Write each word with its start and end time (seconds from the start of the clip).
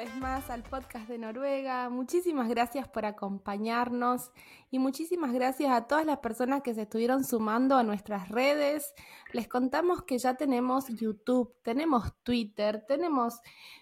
vez 0.00 0.16
más 0.16 0.48
al 0.48 0.62
podcast 0.62 1.06
de 1.08 1.18
Noruega. 1.18 1.90
Muchísimas 1.90 2.48
gracias 2.48 2.88
por 2.88 3.04
acompañarnos 3.04 4.30
y 4.70 4.78
muchísimas 4.78 5.30
gracias 5.34 5.70
a 5.70 5.86
todas 5.86 6.06
las 6.06 6.20
personas 6.20 6.62
que 6.62 6.72
se 6.72 6.82
estuvieron 6.82 7.22
sumando 7.22 7.76
a 7.76 7.82
nuestras 7.82 8.30
redes. 8.30 8.94
Les 9.34 9.46
contamos 9.46 10.02
que 10.04 10.16
ya 10.16 10.36
tenemos 10.36 10.88
YouTube, 10.88 11.54
tenemos 11.62 12.14
Twitter, 12.22 12.82
tenemos 12.88 13.40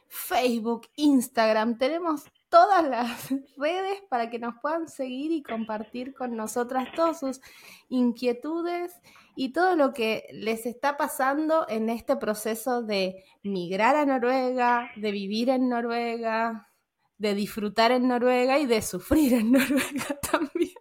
Facebook, 0.08 0.88
Instagram, 0.96 1.78
tenemos 1.78 2.24
todas 2.48 2.84
las 2.84 3.28
redes 3.56 4.02
para 4.10 4.28
que 4.28 4.40
nos 4.40 4.54
puedan 4.60 4.88
seguir 4.88 5.30
y 5.30 5.44
compartir 5.44 6.14
con 6.14 6.34
nosotras 6.34 6.88
todas 6.96 7.20
sus 7.20 7.40
inquietudes 7.88 8.92
y 9.40 9.52
todo 9.52 9.76
lo 9.76 9.92
que 9.92 10.26
les 10.32 10.66
está 10.66 10.96
pasando 10.96 11.64
en 11.68 11.90
este 11.90 12.16
proceso 12.16 12.82
de 12.82 13.22
migrar 13.44 13.94
a 13.94 14.04
Noruega, 14.04 14.90
de 14.96 15.12
vivir 15.12 15.48
en 15.48 15.68
Noruega, 15.68 16.72
de 17.18 17.34
disfrutar 17.36 17.92
en 17.92 18.08
Noruega 18.08 18.58
y 18.58 18.66
de 18.66 18.82
sufrir 18.82 19.34
en 19.34 19.52
Noruega 19.52 20.18
también. 20.28 20.74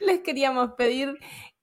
Les 0.00 0.18
queríamos 0.22 0.72
pedir 0.72 1.16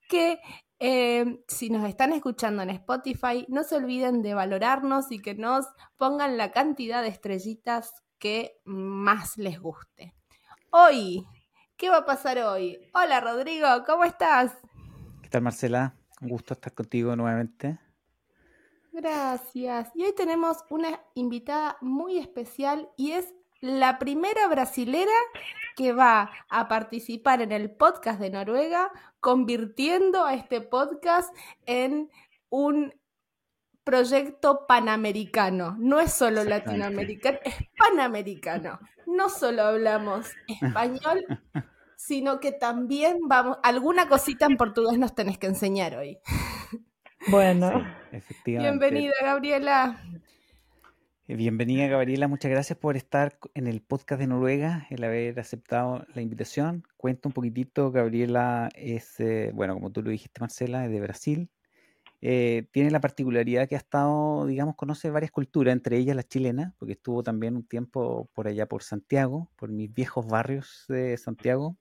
que 0.07 0.39
eh, 0.79 1.43
si 1.49 1.71
nos 1.71 1.89
están 1.89 2.13
escuchando 2.13 2.63
en 2.63 2.69
Spotify, 2.69 3.45
no 3.49 3.65
se 3.65 3.75
olviden 3.75 4.21
de 4.21 4.33
valorarnos 4.33 5.11
y 5.11 5.19
que 5.21 5.35
nos 5.35 5.65
pongan 5.97 6.37
la 6.37 6.51
cantidad 6.51 7.01
de 7.01 7.09
estrellitas 7.09 8.01
que 8.17 8.61
más 8.63 9.35
les 9.35 9.59
guste. 9.59 10.13
Hoy, 10.71 11.27
¿qué 11.75 11.89
va 11.89 11.97
a 11.97 12.05
pasar 12.05 12.37
hoy? 12.37 12.79
Hola 12.93 13.19
Rodrigo, 13.19 13.67
¿cómo 13.85 14.05
estás? 14.05 14.57
¿Qué 15.27 15.31
tal 15.31 15.41
Marcela? 15.41 15.93
Un 16.21 16.29
gusto 16.29 16.53
estar 16.53 16.73
contigo 16.73 17.13
nuevamente. 17.17 17.77
Gracias. 18.93 19.91
Y 19.93 20.03
hoy 20.05 20.13
tenemos 20.15 20.59
una 20.69 21.01
invitada 21.15 21.75
muy 21.81 22.17
especial 22.17 22.87
y 22.95 23.11
es 23.11 23.33
la 23.59 23.99
primera 23.99 24.47
brasilera 24.47 25.11
que 25.75 25.91
va 25.91 26.31
a 26.47 26.69
participar 26.69 27.41
en 27.41 27.51
el 27.51 27.69
podcast 27.69 28.21
de 28.21 28.29
Noruega, 28.29 28.89
convirtiendo 29.19 30.23
a 30.23 30.33
este 30.33 30.61
podcast 30.61 31.35
en 31.65 32.09
un 32.47 32.93
proyecto 33.83 34.65
panamericano. 34.65 35.75
No 35.77 35.99
es 35.99 36.13
solo 36.13 36.45
latinoamericano, 36.45 37.39
es 37.43 37.55
panamericano. 37.77 38.79
No 39.05 39.27
solo 39.27 39.63
hablamos 39.63 40.27
español, 40.47 41.25
sino 41.97 42.39
que 42.39 42.53
también 42.53 43.27
vamos, 43.27 43.57
alguna 43.63 44.07
cosita 44.07 44.45
en 44.45 44.55
portugués 44.55 44.97
nos 44.97 45.13
tenés 45.13 45.37
que 45.37 45.47
enseñar 45.47 45.97
hoy. 45.97 46.17
Bueno, 47.29 47.83
Bienvenida, 48.45 49.13
Gabriela. 49.21 50.01
Eh, 51.27 51.35
bienvenida, 51.35 51.87
Gabriela. 51.87 52.29
Muchas 52.29 52.51
gracias 52.51 52.77
por 52.77 52.95
estar 52.95 53.37
en 53.53 53.67
el 53.67 53.81
podcast 53.81 54.21
de 54.21 54.27
Noruega, 54.27 54.87
el 54.91 55.03
haber 55.03 55.37
aceptado 55.37 56.05
la 56.13 56.21
invitación. 56.21 56.83
Cuenta 56.95 57.27
un 57.27 57.33
poquitito, 57.33 57.91
Gabriela 57.91 58.69
es, 58.75 59.19
eh, 59.19 59.51
bueno, 59.53 59.73
como 59.73 59.91
tú 59.91 60.03
lo 60.03 60.11
dijiste, 60.11 60.39
Marcela, 60.39 60.85
es 60.85 60.91
de 60.91 61.01
Brasil. 61.01 61.49
Eh, 62.21 62.67
tiene 62.71 62.91
la 62.91 63.01
particularidad 63.01 63.67
que 63.67 63.75
ha 63.75 63.79
estado, 63.79 64.45
digamos, 64.45 64.75
conoce 64.75 65.09
varias 65.09 65.31
culturas, 65.31 65.73
entre 65.73 65.97
ellas 65.97 66.15
la 66.15 66.23
chilena, 66.23 66.75
porque 66.77 66.93
estuvo 66.93 67.23
también 67.23 67.57
un 67.57 67.67
tiempo 67.67 68.29
por 68.33 68.47
allá 68.47 68.67
por 68.67 68.83
Santiago, 68.83 69.49
por 69.57 69.69
mis 69.69 69.93
viejos 69.93 70.25
barrios 70.27 70.85
de 70.87 71.17
Santiago. 71.17 71.75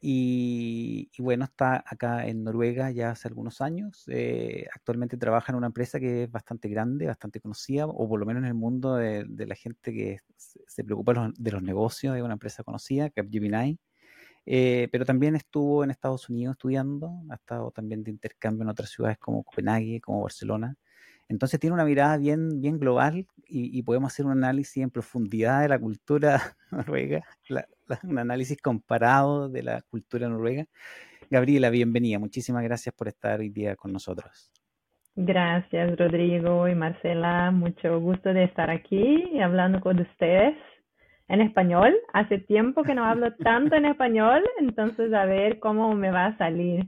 Y, 0.00 1.10
bueno, 1.18 1.44
está 1.44 1.82
acá 1.84 2.26
en 2.26 2.44
Noruega 2.44 2.90
ya 2.92 3.10
hace 3.10 3.28
algunos 3.28 3.60
años. 3.60 4.04
Eh, 4.08 4.66
actualmente 4.72 5.16
trabaja 5.16 5.52
en 5.52 5.56
una 5.56 5.66
empresa 5.66 5.98
que 5.98 6.24
es 6.24 6.30
bastante 6.30 6.68
grande, 6.68 7.06
bastante 7.06 7.40
conocida, 7.40 7.86
o 7.86 8.08
por 8.08 8.20
lo 8.20 8.26
menos 8.26 8.42
en 8.42 8.48
el 8.48 8.54
mundo 8.54 8.94
de, 8.96 9.26
la 9.28 9.54
gente 9.56 9.92
que 9.92 10.20
se 10.36 10.84
preocupa 10.84 11.32
de 11.36 11.50
los 11.50 11.62
negocios, 11.62 12.16
es 12.16 12.22
una 12.22 12.34
empresa 12.34 12.62
conocida, 12.62 13.10
Capgemini. 13.10 13.78
Eh, 14.46 14.88
pero 14.90 15.04
también 15.04 15.36
estuvo 15.36 15.84
en 15.84 15.90
Estados 15.90 16.30
Unidos 16.30 16.54
estudiando, 16.54 17.22
ha 17.30 17.34
estado 17.34 17.70
también 17.70 18.02
de 18.02 18.10
intercambio 18.10 18.62
en 18.62 18.70
otras 18.70 18.90
ciudades 18.90 19.18
como 19.18 19.42
Copenhague, 19.44 20.00
como 20.00 20.22
Barcelona. 20.22 20.74
Entonces 21.28 21.60
tiene 21.60 21.74
una 21.74 21.84
mirada 21.84 22.16
bien, 22.16 22.60
bien 22.60 22.78
global 22.78 23.26
y, 23.46 23.82
podemos 23.82 24.12
hacer 24.12 24.26
un 24.26 24.32
análisis 24.32 24.82
en 24.82 24.90
profundidad 24.90 25.62
de 25.62 25.68
la 25.68 25.78
cultura 25.78 26.40
noruega, 26.70 27.22
un 28.02 28.18
análisis 28.18 28.60
comparado 28.60 29.48
de 29.48 29.62
la 29.62 29.82
cultura 29.82 30.28
noruega. 30.28 30.64
Gabriela, 31.30 31.70
bienvenida. 31.70 32.18
Muchísimas 32.18 32.64
gracias 32.64 32.94
por 32.94 33.08
estar 33.08 33.40
hoy 33.40 33.50
día 33.50 33.76
con 33.76 33.92
nosotros. 33.92 34.50
Gracias, 35.14 35.98
Rodrigo 35.98 36.68
y 36.68 36.74
Marcela. 36.74 37.50
Mucho 37.50 38.00
gusto 38.00 38.32
de 38.32 38.44
estar 38.44 38.70
aquí 38.70 39.38
hablando 39.40 39.80
con 39.80 40.00
ustedes 40.00 40.56
en 41.28 41.40
español. 41.40 41.94
Hace 42.12 42.38
tiempo 42.38 42.82
que 42.82 42.94
no 42.94 43.04
hablo 43.04 43.34
tanto 43.36 43.76
en 43.76 43.84
español, 43.84 44.42
entonces 44.58 45.12
a 45.12 45.24
ver 45.24 45.58
cómo 45.58 45.94
me 45.94 46.10
va 46.10 46.26
a 46.26 46.38
salir. 46.38 46.86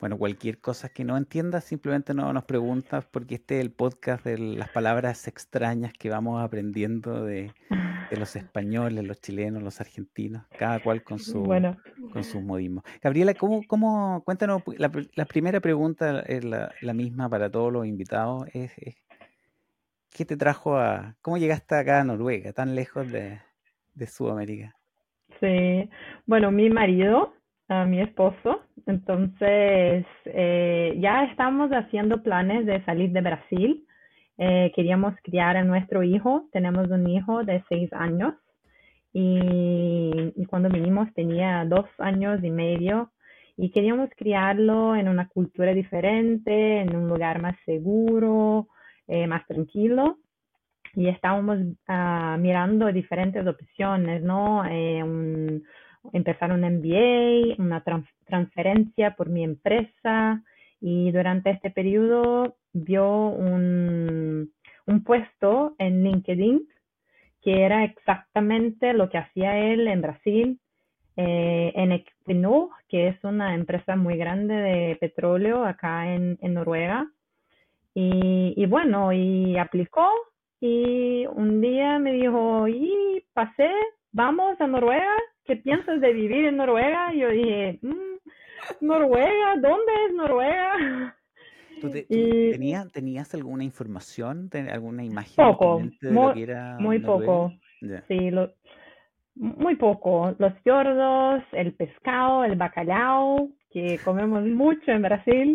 Bueno, 0.00 0.16
cualquier 0.16 0.60
cosa 0.60 0.88
que 0.88 1.04
no 1.04 1.18
entiendas, 1.18 1.64
simplemente 1.64 2.14
no 2.14 2.32
nos 2.32 2.44
preguntas 2.44 3.04
porque 3.10 3.34
este 3.34 3.58
es 3.58 3.60
el 3.60 3.70
podcast 3.70 4.24
de 4.24 4.38
las 4.38 4.70
palabras 4.70 5.28
extrañas 5.28 5.92
que 5.92 6.08
vamos 6.08 6.42
aprendiendo 6.42 7.22
de, 7.22 7.52
los 8.10 8.34
españoles, 8.34 9.04
los 9.04 9.20
chilenos, 9.20 9.62
los 9.62 9.78
argentinos, 9.82 10.46
cada 10.58 10.80
cual 10.82 11.02
con 11.02 11.18
su 11.18 11.42
bueno. 11.42 11.76
con 12.14 12.24
sus 12.24 12.42
modismos. 12.42 12.82
Gabriela, 13.02 13.34
¿cómo, 13.34 13.60
cómo 13.66 14.22
cuéntanos, 14.24 14.62
la, 14.78 14.90
la 15.14 15.24
primera 15.26 15.60
pregunta 15.60 16.20
es 16.20 16.44
la, 16.44 16.94
misma 16.94 17.28
para 17.28 17.50
todos 17.50 17.70
los 17.70 17.84
invitados, 17.84 18.48
es, 18.54 18.72
¿qué 20.08 20.24
te 20.24 20.38
trajo 20.38 20.78
a, 20.78 21.14
cómo 21.20 21.36
llegaste 21.36 21.74
acá 21.74 22.00
a 22.00 22.04
Noruega, 22.04 22.54
tan 22.54 22.74
lejos 22.74 23.12
de, 23.12 23.38
de 23.92 24.06
Sudamérica? 24.06 24.74
Sí, 25.40 25.90
bueno, 26.24 26.50
mi 26.50 26.70
marido 26.70 27.34
a 27.70 27.84
mi 27.84 28.00
esposo. 28.00 28.62
Entonces, 28.86 30.04
eh, 30.24 30.98
ya 30.98 31.24
estamos 31.24 31.70
haciendo 31.70 32.22
planes 32.22 32.66
de 32.66 32.84
salir 32.84 33.12
de 33.12 33.20
Brasil. 33.20 33.86
Eh, 34.38 34.72
queríamos 34.74 35.14
criar 35.22 35.56
a 35.56 35.64
nuestro 35.64 36.02
hijo. 36.02 36.48
Tenemos 36.52 36.88
un 36.90 37.08
hijo 37.08 37.44
de 37.44 37.62
seis 37.68 37.90
años. 37.92 38.34
Y, 39.12 40.32
cuando 40.48 40.68
vinimos 40.68 41.12
tenía 41.14 41.64
dos 41.64 41.86
años 41.98 42.42
y 42.42 42.50
medio. 42.50 43.12
Y 43.56 43.70
queríamos 43.70 44.10
criarlo 44.16 44.96
en 44.96 45.08
una 45.08 45.28
cultura 45.28 45.72
diferente, 45.72 46.80
en 46.80 46.96
un 46.96 47.08
lugar 47.08 47.40
más 47.40 47.56
seguro, 47.64 48.66
eh, 49.06 49.28
más 49.28 49.46
tranquilo. 49.46 50.18
Y 50.94 51.06
estábamos 51.06 51.58
uh, 51.60 52.36
mirando 52.38 52.90
diferentes 52.90 53.46
opciones, 53.46 54.22
¿no? 54.24 54.64
Empezar 56.12 56.52
un 56.52 56.60
MBA, 56.60 57.56
una 57.58 57.82
transferencia 58.26 59.14
por 59.16 59.28
mi 59.28 59.44
empresa 59.44 60.42
y 60.80 61.10
durante 61.12 61.50
este 61.50 61.70
periodo 61.70 62.56
vio 62.72 63.28
un, 63.28 64.52
un 64.86 65.04
puesto 65.04 65.74
en 65.78 66.02
LinkedIn 66.04 66.66
que 67.42 67.62
era 67.62 67.84
exactamente 67.84 68.92
lo 68.92 69.08
que 69.08 69.18
hacía 69.18 69.58
él 69.58 69.88
en 69.88 70.02
Brasil, 70.02 70.60
eh, 71.16 71.72
en 71.74 71.92
Equinor, 71.92 72.68
que 72.88 73.08
es 73.08 73.24
una 73.24 73.54
empresa 73.54 73.96
muy 73.96 74.16
grande 74.16 74.54
de 74.54 74.96
petróleo 74.96 75.64
acá 75.64 76.14
en, 76.14 76.38
Noruega. 76.42 77.10
Y, 77.94 78.54
y, 78.56 78.66
bueno, 78.66 79.12
y 79.12 79.56
aplicó 79.58 80.06
y 80.60 81.26
un 81.26 81.60
día 81.60 81.98
me 81.98 82.12
dijo, 82.12 82.68
y 82.68 83.24
pasé, 83.32 83.70
vamos 84.12 84.60
a 84.60 84.66
Noruega 84.66 85.10
¿qué 85.50 85.56
piensas 85.56 86.00
de 86.00 86.12
vivir 86.12 86.44
en 86.44 86.58
Noruega? 86.58 87.12
Y 87.12 87.18
yo 87.18 87.28
dije, 87.30 87.80
mm, 87.82 88.86
Noruega, 88.86 89.56
¿dónde 89.56 89.92
es 90.06 90.14
Noruega? 90.14 91.16
¿Tú, 91.80 91.90
tenías, 91.90 92.92
tenías, 92.92 93.34
alguna 93.34 93.64
información, 93.64 94.48
alguna 94.70 95.02
imagen 95.02 95.34
poco, 95.44 95.82
de 96.00 96.10
muy, 96.10 96.26
lo 96.26 96.34
que 96.34 96.42
era 96.42 96.76
muy 96.78 96.98
poco, 97.00 97.52
sí, 98.06 98.30
lo, 98.30 98.52
muy 99.34 99.74
poco. 99.74 100.36
Los 100.38 100.52
fiordos, 100.62 101.42
el 101.52 101.72
pescado, 101.72 102.44
el 102.44 102.54
bacalao, 102.54 103.48
que 103.72 103.98
comemos 104.04 104.44
mucho 104.44 104.92
en 104.92 105.02
Brasil. 105.02 105.54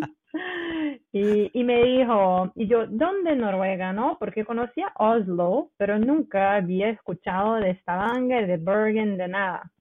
Y, 1.12 1.50
y 1.58 1.64
me 1.64 1.82
dijo, 1.82 2.52
y 2.56 2.66
yo, 2.66 2.86
¿dónde 2.86 3.34
Noruega, 3.36 3.94
no? 3.94 4.18
Porque 4.18 4.44
conocía 4.44 4.92
Oslo, 4.98 5.70
pero 5.78 5.98
nunca 5.98 6.56
había 6.56 6.90
escuchado 6.90 7.54
de 7.54 7.74
Stavanger, 7.76 8.46
de 8.46 8.58
Bergen, 8.58 9.16
de 9.16 9.28
nada. 9.28 9.72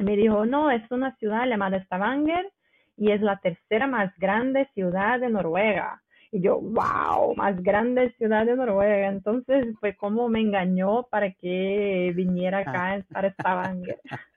Me 0.00 0.16
dijo, 0.16 0.46
no, 0.46 0.70
es 0.70 0.82
una 0.90 1.14
ciudad 1.16 1.46
llamada 1.46 1.82
Stavanger 1.84 2.50
y 2.96 3.12
es 3.12 3.20
la 3.20 3.38
tercera 3.38 3.86
más 3.86 4.12
grande 4.18 4.68
ciudad 4.74 5.20
de 5.20 5.28
Noruega. 5.28 6.02
Y 6.32 6.40
yo, 6.42 6.60
wow, 6.60 7.34
más 7.34 7.60
grande 7.62 8.14
ciudad 8.16 8.46
de 8.46 8.56
Noruega. 8.56 9.08
Entonces 9.08 9.66
fue 9.78 9.96
como 9.96 10.28
me 10.28 10.40
engañó 10.40 11.04
para 11.10 11.32
que 11.32 12.12
viniera 12.14 12.58
acá 12.58 13.04
para 13.12 13.30
Stavanger. 13.30 14.00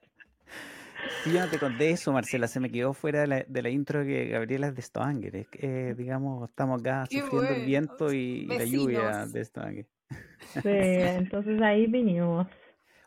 Sí, 1.23 1.33
yo 1.33 1.39
no 1.41 1.49
te 1.49 1.59
conté 1.59 1.89
eso, 1.89 2.11
Marcela, 2.11 2.47
se 2.47 2.59
me 2.59 2.69
quedó 2.69 2.93
fuera 2.93 3.21
de 3.21 3.27
la, 3.27 3.43
de 3.45 3.61
la 3.61 3.69
intro 3.69 4.03
que 4.03 4.27
Gabriela 4.27 4.67
es 4.67 4.75
de 4.75 4.81
Stavanger. 4.81 5.35
Es 5.35 5.47
que, 5.49 5.89
eh, 5.89 5.95
digamos, 5.95 6.49
estamos 6.49 6.81
acá 6.81 7.05
Qué 7.09 7.19
sufriendo 7.19 7.53
el 7.53 7.65
viento 7.65 8.13
y, 8.13 8.17
y 8.17 8.45
la 8.45 8.65
lluvia 8.65 9.25
de 9.25 9.43
Stavanger. 9.43 9.85
Sí, 10.61 10.69
entonces 10.69 11.61
ahí 11.61 11.87
vinimos. 11.87 12.47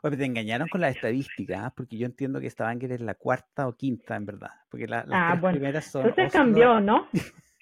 Oye, 0.02 0.10
pero 0.10 0.16
te 0.18 0.24
engañaron 0.26 0.68
con 0.68 0.80
las 0.80 0.94
estadísticas, 0.94 1.58
¿ah? 1.64 1.74
porque 1.76 1.96
yo 1.96 2.06
entiendo 2.06 2.40
que 2.40 2.50
Stavanger 2.50 2.92
es 2.92 3.00
la 3.00 3.14
cuarta 3.14 3.66
o 3.66 3.76
quinta, 3.76 4.16
en 4.16 4.26
verdad. 4.26 4.50
Porque 4.70 4.86
la- 4.86 5.04
las 5.04 5.18
Ah, 5.20 5.28
tres 5.28 5.40
bueno, 5.40 5.58
primeras 5.58 5.84
son 5.86 6.06
Entonces 6.06 6.26
Oslo, 6.26 6.40
cambió, 6.42 6.80
¿no? 6.80 7.08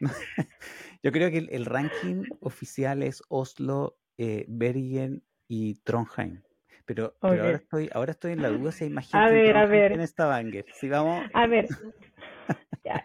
No, 0.00 0.10
Yo 1.02 1.12
creo 1.12 1.30
que 1.30 1.38
el, 1.38 1.48
el 1.50 1.64
ranking 1.64 2.24
oficial 2.40 3.02
es 3.02 3.22
Oslo, 3.28 3.98
eh, 4.18 4.44
Bergen 4.48 5.22
y 5.48 5.74
Trondheim. 5.82 6.42
Pero, 6.86 7.14
pero 7.20 7.42
ahora 7.44 7.56
estoy, 7.58 7.90
ahora 7.92 8.12
estoy 8.12 8.32
en 8.32 8.42
la 8.42 8.48
duda 8.48 8.72
si 8.72 8.84
hay 8.84 8.90
más 8.90 9.12
A 9.12 9.28
gente 9.28 9.32
en 9.38 9.44
ver, 9.44 9.56
a 9.56 9.66
ver. 9.66 9.92
en 9.92 10.06
Stavanger. 10.06 10.66
Si 10.72 10.88
vamos, 10.88 11.24
A 11.34 11.46
ver, 11.46 11.66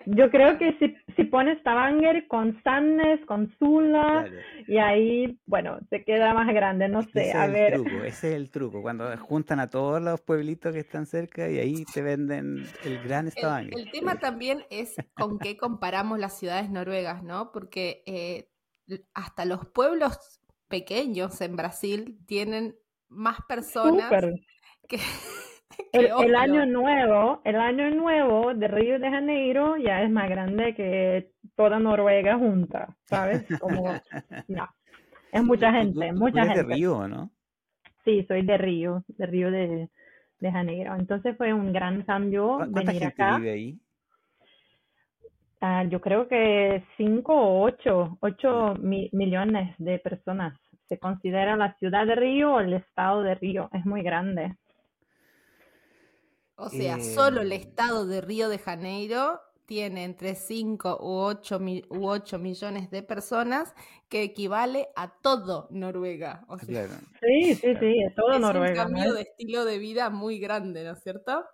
yo 0.06 0.30
creo 0.30 0.58
que 0.58 0.78
si, 0.80 0.96
si 1.16 1.24
pones 1.26 1.60
Stavanger 1.60 2.28
con 2.28 2.62
Sandnes, 2.64 3.26
con 3.26 3.54
Sula, 3.58 4.26
claro, 4.28 4.42
y 4.68 4.78
ahí, 4.78 5.40
bueno, 5.46 5.80
se 5.90 6.04
queda 6.04 6.34
más 6.34 6.48
grande, 6.54 6.88
no 6.88 7.02
sé, 7.02 7.30
ese 7.30 7.38
a 7.38 7.46
es 7.46 7.74
el 7.74 7.84
truco, 7.84 8.04
ese 8.04 8.30
es 8.30 8.36
el 8.36 8.50
truco. 8.50 8.82
Cuando 8.82 9.18
juntan 9.18 9.60
a 9.60 9.70
todos 9.70 10.02
los 10.02 10.22
pueblitos 10.22 10.74
que 10.74 10.80
están 10.80 11.06
cerca 11.06 11.50
y 11.50 11.60
ahí 11.60 11.86
te 11.94 12.02
venden 12.02 12.66
el 12.84 13.02
gran 13.04 13.26
El, 13.26 13.32
Stavanger. 13.32 13.80
el 13.80 13.92
tema 13.92 14.20
también 14.20 14.64
es 14.70 14.96
con 15.14 15.40
qué 15.40 15.58
comparamos 15.58 16.20
las 16.20 16.38
ciudades 16.38 16.70
noruegas, 16.70 17.24
¿no? 17.24 17.52
Porque 17.52 18.04
eh, 18.06 18.50
hasta 19.14 19.46
los 19.46 19.66
pueblos 19.68 20.42
pequeños 20.68 21.42
en 21.42 21.56
Brasil 21.56 22.20
tienen 22.26 22.76
más 23.10 23.40
personas 23.48 24.10
que, 24.88 25.00
El, 25.94 26.36
año 26.36 26.66
nuevo, 26.66 27.42
el 27.44 27.56
año 27.58 27.90
nuevo 27.92 28.54
de 28.54 28.68
Río 28.68 29.00
de 29.00 29.10
Janeiro 29.10 29.78
ya 29.78 30.04
es 30.04 30.10
más 30.10 30.30
grande 30.30 30.74
que 30.76 31.32
toda 31.56 31.80
Noruega 31.80 32.38
junta, 32.38 32.96
¿sabes? 33.06 33.46
Como, 33.60 33.84
no, 34.48 34.68
es 35.32 35.44
mucha 35.44 35.72
gente, 35.74 36.08
tú- 36.10 36.14
tú 36.16 36.20
mucha 36.20 36.42
eres 36.44 36.50
de 36.56 36.60
gente. 36.62 36.76
Río, 36.76 37.08
¿no? 37.08 37.32
Sí, 38.06 38.24
soy 38.28 38.44
de 38.46 38.58
Río, 38.58 39.04
de 39.08 39.26
Río 39.26 39.52
de, 39.52 39.90
de 40.40 40.52
Janeiro. 40.52 40.96
Entonces 40.96 41.36
fue 41.38 41.54
un 41.54 41.72
gran 41.72 42.02
cambio 42.04 42.48
¿Cu- 42.54 42.58
¿Cuánta 42.58 42.80
venir 42.82 43.02
gente 43.04 43.24
acá. 43.24 43.38
vive 43.38 43.52
ahí? 43.52 43.80
Ah, 45.64 45.84
yo 45.84 46.02
creo 46.02 46.28
que 46.28 46.84
cinco 46.98 47.36
o 47.36 47.62
ocho, 47.64 48.06
Mm. 48.14 48.18
ocho 48.22 48.74
mi- 48.80 49.10
millones 49.14 49.76
de 49.78 50.00
personas. 50.00 50.58
Se 50.90 50.98
considera 50.98 51.56
la 51.56 51.74
ciudad 51.76 52.06
de 52.08 52.16
Río 52.16 52.54
o 52.56 52.60
el 52.60 52.74
estado 52.74 53.22
de 53.22 53.36
Río. 53.36 53.70
Es 53.74 53.86
muy 53.86 54.02
grande. 54.02 54.56
O 56.56 56.70
sea, 56.70 57.00
solo 57.00 57.42
el 57.42 57.52
Em, 57.52 57.60
estado 57.62 58.06
de 58.06 58.22
Río 58.22 58.50
de 58.50 58.60
Janeiro 58.60 59.40
tiene 59.66 60.04
entre 60.04 60.36
5 60.36 60.98
u 61.02 61.08
8, 61.20 61.60
u 61.90 62.08
8 62.08 62.38
millones 62.40 62.92
de 62.92 63.04
personas, 63.04 63.74
que 64.10 64.24
equivale 64.24 64.90
a 64.96 65.20
todo 65.22 65.68
Noruega. 65.72 66.46
O 66.50 66.56
ah, 66.56 66.60
sea, 66.60 66.88
claro. 66.88 66.94
Sí, 67.22 67.56
sí, 67.56 67.76
sí, 67.80 68.04
es 68.06 68.16
todo 68.16 68.32
es 68.32 68.36
un 68.38 68.42
Noruega, 68.42 68.86
¿no 68.86 68.92
cambio 68.94 69.14
de 69.14 69.22
estilo 69.22 69.66
de 69.66 69.78
vida 69.80 70.10
muy 70.10 70.40
grande, 70.40 70.84
¿no 70.84 70.92
es 70.94 71.02
cierto? 71.02 71.46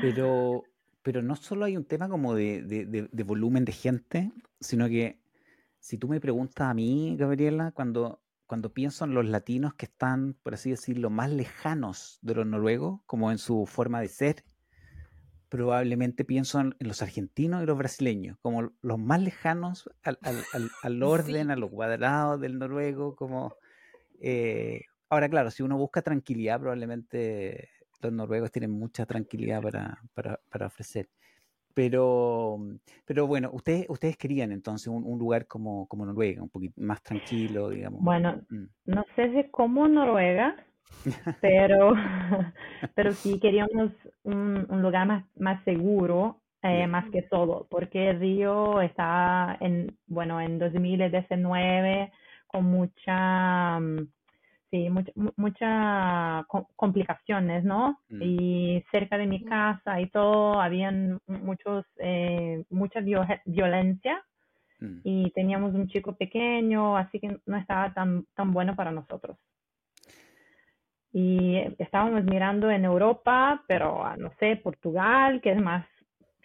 Pero, 0.00 0.62
pero 1.02 1.22
no 1.22 1.36
solo 1.36 1.64
hay 1.64 1.76
un 1.76 1.84
tema 1.84 2.08
como 2.08 2.34
de, 2.34 2.62
de- 2.62 2.86
de- 2.86 3.08
de 3.10 3.22
volumen 3.24 3.64
de 3.64 3.72
gente, 3.72 4.32
sino 4.60 4.88
que 4.88 5.20
si 5.78 5.98
tú 5.98 6.08
me 6.08 6.20
preguntas 6.20 6.68
a 6.68 6.74
mí, 6.74 7.16
Gabriela, 7.18 7.72
cuando, 7.72 8.20
cuando 8.46 8.72
pienso 8.72 9.04
en 9.04 9.14
los 9.14 9.24
latinos 9.26 9.74
que 9.74 9.86
están, 9.86 10.34
por 10.42 10.54
así 10.54 10.70
decirlo, 10.70 11.10
más 11.10 11.30
lejanos 11.30 12.18
de 12.22 12.34
los 12.34 12.46
noruegos, 12.46 13.00
como 13.06 13.30
en 13.30 13.38
su 13.38 13.66
forma 13.66 14.00
de 14.00 14.08
ser, 14.08 14.44
probablemente 15.48 16.24
pienso 16.24 16.60
en, 16.60 16.74
los 16.80 17.02
argentinos 17.02 17.62
y 17.62 17.66
los 17.66 17.78
brasileños, 17.78 18.36
como 18.42 18.72
los 18.82 18.98
más 18.98 19.20
lejanos 19.20 19.88
al, 20.02 20.18
al- 20.22 20.44
al- 20.54 20.70
al 20.82 21.02
orden, 21.02 21.46
Sí. 21.46 21.52
a 21.52 21.56
lo 21.56 21.70
cuadrado 21.70 22.38
del 22.38 22.58
noruego, 22.58 23.14
como... 23.16 23.54
eh, 24.20 24.82
ahora, 25.08 25.28
claro, 25.28 25.50
si 25.50 25.62
uno 25.62 25.76
busca 25.78 26.02
tranquilidad, 26.02 26.60
probablemente 26.60 27.70
los 28.00 28.12
noruegos 28.12 28.52
tienen 28.52 28.70
mucha 28.72 29.06
tranquilidad 29.06 29.62
para, 29.62 30.02
para, 30.14 30.40
para 30.50 30.66
ofrecer. 30.66 31.08
Pero, 31.76 32.58
pero 33.04 33.26
bueno, 33.26 33.50
ustedes, 33.52 33.84
ustedes 33.90 34.16
querían 34.16 34.50
entonces 34.50 34.88
un, 34.88 35.04
un 35.04 35.18
lugar 35.18 35.46
como, 35.46 35.86
como 35.88 36.06
Noruega, 36.06 36.42
un 36.42 36.48
poquito 36.48 36.80
más 36.80 37.02
tranquilo, 37.02 37.68
digamos. 37.68 38.00
Bueno, 38.02 38.40
Mm. 38.48 38.64
no 38.86 39.04
sé 39.14 39.30
si 39.34 39.50
como 39.50 39.86
Noruega, 39.86 40.56
pero, 41.42 41.92
pero 42.94 43.12
sí 43.22 43.38
queríamos 43.40 43.92
un, 44.22 44.64
un 44.70 44.80
lugar 44.80 45.06
más, 45.06 45.24
más 45.38 45.62
seguro, 45.64 46.40
eh, 46.62 46.86
más 46.86 47.10
que 47.10 47.20
todo, 47.20 47.66
porque 47.68 48.14
Río 48.14 48.80
está 48.80 49.58
en, 49.60 49.98
bueno, 50.06 50.40
en 50.40 50.58
2019 50.58 52.10
con 52.46 52.64
mucha, 52.64 53.78
mm, 53.80 54.08
sí, 54.70 54.90
mucha, 54.90 55.12
mu- 55.14 55.32
mucha 55.36 56.44
co- 56.48 56.68
complicaciones, 56.76 57.64
¿no? 57.64 57.98
Mm. 58.08 58.22
Y 58.22 58.84
cerca 58.90 59.18
de 59.18 59.26
mi 59.26 59.44
casa 59.44 60.00
y 60.00 60.08
todo, 60.10 60.60
habían 60.60 61.20
muchos, 61.26 61.84
eh, 61.98 62.64
mucha 62.70 63.00
vio- 63.00 63.26
violencia 63.44 64.22
Mm. 64.80 65.00
y 65.04 65.30
teníamos 65.30 65.74
un 65.74 65.88
chico 65.88 66.14
pequeño, 66.16 66.96
así 66.98 67.18
que 67.18 67.38
no 67.46 67.56
estaba 67.56 67.92
tan, 67.94 68.26
tan 68.34 68.52
bueno 68.52 68.74
para 68.76 68.90
nosotros. 68.90 69.38
Y 71.12 71.56
estábamos 71.78 72.24
mirando 72.24 72.70
en 72.70 72.84
Europa, 72.84 73.62
pero 73.66 74.04
ah, 74.04 74.16
no 74.18 74.30
sé, 74.38 74.56
Portugal, 74.56 75.40
que 75.40 75.52
es 75.52 75.62
más 75.62 75.86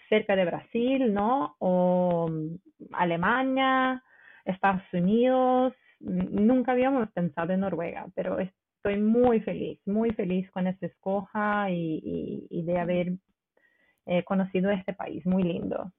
cerca 0.07 0.35
de 0.35 0.45
Brasil, 0.45 1.13
¿no? 1.13 1.56
O 1.59 2.29
mm, 2.29 2.94
Alemania, 2.94 4.01
Estados 4.45 4.83
Unidos. 4.94 5.74
Nunca 6.01 6.71
habíamos 6.74 7.09
pensado 7.12 7.53
en 7.53 7.62
Noruega, 7.62 8.07
pero 8.15 8.39
estoy 8.39 8.98
muy 9.00 9.39
feliz, 9.42 9.80
muy 9.86 10.12
feliz 10.12 10.50
con 10.51 10.68
esta 10.68 10.88
escoja 10.88 11.70
y, 11.70 12.01
y- 12.03 12.48
y 12.50 12.63
de 12.63 12.79
haber 12.79 13.13
eh, 14.05 14.24
conocido 14.24 14.72
este 14.72 14.93
país, 14.93 15.25
muy 15.25 15.43
lindo. 15.43 15.91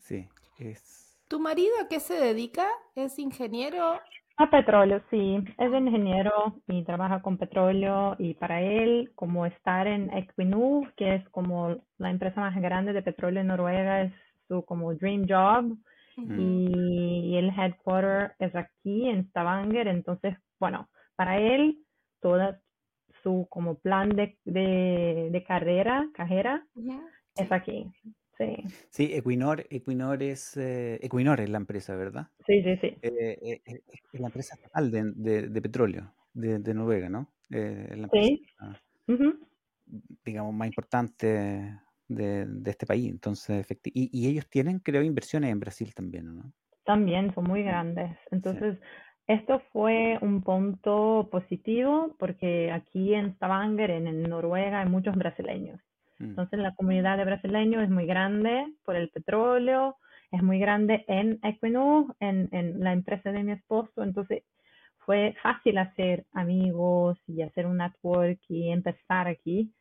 Sí, 0.00 0.26
es... 0.58 1.18
¿Tu 1.28 1.40
marido 1.40 1.72
a 1.82 1.88
qué 1.88 2.00
se 2.00 2.14
dedica? 2.14 2.66
¿Es 2.94 3.18
ingeniero? 3.18 3.98
A 4.36 4.50
petróleo, 4.50 5.00
sí. 5.10 5.36
Es 5.58 5.72
ingeniero 5.72 6.60
y 6.68 6.84
trabaja 6.84 7.22
con 7.22 7.38
petróleo 7.38 8.16
y 8.18 8.34
para 8.34 8.60
él, 8.62 9.12
como 9.14 9.46
estar 9.46 9.86
en 9.86 10.12
Equinor, 10.12 10.92
que 10.94 11.16
es 11.16 11.28
como 11.30 11.76
la 11.98 12.10
empresa 12.10 12.40
más 12.40 12.54
grande 12.60 12.92
de 12.92 13.02
petróleo 13.02 13.40
en 13.40 13.46
Noruega, 13.48 14.02
es 14.02 14.12
su 14.48 14.64
como 14.64 14.92
dream 14.94 15.26
job. 15.28 15.76
Y 16.16 17.36
el 17.36 17.50
headquarter 17.50 18.34
es 18.38 18.54
aquí 18.54 19.08
en 19.08 19.26
Stavanger, 19.28 19.88
entonces, 19.88 20.36
bueno, 20.60 20.88
para 21.16 21.38
él 21.38 21.84
toda 22.20 22.60
su 23.22 23.46
como 23.50 23.78
plan 23.78 24.10
de, 24.10 24.38
de, 24.44 25.28
de 25.30 25.44
carrera, 25.44 26.08
carrera 26.14 26.66
Ujú. 26.74 27.00
es 27.36 27.50
aquí. 27.52 27.90
Sí, 28.38 28.56
Sí, 28.90 29.10
Equinor, 29.14 29.66
Equinor 29.70 30.22
es, 30.22 30.56
eh, 30.56 30.98
Equinor 31.02 31.40
es 31.40 31.50
la 31.50 31.58
empresa, 31.58 31.94
¿verdad? 31.96 32.28
sí, 32.46 32.62
sí, 32.62 32.76
sí. 32.80 32.96
Eh, 33.02 33.38
eh, 33.42 33.62
eh, 33.66 33.82
es 34.12 34.20
la 34.20 34.28
empresa 34.28 34.54
estatal 34.56 34.90
de, 34.90 35.12
de- 35.14 35.48
de 35.48 35.62
petróleo 35.62 36.14
de, 36.34 36.58
de 36.58 36.74
Noruega, 36.74 37.08
¿no? 37.10 37.34
Eh, 37.50 37.88
es 37.90 37.98
la 37.98 38.04
empresa, 38.04 38.28
Sí. 38.28 38.46
ah, 38.60 38.80
Ujú. 39.08 39.46
digamos, 40.24 40.54
más 40.54 40.68
importante 40.68 41.80
de, 42.08 42.46
de 42.46 42.70
este 42.70 42.86
país. 42.86 43.10
Entonces, 43.10 43.66
y, 43.84 44.10
y 44.12 44.28
ellos 44.30 44.48
tienen, 44.48 44.78
creo, 44.80 45.02
inversiones 45.02 45.50
en 45.50 45.60
Brasil 45.60 45.92
también, 45.94 46.34
¿no? 46.36 46.52
También 46.84 47.34
son 47.34 47.44
muy 47.44 47.62
grandes. 47.62 48.16
Entonces, 48.30 48.78
esto 49.26 49.62
fue 49.72 50.18
un 50.20 50.42
punto 50.42 51.28
positivo 51.30 52.14
porque 52.18 52.70
aquí 52.70 53.14
en 53.14 53.34
Stavanger, 53.36 53.90
en, 53.90 54.06
en 54.06 54.22
Noruega, 54.24 54.80
hay 54.80 54.88
muchos 54.88 55.14
brasileños. 55.16 55.80
Mm, 56.18 56.24
Entonces, 56.24 56.58
la 56.58 56.74
comunidad 56.74 57.16
de 57.16 57.24
brasileños 57.24 57.82
es 57.82 57.90
muy 57.90 58.06
grande 58.06 58.66
por 58.84 58.96
el 58.96 59.08
petróleo, 59.08 59.96
es 60.30 60.42
muy 60.42 60.58
grande 60.58 61.04
en 61.08 61.38
Equinor, 61.42 62.14
en, 62.20 62.48
en 62.52 62.80
la 62.80 62.92
empresa 62.92 63.32
de 63.32 63.42
mi 63.44 63.52
esposo. 63.52 64.02
Entonces, 64.02 64.42
fue 65.06 65.34
fácil 65.42 65.78
hacer 65.78 66.26
amigos 66.32 67.18
y 67.26 67.42
hacer 67.42 67.66
un 67.66 67.78
network 67.78 68.40
y 68.48 68.70
empezar 68.70 69.26
aquí 69.28 69.72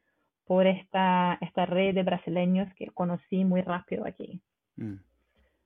por 0.45 0.67
esta, 0.67 1.37
esta 1.41 1.65
red 1.65 1.95
de 1.95 2.03
brasileños 2.03 2.73
que 2.75 2.87
conocí 2.87 3.45
muy 3.45 3.61
rápido 3.61 4.05
aquí. 4.05 4.41
mm. 4.75 4.95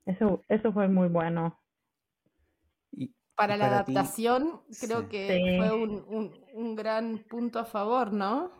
Eso, 0.06 0.44
eso 0.48 0.72
fue 0.72 0.88
muy 0.88 1.10
bueno. 1.10 1.60
Y, 2.92 3.14
Para 3.36 3.58
la 3.58 3.66
ti, 3.86 3.92
adaptación, 3.94 4.62
creo 4.80 5.02
sí. 5.04 5.08
que 5.10 5.42
Sí. 5.46 5.58
fue 5.58 5.74
un, 5.76 6.06
un- 6.08 6.46
un 6.54 6.76
gran 6.76 7.20
punto 7.30 7.60
a 7.60 7.66
favor, 7.66 8.14
¿no? 8.14 8.52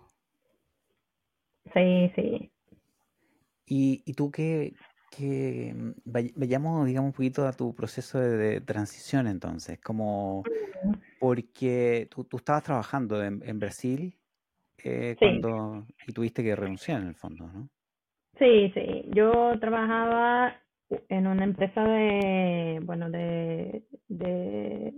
Sí, 1.74 2.12
sí. 2.16 2.52
Y, 3.66 4.04
y 4.06 4.14
tú 4.14 4.32
que, 4.32 4.74
que 5.10 5.74
mm, 5.76 5.92
vay- 6.06 6.34
vayamos, 6.36 6.86
digamos, 6.86 7.10
un 7.10 7.14
poquito 7.14 7.48
a 7.48 7.54
tu 7.54 7.74
proceso 7.76 8.20
de, 8.20 8.38
de 8.38 8.62
transición 8.62 9.28
entonces, 9.28 9.80
como 9.80 10.44
porque 11.20 12.08
tú, 12.12 12.24
tú 12.26 12.38
estabas 12.38 12.64
trabajando 12.64 13.24
en, 13.24 13.42
en 13.46 13.60
Brasil 13.60 14.20
eh, 14.84 15.16
Sí. 15.20 15.26
cuando 15.42 15.86
y 16.08 16.14
tuviste 16.14 16.44
que 16.44 16.56
renunciar 16.56 17.02
en 17.02 17.10
el 17.10 17.16
fondo, 17.16 17.48
¿no? 17.48 17.70
Sí, 18.40 18.72
sí. 18.74 19.06
Yo 19.14 19.60
trabajaba 19.60 20.56
en 21.10 21.28
una 21.28 21.44
empresa 21.44 21.84
de, 21.84 22.80
bueno, 22.84 23.10
de, 23.10 23.84
de 24.08 24.94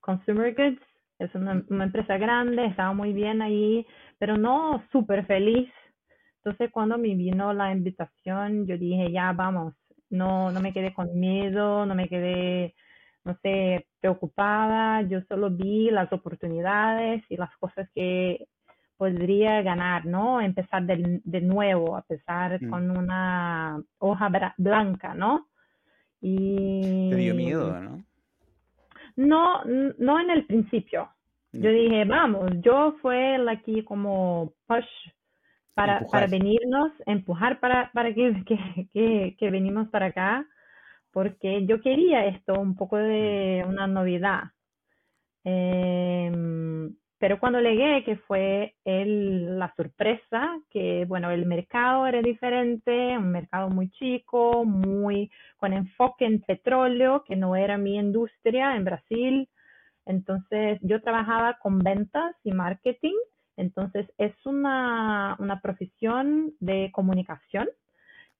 consumer 0.00 0.54
goods. 0.54 0.82
Es 1.18 1.34
una, 1.34 1.64
una 1.68 1.84
empresa 1.84 2.18
grande, 2.18 2.66
estaba 2.66 2.92
muy 2.92 3.12
bien 3.12 3.42
ahí, 3.42 3.86
pero 4.18 4.36
no 4.36 4.84
súper 4.92 5.26
feliz. 5.26 5.70
Entonces, 6.38 6.70
cuando 6.72 6.98
me 6.98 7.14
vino 7.14 7.52
la 7.52 7.72
invitación, 7.72 8.66
yo 8.66 8.78
dije, 8.78 9.12
ya 9.12 9.32
vamos, 9.32 9.74
no, 10.10 10.52
no 10.52 10.60
me 10.60 10.72
quedé 10.72 10.92
con 10.94 11.18
miedo, 11.18 11.86
no 11.86 11.94
me 11.94 12.08
quedé, 12.08 12.74
no 13.24 13.36
sé, 13.42 13.86
preocupada. 14.00 15.02
Yo 15.02 15.22
solo 15.28 15.50
vi 15.50 15.90
las 15.90 16.12
oportunidades 16.12 17.24
y 17.30 17.36
las 17.36 17.56
cosas 17.58 17.88
que 17.94 18.46
podría 18.96 19.62
ganar, 19.62 20.06
¿no? 20.06 20.40
Empezar 20.40 20.84
de, 20.84 21.20
de 21.24 21.40
nuevo, 21.40 21.96
empezar 21.98 22.60
Mm. 22.62 22.70
con 22.70 22.90
una 22.90 23.82
hoja 23.98 24.30
blanca, 24.58 25.14
¿no? 25.14 25.46
Y 26.20 27.10
Te 27.10 27.16
dio 27.16 27.34
miedo, 27.34 27.80
¿no? 27.80 28.04
no, 29.16 29.64
no 29.98 30.20
en 30.20 30.30
el 30.30 30.46
principio. 30.46 31.08
Yo 31.52 31.70
Mm. 31.70 31.74
dije, 31.74 32.04
vamos, 32.04 32.50
yo 32.62 32.96
fue 33.02 33.36
el 33.36 33.48
aquí 33.48 33.84
como 33.84 34.52
push 34.66 34.86
para, 35.74 36.00
para 36.10 36.26
venirnos, 36.26 36.92
empujar 37.06 37.60
para, 37.60 37.90
para 37.92 38.14
que, 38.14 38.32
que, 38.46 38.88
que, 38.92 39.36
que 39.38 39.50
venimos 39.50 39.88
para 39.90 40.06
acá, 40.06 40.46
porque 41.12 41.66
yo 41.66 41.80
quería 41.80 42.26
esto, 42.26 42.54
un 42.60 42.76
poco 42.76 42.96
de 42.96 43.64
una 43.68 43.86
novedad. 43.86 44.44
Em, 45.44 46.94
pero 47.24 47.40
cuando 47.40 47.58
llegué, 47.58 48.04
que 48.04 48.16
fue 48.16 48.74
el, 48.84 49.58
la 49.58 49.72
sorpresa, 49.78 50.60
que 50.68 51.06
bueno, 51.08 51.30
el 51.30 51.46
mercado 51.46 52.06
era 52.06 52.20
diferente, 52.20 53.16
un 53.16 53.30
mercado 53.30 53.70
muy 53.70 53.88
chico, 53.92 54.66
muy 54.66 55.30
con 55.56 55.72
enfoque 55.72 56.26
en 56.26 56.42
petróleo, 56.42 57.24
que 57.26 57.34
no 57.34 57.56
era 57.56 57.78
mi 57.78 57.96
industria 57.96 58.76
en 58.76 58.84
Brasil. 58.84 59.48
Entonces, 60.04 60.78
yo 60.82 61.00
trabajaba 61.00 61.56
con 61.62 61.78
ventas 61.78 62.36
y 62.44 62.52
marketing. 62.52 63.16
Entonces, 63.56 64.06
es 64.18 64.34
una, 64.44 65.34
una 65.38 65.62
profesión 65.62 66.52
de 66.60 66.90
comunicación. 66.92 67.70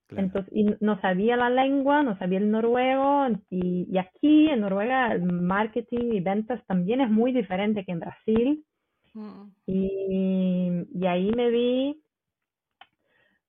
Claro. 0.05 0.27
Entonces, 0.27 0.53
y 0.55 0.75
no 0.79 1.01
sabía 1.01 1.37
la 1.37 1.49
lengua, 1.49 2.03
no 2.03 2.19
sabía 2.19 2.37
el 2.37 2.51
noruego, 2.51 3.29
y, 3.49 3.87
y 3.91 3.97
aquí 3.97 4.47
en 4.47 4.61
Noruega 4.61 5.11
el 5.11 5.23
marketing 5.23 6.13
y 6.13 6.19
ventas 6.19 6.63
también 6.67 7.01
es 7.01 7.09
muy 7.09 7.31
diferente 7.31 7.83
que 7.83 7.91
en 7.91 7.99
Brasil. 8.01 8.63
Mm. 9.15 9.51
Y, 9.65 11.07
ahí 11.07 11.31
me 11.35 11.49
vi, 11.49 12.01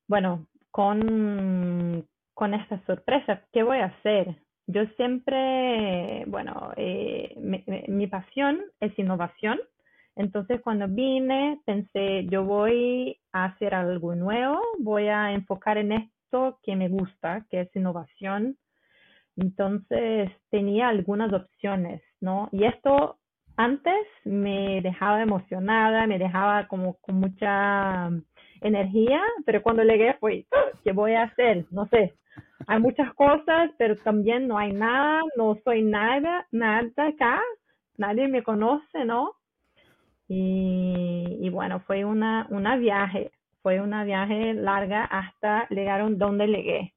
bueno, 0.06 0.46
con, 0.70 2.06
con 2.34 2.54
esta 2.54 2.84
sorpresa, 2.86 3.42
¿qué 3.52 3.62
voy 3.62 3.78
a 3.78 3.86
hacer? 3.86 4.36
Yo 4.68 4.86
siempre, 4.96 6.24
bueno, 6.26 6.72
eh, 6.76 7.34
mi 7.88 8.06
pasión 8.06 8.60
es 8.80 8.96
innovación. 8.98 9.58
Entonces, 10.16 10.62
cuando 10.62 10.88
vine, 10.88 11.60
pensé, 11.66 12.26
yo 12.26 12.44
voy 12.44 13.20
a 13.32 13.44
hacer 13.44 13.74
algo 13.74 14.14
nuevo, 14.14 14.60
voy 14.78 15.08
a 15.08 15.32
enfocar 15.32 15.76
en 15.78 15.92
esto 15.92 16.58
que 16.62 16.74
me 16.74 16.88
gusta, 16.88 17.44
que 17.50 17.62
es 17.62 17.76
innovación. 17.76 18.56
Entonces, 19.36 20.30
tenía 20.50 20.88
algunas 20.88 21.32
opciones, 21.32 22.02
¿no? 22.20 22.48
Y 22.50 22.64
esto 22.64 23.18
antes 23.56 24.06
me 24.24 24.80
dejaba 24.82 25.22
emocionada, 25.22 26.06
me 26.06 26.18
dejaba 26.18 26.66
como 26.68 26.96
con 27.00 27.16
mucha 27.20 28.10
energía, 28.60 29.22
pero 29.44 29.62
cuando 29.62 29.82
llegué 29.84 30.14
fue, 30.20 30.46
"Ah, 30.52 30.70
¿qué 30.84 30.92
voy 30.92 31.14
a 31.14 31.24
hacer? 31.24 31.66
No 31.70 31.86
sé. 31.88 32.14
Hay 32.66 32.80
muchas 32.80 33.12
cosas, 33.14 33.70
pero 33.78 33.96
también 33.96 34.48
no 34.48 34.58
hay 34.58 34.72
nada, 34.72 35.22
no 35.36 35.56
soy 35.64 35.82
nada, 35.82 36.46
nada 36.52 36.88
acá, 36.96 37.40
nadie 37.98 38.28
me 38.28 38.42
conoce, 38.42 39.04
¿no? 39.04 39.32
Y, 40.28 41.48
bueno, 41.50 41.80
fue 41.86 42.04
una, 42.04 42.46
una 42.50 42.76
viaje, 42.76 43.30
fue 43.62 43.80
una 43.80 44.04
viaje 44.04 44.54
larga 44.54 45.04
hasta 45.04 45.68
llegar 45.70 46.04
donde 46.16 46.48
llegué. 46.48 46.94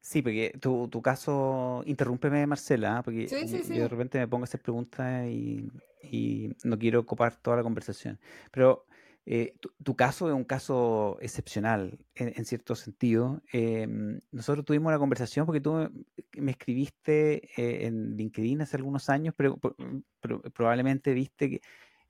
Sí, 0.00 0.22
porque 0.22 0.52
tu, 0.60 0.88
tu 0.88 1.02
caso, 1.02 1.82
interrúmpeme 1.86 2.46
Marcela, 2.46 3.02
porque 3.04 3.28
Sí, 3.28 3.46
sí, 3.48 3.58
yo, 3.58 3.64
sí. 3.64 3.74
yo 3.74 3.82
de 3.82 3.88
repente 3.88 4.18
me 4.18 4.28
pongo 4.28 4.44
a 4.44 4.46
hacer 4.46 4.60
preguntas 4.60 5.26
y, 5.26 5.70
y 6.02 6.50
no 6.64 6.78
quiero 6.78 7.04
copar 7.04 7.36
toda 7.36 7.58
la 7.58 7.62
conversación. 7.62 8.18
Pero 8.50 8.86
eh, 9.30 9.56
tu, 9.60 9.70
tu 9.82 9.94
caso 9.94 10.28
es 10.28 10.34
un 10.34 10.44
caso 10.44 11.18
excepcional 11.20 11.98
en, 12.14 12.32
en 12.34 12.44
cierto 12.46 12.74
sentido. 12.74 13.42
Em, 13.52 14.22
nosotros 14.30 14.64
tuvimos 14.64 14.88
una 14.88 14.98
conversación 14.98 15.44
porque 15.44 15.60
tú 15.60 15.90
me, 16.38 16.52
escribiste 16.52 17.50
eh, 17.60 17.86
en 17.86 18.16
LinkedIn 18.16 18.62
hace 18.62 18.78
algunos 18.78 19.10
años, 19.10 19.34
pero, 19.36 19.58
pero 20.20 20.40
probablemente 20.40 21.12
viste 21.12 21.50
que 21.50 21.60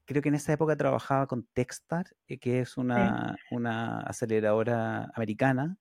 creo 0.04 0.22
que 0.22 0.28
en 0.28 0.36
esa 0.36 0.52
época 0.52 0.76
trabajaba 0.76 1.26
con 1.26 1.44
Techstar, 1.52 2.06
eh, 2.28 2.38
que 2.38 2.60
es 2.60 2.76
una, 2.76 3.36
una 3.50 4.00
aceleradora 4.02 5.10
americana 5.14 5.76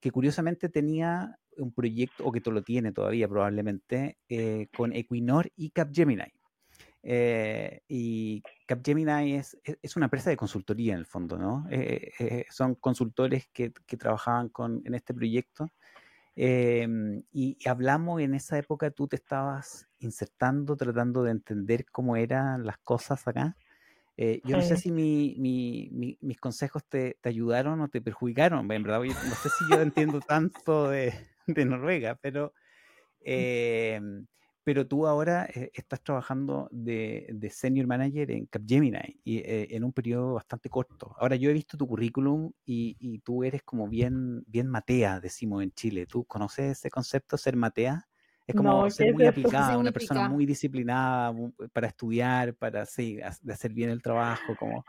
que 0.00 0.10
curiosamente 0.10 0.68
tenía 0.68 1.38
un 1.58 1.72
proyecto, 1.72 2.24
o 2.24 2.32
que 2.32 2.40
lo 2.50 2.62
tiene 2.62 2.92
todavía 2.92 3.28
probablemente, 3.28 4.18
eh, 4.28 4.68
con 4.76 4.92
Equinor 4.92 5.50
y 5.56 5.70
Capgemini. 5.70 6.32
Eh, 7.02 7.82
y 7.86 8.42
Capgemini 8.66 9.34
es, 9.34 9.58
es, 9.62 9.78
es 9.82 9.96
una 9.96 10.06
empresa 10.06 10.30
de 10.30 10.36
consultoría 10.36 10.94
en 10.94 11.00
el 11.00 11.06
fondo, 11.06 11.36
¿no? 11.36 11.66
Eh, 11.70 12.12
eh, 12.18 12.46
son 12.50 12.74
consultores 12.76 13.46
que, 13.52 13.72
que, 13.86 13.96
trabajaban 13.96 14.48
con, 14.48 14.80
en 14.84 14.94
este 14.94 15.12
proyecto. 15.12 15.70
Eh, 16.36 16.88
y, 17.30 17.56
y, 17.60 17.68
hablamos 17.68 18.20
en 18.22 18.34
esa 18.34 18.58
época, 18.58 18.90
tú 18.90 19.06
te 19.06 19.16
estabas 19.16 19.86
insertando, 20.00 20.76
tratando 20.76 21.22
de 21.22 21.30
entender 21.30 21.84
cómo 21.92 22.16
eran 22.16 22.64
las 22.64 22.78
cosas 22.78 23.26
acá. 23.28 23.56
Eh, 24.16 24.40
yo 24.44 24.56
sí. 24.60 24.62
no 24.62 24.62
sé 24.62 24.76
si 24.76 24.92
mi, 24.92 25.34
mi, 25.38 25.88
mi, 25.92 26.18
mis 26.20 26.38
consejos 26.38 26.84
te, 26.88 27.18
te, 27.20 27.28
ayudaron 27.28 27.80
o 27.80 27.88
te 27.88 28.00
perjudicaron, 28.00 28.60
en 28.70 28.82
verdad. 28.82 29.02
Yo 29.02 29.12
no 29.12 29.34
sé 29.34 29.48
si 29.48 29.64
yo 29.70 29.80
entiendo 29.80 30.20
tanto 30.20 30.88
de, 30.88 31.14
de 31.46 31.64
Noruega, 31.64 32.18
pero, 32.20 32.52
eh, 33.20 34.00
pero 34.62 34.86
tú 34.86 35.06
ahora 35.06 35.46
eh, 35.54 35.70
estás 35.74 36.02
trabajando 36.02 36.68
de, 36.70 37.26
de, 37.30 37.50
senior 37.50 37.86
manager 37.86 38.30
en 38.30 38.46
Capgemini 38.46 39.20
y 39.24 39.38
eh, 39.38 39.68
en 39.70 39.84
un 39.84 39.92
periodo 39.92 40.34
bastante 40.34 40.70
corto. 40.70 41.14
Ahora 41.18 41.36
yo 41.36 41.50
he 41.50 41.52
visto 41.52 41.76
tu 41.76 41.86
currículum 41.86 42.50
y, 42.64 42.96
y, 42.98 43.18
tú 43.18 43.44
eres 43.44 43.62
como 43.62 43.88
bien, 43.88 44.42
bien 44.46 44.68
matea, 44.68 45.20
decimos 45.20 45.62
en 45.62 45.72
Chile. 45.72 46.06
¿Tú 46.06 46.24
conoces 46.24 46.78
ese 46.78 46.90
concepto, 46.90 47.36
ser 47.36 47.56
matea? 47.56 48.08
Es 48.46 48.54
como 48.54 48.82
no, 48.82 48.90
ser 48.90 49.12
muy 49.14 49.26
aplicada, 49.26 49.78
una 49.78 49.92
persona 49.92 50.28
muy 50.28 50.44
disciplinada 50.44 51.34
para 51.72 51.88
estudiar, 51.88 52.54
para 52.54 52.84
sí, 52.86 53.18
hacer 53.20 53.72
bien 53.72 53.90
el 53.90 54.02
trabajo, 54.02 54.54
como, 54.58 54.84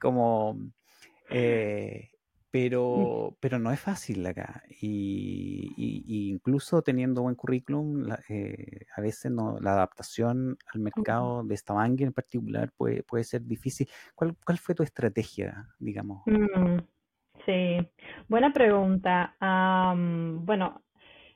como 0.00 0.58
eh, 1.30 2.10
pero, 2.54 3.36
pero 3.40 3.58
no 3.58 3.72
es 3.72 3.80
fácil 3.80 4.24
acá. 4.24 4.62
Y, 4.80 5.72
y, 5.76 6.04
y 6.06 6.30
incluso 6.30 6.82
teniendo 6.82 7.22
buen 7.22 7.34
currículum, 7.34 8.04
la, 8.06 8.20
eh, 8.28 8.86
a 8.96 9.00
veces 9.00 9.32
no, 9.32 9.58
la 9.58 9.72
adaptación 9.72 10.56
al 10.72 10.80
mercado 10.80 11.42
de 11.42 11.56
Stavanger 11.56 12.06
en 12.06 12.12
particular 12.12 12.70
puede, 12.76 13.02
puede 13.02 13.24
ser 13.24 13.42
difícil. 13.42 13.88
¿Cuál, 14.14 14.36
¿Cuál 14.46 14.58
fue 14.58 14.76
tu 14.76 14.84
estrategia, 14.84 15.66
digamos? 15.80 16.22
Mm, 16.26 16.78
sí, 17.44 17.90
buena 18.28 18.52
pregunta. 18.52 19.34
Um, 19.40 20.46
bueno, 20.46 20.80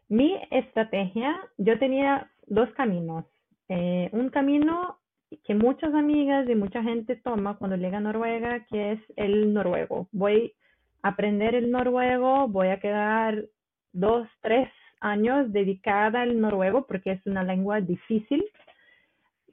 mi 0.08 0.40
estrategia, 0.52 1.34
yo 1.56 1.80
tenía 1.80 2.30
dos 2.46 2.70
caminos. 2.76 3.25
Eh, 3.68 4.08
un 4.12 4.30
camino 4.30 5.00
que 5.42 5.56
muchas 5.56 5.92
amigas 5.94 6.48
y 6.48 6.54
mucha 6.54 6.80
gente 6.84 7.16
toma 7.16 7.58
cuando 7.58 7.76
llega 7.76 7.98
a 7.98 8.02
Noruega, 8.02 8.64
que 8.66 8.92
es 8.92 9.00
el 9.16 9.52
noruego. 9.52 10.08
Voy 10.12 10.54
aprender 11.02 11.54
el 11.54 11.70
noruego, 11.70 12.48
voy 12.48 12.68
a 12.68 12.80
quedar 12.80 13.44
dos, 13.92 14.28
tres 14.40 14.68
años 15.00 15.52
dedicada 15.52 16.22
al 16.22 16.40
noruego 16.40 16.86
porque 16.86 17.12
es 17.12 17.26
una 17.26 17.42
lengua 17.42 17.80
difícil 17.80 18.44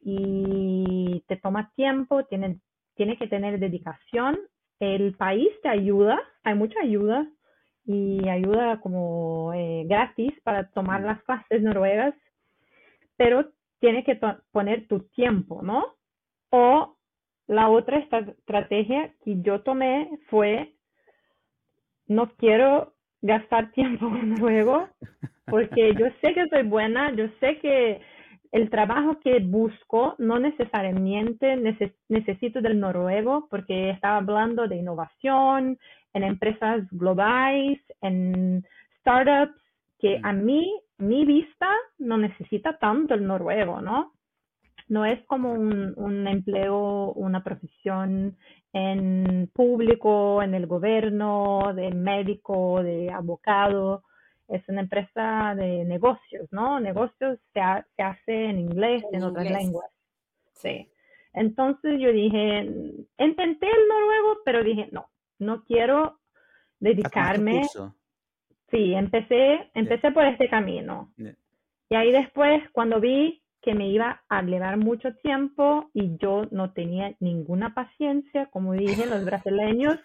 y 0.02 1.24
te 1.28 1.38
toma 1.38 1.72
tiempo, 1.76 2.26
tiene, 2.26 2.60
tiene 2.96 3.18
que 3.18 3.28
tener 3.28 3.60
dedicación. 3.60 4.38
El 4.80 5.16
país 5.16 5.50
te 5.64 5.70
ayuda, 5.70 6.20
hay 6.44 6.56
mucha 6.56 6.80
ayuda 6.82 7.28
y 7.86 8.28
ayuda 8.28 8.80
como 8.82 9.54
eh, 9.54 9.84
gratis 9.88 10.34
para 10.44 10.70
tomar 10.70 11.02
las 11.02 11.24
clases 11.24 11.62
noruegas, 11.62 12.14
pero 13.18 13.52
tiene 13.80 14.04
que 14.04 14.20
poner 14.52 14.88
tu 14.88 15.02
tiempo, 15.10 15.62
¿no? 15.62 15.86
O 16.50 16.98
la 17.48 17.70
otra 17.70 18.00
estrategia 18.00 19.14
que 19.24 19.42
yo 19.42 19.62
tomé 19.62 20.10
fue, 20.30 20.75
no 22.08 22.32
quiero 22.38 22.94
gastar 23.22 23.72
tiempo 23.74 24.08
luego, 24.40 24.90
porque 25.48 25.94
yo 25.96 26.08
sé 26.22 26.34
que 26.34 26.48
soy 26.50 26.64
buena, 26.64 27.14
yo 27.14 27.28
sé 27.40 27.60
que 27.60 28.02
el 28.52 28.70
trabajo 28.70 29.20
que 29.20 29.40
busco 29.40 30.16
no 30.18 30.40
necesariamente 30.40 31.58
necesito 32.08 32.62
del 32.62 32.80
noruego, 32.80 33.48
porque 33.50 33.90
estaba 33.90 34.18
hablando 34.18 34.68
de 34.68 34.78
innovación 34.78 35.78
en 36.14 36.24
empresas 36.24 36.88
globales, 36.92 37.80
en 38.02 38.66
startups, 39.02 39.60
que 40.00 40.22
a 40.24 40.32
mí, 40.32 40.74
mi 40.98 41.26
vista 41.26 41.70
no 41.98 42.18
necesita 42.18 42.78
tanto 42.78 43.14
el 43.14 43.28
noruego, 43.28 43.82
¿no? 43.82 44.14
No 44.88 45.04
es 45.04 45.22
como 45.26 45.52
un, 45.52 45.94
un 45.98 46.28
empleo, 46.28 47.12
una 47.14 47.44
profesión 47.44 48.38
en 48.76 49.50
público, 49.54 50.44
en 50.44 50.54
el 50.54 50.68
gobierno, 50.68 51.74
de 51.74 51.92
médico, 51.92 52.84
de 52.84 53.10
abogado. 53.10 54.04
Es 54.50 54.68
una 54.68 54.82
empresa 54.82 55.56
de 55.56 55.86
negocios, 55.86 56.50
¿no? 56.52 56.82
Negocios 56.82 57.40
se, 57.54 57.62
se 57.96 58.02
hace 58.04 58.50
en 58.50 58.60
inglés, 58.60 59.02
en, 59.14 59.24
otras 59.24 59.50
lenguas. 59.50 59.90
Sí. 60.52 60.90
Entonces 61.32 62.02
yo 62.02 62.12
dije, 62.12 62.70
intenté 63.18 63.66
el 63.66 63.88
noruego, 63.88 64.40
pero 64.44 64.62
dije, 64.62 64.90
no, 64.92 65.08
no 65.40 65.64
quiero 65.64 66.20
dedicarme. 66.78 67.64
Sí, 68.72 68.94
empecé, 68.94 69.72
empecé 69.74 70.12
por 70.12 70.26
este 70.26 70.50
camino. 70.50 71.14
Y 71.90 71.96
ahí 71.96 72.12
después, 72.12 72.62
cuando 72.74 73.00
vi 73.00 73.42
que 73.66 73.74
me 73.74 73.90
iba 73.90 74.22
a 74.30 74.42
llevar 74.44 74.78
mucho 74.78 75.16
tiempo 75.16 75.90
y 75.94 76.18
yo 76.18 76.44
no 76.52 76.72
tenía 76.72 77.16
ninguna 77.20 77.74
paciencia, 77.74 78.46
como 78.52 78.74
dije, 78.74 79.08
los 79.08 79.26
brasileños, 79.26 79.98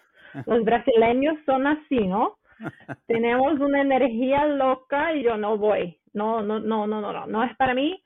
los 0.47 0.65
brasileños 0.65 1.35
son 1.45 1.67
así, 1.67 2.07
¿no? 2.07 2.37
Tenemos 3.07 3.59
una 3.59 3.81
energía 3.81 4.45
loca 4.47 5.13
y 5.13 5.23
yo 5.23 5.37
no 5.37 5.57
voy, 5.57 5.99
no, 6.13 6.41
no, 6.41 6.59
no, 6.59 6.87
no, 6.87 6.99
no, 7.01 7.13
no, 7.13 7.27
no 7.27 7.43
es 7.43 7.55
para 7.55 7.75
mí. 7.75 8.01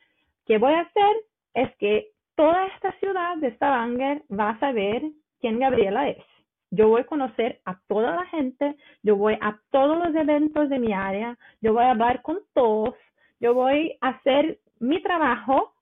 ¿Qué 0.45 0.57
voy 0.57 0.73
a 0.73 0.81
hacer? 0.81 1.15
Es 1.53 1.75
que 1.77 2.09
toda 2.35 2.67
esta 2.67 2.91
ciudad 2.99 3.37
de 3.37 3.51
Stavanger 3.55 4.23
va 4.29 4.49
a 4.49 4.59
saber 4.59 5.03
quién 5.39 5.59
Gabriela 5.59 6.09
es. 6.09 6.23
Yo 6.69 6.89
voy 6.89 7.01
a 7.01 7.05
conocer 7.05 7.61
a 7.63 7.79
toda 7.87 8.13
la 8.13 8.25
gente, 8.25 8.75
yo 9.03 9.15
voy 9.15 9.37
a 9.39 9.57
todos 9.71 9.97
los 9.97 10.13
eventos 10.13 10.69
de 10.69 10.79
mi 10.79 10.91
área, 10.91 11.37
yo 11.61 11.73
voy 11.73 11.85
a 11.85 11.91
hablar 11.91 12.21
con 12.21 12.39
todos, 12.53 12.95
yo 13.39 13.53
voy 13.53 13.97
a 14.01 14.09
hacer 14.09 14.59
mi 14.79 15.01
trabajo 15.01 15.73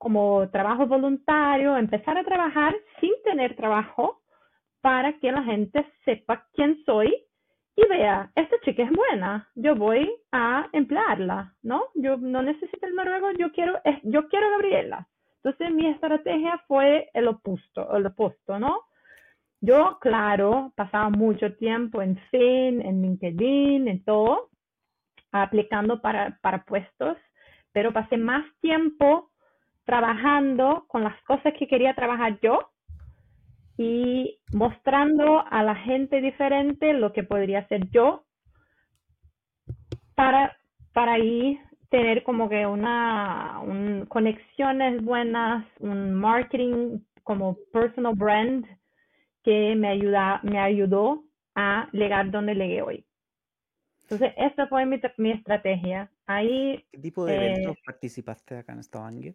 como 0.00 0.48
trabajo 0.48 0.86
voluntario, 0.86 1.76
empezar 1.76 2.16
a 2.16 2.24
trabajar 2.24 2.74
sin 3.00 3.12
tener 3.22 3.54
trabajo 3.54 4.22
para 4.80 5.18
que 5.18 5.30
la 5.30 5.42
gente 5.42 5.86
sepa 6.06 6.46
quién 6.54 6.82
soy 6.86 7.14
y 7.76 7.86
vea, 7.86 8.30
esta 8.34 8.58
chica 8.60 8.82
es 8.82 8.90
buena, 8.90 9.48
yo 9.54 9.74
voy 9.74 10.10
a 10.32 10.68
emplearla, 10.72 11.54
¿no? 11.62 11.84
Yo 11.94 12.16
no 12.16 12.42
necesito 12.42 12.86
el 12.86 12.94
noruego, 12.94 13.30
yo 13.38 13.52
quiero, 13.52 13.78
yo 14.04 14.28
quiero 14.28 14.50
Gabriela. 14.50 15.06
Entonces 15.42 15.70
mi 15.74 15.86
estrategia 15.86 16.62
fue 16.66 17.10
el 17.14 17.28
opuesto, 17.28 17.94
el 17.94 18.06
opuesto, 18.06 18.58
¿no? 18.58 18.80
Yo, 19.60 19.98
claro, 20.00 20.72
pasaba 20.76 21.10
mucho 21.10 21.54
tiempo 21.56 22.00
en 22.00 22.16
Fin, 22.30 22.80
en 22.80 23.02
LinkedIn, 23.02 23.86
en 23.86 24.04
todo, 24.04 24.48
aplicando 25.30 26.00
para, 26.00 26.38
para 26.40 26.64
puestos 26.64 27.18
pero 27.72 27.92
pasé 27.92 28.16
más 28.16 28.44
tiempo 28.60 29.30
trabajando 29.84 30.84
con 30.88 31.04
las 31.04 31.20
cosas 31.22 31.52
que 31.58 31.66
quería 31.66 31.94
trabajar 31.94 32.38
yo 32.40 32.70
y 33.76 34.38
mostrando 34.52 35.44
a 35.50 35.62
la 35.62 35.74
gente 35.74 36.20
diferente 36.20 36.92
lo 36.92 37.12
que 37.12 37.22
podría 37.22 37.60
hacer 37.60 37.88
yo 37.90 38.24
para, 40.14 40.56
para 40.92 41.14
ahí 41.14 41.58
tener 41.88 42.22
como 42.22 42.48
que 42.48 42.66
una 42.66 43.60
conexiones 44.08 45.02
buenas, 45.02 45.66
un 45.80 46.14
marketing 46.14 47.00
como 47.24 47.56
personal 47.72 48.14
brand 48.14 48.66
que 49.42 49.74
me 49.74 49.88
ayuda, 49.88 50.40
me 50.42 50.58
ayudó 50.58 51.24
a 51.54 51.88
llegar 51.92 52.30
donde 52.30 52.54
llegué 52.54 52.82
hoy. 52.82 53.04
Entonces, 54.02 54.32
esta 54.36 54.66
fue 54.66 54.86
mi, 54.86 55.00
mi 55.18 55.30
estrategia. 55.32 56.10
Ahí, 56.32 56.84
¿Qué 56.92 56.98
tipo 56.98 57.24
de 57.24 57.34
eventos 57.34 57.76
eh, 57.76 57.82
participaste 57.84 58.58
acá 58.58 58.72
en 58.72 58.84
Stavanger? 58.84 59.34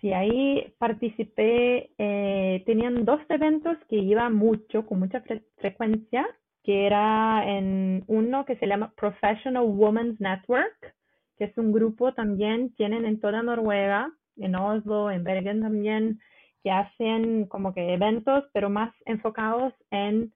Sí, 0.00 0.12
ahí 0.12 0.74
participé, 0.76 1.92
eh, 1.98 2.64
tenían 2.66 3.04
dos 3.04 3.20
eventos 3.28 3.76
que 3.88 3.94
iba 3.94 4.28
mucho, 4.28 4.84
con 4.86 4.98
mucha 4.98 5.22
frecuencia, 5.56 6.26
que 6.64 6.84
era 6.86 7.44
en 7.46 8.02
uno 8.08 8.44
que 8.44 8.56
se 8.56 8.66
llama 8.66 8.92
Professional 8.96 9.66
Women's 9.66 10.20
Network, 10.20 10.96
que 11.36 11.44
es 11.44 11.56
un 11.56 11.70
grupo 11.70 12.12
también, 12.12 12.74
tienen 12.74 13.04
en 13.04 13.20
toda 13.20 13.44
Noruega, 13.44 14.10
en 14.36 14.56
Oslo, 14.56 15.12
en 15.12 15.22
Bergen 15.22 15.60
también, 15.60 16.18
que 16.64 16.72
hacen 16.72 17.46
como 17.46 17.72
que 17.72 17.94
eventos, 17.94 18.42
pero 18.52 18.68
más 18.68 18.92
enfocados 19.06 19.72
en 19.92 20.32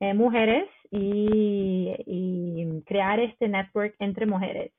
eh, 0.00 0.12
mujeres 0.12 0.68
y, 0.94 2.82
crear 2.86 3.18
este 3.20 3.48
network 3.48 3.94
entre 3.98 4.26
mujeres. 4.26 4.72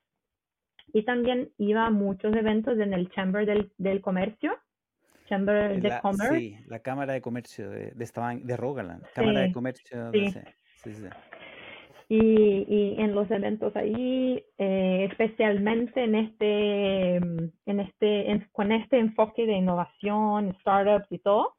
Y 0.92 1.04
también 1.04 1.50
iba 1.58 1.86
a 1.86 1.90
muchos 1.90 2.34
eventos 2.34 2.78
en 2.78 2.92
el 2.92 3.10
Chamber 3.10 3.44
del, 3.44 3.72
del 3.78 4.00
Comercio. 4.00 4.56
Chamber 5.26 5.80
de 5.80 5.98
Commerce. 6.00 6.38
Sí, 6.38 6.56
la 6.66 6.78
Cámara 6.78 7.14
de 7.14 7.20
Comercio 7.20 7.68
de, 7.68 7.90
de, 7.90 8.40
de 8.44 8.56
Rogaland. 8.56 9.04
Cámara 9.14 9.40
de 9.40 9.52
Comercio. 9.52 10.12
Sí. 10.12 10.30
sí, 10.84 10.92
sí. 10.94 11.08
Y, 12.08 12.18
y, 12.18 12.94
en 13.00 13.16
los 13.16 13.28
eventos 13.32 13.74
ahí, 13.74 14.44
eh, 14.58 15.08
especialmente 15.10 16.04
en 16.04 16.14
este, 16.14 17.16
en 17.16 17.80
este, 17.80 18.48
con 18.52 18.70
este 18.70 19.00
enfoque 19.00 19.44
de 19.44 19.54
innovación, 19.54 20.56
startups 20.60 21.10
y 21.10 21.18
todo. 21.18 21.56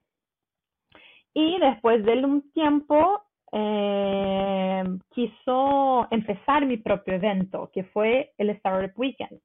Y 1.33 1.59
después 1.59 2.03
de 2.05 2.13
un 2.23 2.49
tiempo 2.53 3.26
eh, 3.51 4.83
quiso 5.13 6.07
empezar 6.11 6.65
mi 6.65 6.77
propio 6.77 7.15
evento, 7.15 7.69
que 7.73 7.83
fue 7.85 8.33
el 8.37 8.49
Startup 8.51 8.91
Weekend. 8.97 9.39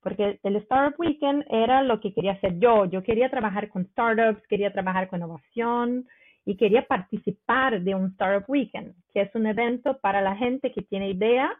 Porque 0.00 0.38
el 0.42 0.56
Startup 0.56 0.98
Weekend 0.98 1.44
era 1.48 1.82
lo 1.82 2.00
que 2.00 2.12
quería 2.12 2.32
hacer 2.32 2.58
yo. 2.58 2.84
Yo 2.84 3.02
quería 3.02 3.30
trabajar 3.30 3.68
con 3.70 3.86
startups, 3.86 4.46
quería 4.48 4.72
trabajar 4.72 5.08
con 5.08 5.20
innovación 5.20 6.06
y 6.44 6.56
quería 6.56 6.86
participar 6.86 7.80
de 7.80 7.94
un 7.94 8.08
Startup 8.10 8.44
Weekend, 8.48 8.94
que 9.12 9.22
es 9.22 9.34
un 9.34 9.46
evento 9.46 9.98
para 10.00 10.20
la 10.20 10.36
gente 10.36 10.72
que 10.72 10.82
tiene 10.82 11.10
idea, 11.10 11.50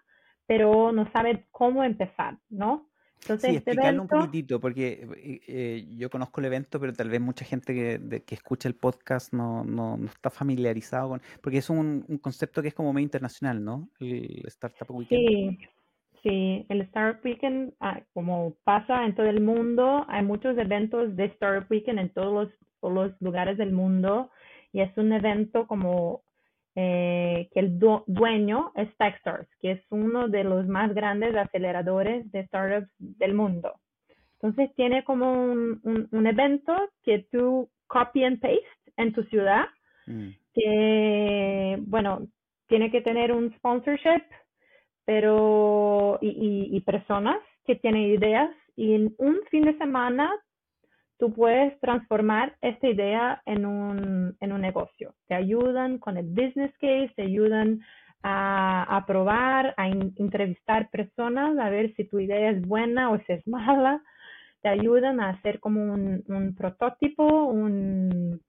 pero 0.46 0.92
no 0.92 1.10
sabe 1.12 1.46
cómo 1.50 1.84
empezar, 1.84 2.36
¿no? 2.50 2.86
Entonces, 3.24 3.50
sí, 3.50 3.56
este 3.56 3.70
explicarlo 3.70 4.02
un 4.02 4.08
poquitito, 4.08 4.60
porque 4.60 5.08
eh, 5.16 5.40
eh, 5.48 5.86
yo 5.96 6.10
conozco 6.10 6.40
el 6.40 6.46
evento, 6.46 6.78
pero 6.78 6.92
tal 6.92 7.08
vez 7.08 7.22
mucha 7.22 7.46
gente 7.46 7.72
que, 7.72 8.22
que 8.22 8.34
escucha 8.34 8.68
el 8.68 8.74
podcast 8.74 9.32
no, 9.32 9.64
no, 9.64 9.96
no, 9.96 10.06
está 10.06 10.28
familiarizado 10.28 11.08
con, 11.08 11.22
porque 11.42 11.58
es 11.58 11.70
un, 11.70 12.04
un, 12.06 12.18
concepto 12.18 12.60
que 12.60 12.68
es 12.68 12.74
como 12.74 12.92
medio 12.92 13.04
internacional, 13.04 13.64
¿no? 13.64 13.88
El 13.98 14.42
Startup 14.48 14.90
Weekend. 14.90 15.20
Sí, 15.22 15.58
sí, 16.22 16.66
el 16.68 16.82
Startup 16.82 17.24
Weekend, 17.24 17.72
ah, 17.80 18.02
como 18.12 18.56
pasa 18.62 19.06
en 19.06 19.14
todo 19.14 19.26
el 19.26 19.40
mundo, 19.40 20.04
hay 20.08 20.22
muchos 20.22 20.58
eventos 20.58 21.16
de 21.16 21.24
Startup 21.24 21.66
Weekend 21.70 22.00
en 22.00 22.12
todos 22.12 22.44
los, 22.44 22.54
todos 22.82 22.94
los 22.94 23.22
lugares 23.22 23.56
del 23.56 23.72
mundo 23.72 24.30
y 24.70 24.82
es 24.82 24.94
un 24.98 25.14
evento 25.14 25.66
como 25.66 26.24
eh, 26.76 27.48
que 27.52 27.60
el 27.60 27.78
dueño 27.78 28.72
es 28.74 28.88
Techstars, 28.96 29.48
que 29.60 29.72
es 29.72 29.80
uno 29.90 30.28
de 30.28 30.42
los 30.42 30.66
más 30.66 30.92
grandes 30.92 31.34
aceleradores 31.36 32.30
de 32.32 32.46
startups 32.46 32.90
del 32.98 33.34
mundo. 33.34 33.74
Entonces 34.34 34.74
tiene 34.74 35.04
como 35.04 35.32
un, 35.32 36.08
un, 36.10 36.26
evento 36.26 36.74
que 37.02 37.26
tú 37.30 37.70
copy 37.86 38.24
and 38.24 38.40
paste 38.40 38.66
en 38.96 39.12
tu 39.12 39.22
ciudad, 39.24 39.66
mm. 40.06 40.28
que, 40.52 41.78
bueno, 41.86 42.26
tiene 42.66 42.90
que 42.90 43.00
tener 43.02 43.32
un 43.32 43.54
sponsorship, 43.54 44.24
pero, 45.04 46.18
y, 46.20 46.28
y, 46.28 46.76
y 46.76 46.80
personas 46.80 47.38
que 47.64 47.76
tienen 47.76 48.02
ideas, 48.02 48.50
y 48.76 48.94
en 48.94 49.14
un 49.18 49.38
fin 49.50 49.64
de 49.64 49.78
semana 49.78 50.30
tú 51.18 51.32
puedes 51.32 51.78
transformar 51.80 52.56
esta 52.60 52.88
idea 52.88 53.42
en 53.46 53.66
un, 53.66 54.36
en 54.40 54.52
un 54.52 54.60
negocio. 54.60 55.14
Te 55.28 55.34
ayudan 55.34 55.98
con 55.98 56.16
el 56.16 56.26
business 56.26 56.72
case, 56.78 57.12
te 57.16 57.22
ayudan 57.22 57.80
a, 58.22 58.96
a 58.96 59.06
probar, 59.06 59.74
a 59.76 59.88
entrevistar 59.88 60.90
personas, 60.90 61.58
a 61.58 61.70
ver 61.70 61.94
si 61.94 62.04
tu 62.04 62.18
idea 62.18 62.50
es 62.50 62.62
buena 62.66 63.10
o 63.10 63.18
si 63.18 63.32
es 63.32 63.46
mala. 63.46 64.02
Te 64.62 64.68
ayudan 64.68 65.20
a 65.20 65.30
hacer 65.30 65.60
como 65.60 65.92
un, 65.92 66.54
prototipo, 66.56 67.24
un, 67.44 68.40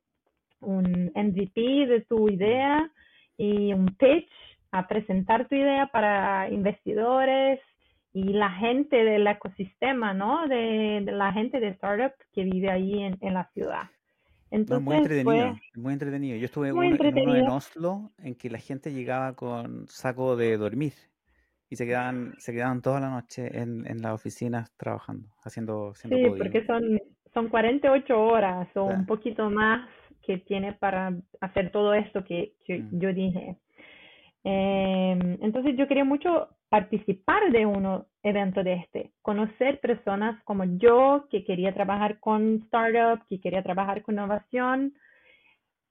un 0.61 1.11
MVP 1.13 1.87
de 1.87 2.05
tu 2.07 2.29
idea 2.29 2.89
y 3.37 3.73
un 3.73 3.87
pitch 3.97 4.29
a 4.71 4.87
presentar 4.87 5.47
tu 5.47 5.55
idea 5.55 5.87
para 5.87 6.49
investidores 6.49 7.59
y 8.15 8.31
la 8.31 8.49
gente 8.49 9.03
del 9.03 9.27
ecosistema, 9.27 10.13
¿no? 10.13 10.47
De, 10.47 11.01
la 11.01 11.33
gente 11.33 11.59
de 11.59 11.67
startup 11.71 12.13
que 12.31 12.45
vive 12.45 12.71
ahí 12.71 13.03
en, 13.03 13.17
en 13.19 13.33
la 13.33 13.43
ciudad. 13.53 13.89
Entonces, 14.49 14.85
muy 14.85 14.95
entretenido, 14.95 15.59
muy 15.75 15.93
entretenido. 15.93 16.37
Yo 16.37 16.45
estuve 16.45 16.71
uno, 16.71 16.83
en 16.83 17.19
uno 17.19 17.35
en 17.35 17.49
Oslo 17.49 18.11
en 18.23 18.35
que 18.35 18.49
la 18.49 18.59
gente 18.59 18.93
llegaba 18.93 19.33
con 19.35 19.85
saco 19.89 20.37
de 20.37 20.55
dormir 20.55 20.93
y 21.69 21.75
se 21.75 21.85
quedaban, 21.85 22.35
se 22.37 22.53
quedaban 22.53 22.81
toda 22.81 23.01
la 23.01 23.09
noche 23.09 23.49
en, 23.51 23.85
en 23.85 24.01
las 24.01 24.13
oficinas 24.13 24.71
trabajando, 24.77 25.27
haciendo, 25.43 25.89
haciendo 25.89 26.15
Sí, 26.15 26.41
porque 26.41 26.65
son, 26.65 27.01
son 27.33 27.49
48 27.49 28.17
horas 28.17 28.69
o 28.77 28.85
un 28.85 29.05
poquito 29.05 29.49
más 29.49 29.89
que 30.21 30.37
tiene 30.37 30.71
para 30.71 31.13
hacer 31.41 31.69
todo 31.73 31.93
esto 31.93 32.23
que, 32.23 32.53
que 32.63 32.79
mm. 32.79 32.97
yo 32.97 33.13
dije. 33.13 33.57
Eh, 34.45 35.37
entonces 35.41 35.75
yo 35.75 35.85
quería 35.87 36.05
mucho 36.05 36.54
participar 36.69 37.51
de 37.51 37.65
un 37.65 38.05
evento 38.23 38.63
de 38.63 38.73
este, 38.73 39.11
conocer 39.21 39.79
personas 39.79 40.41
como 40.43 40.63
yo 40.65 41.27
que 41.29 41.43
quería 41.43 41.73
trabajar 41.73 42.19
con 42.19 42.63
startup, 42.65 43.25
que 43.29 43.39
quería 43.39 43.63
trabajar 43.63 44.01
con 44.01 44.15
innovación, 44.15 44.93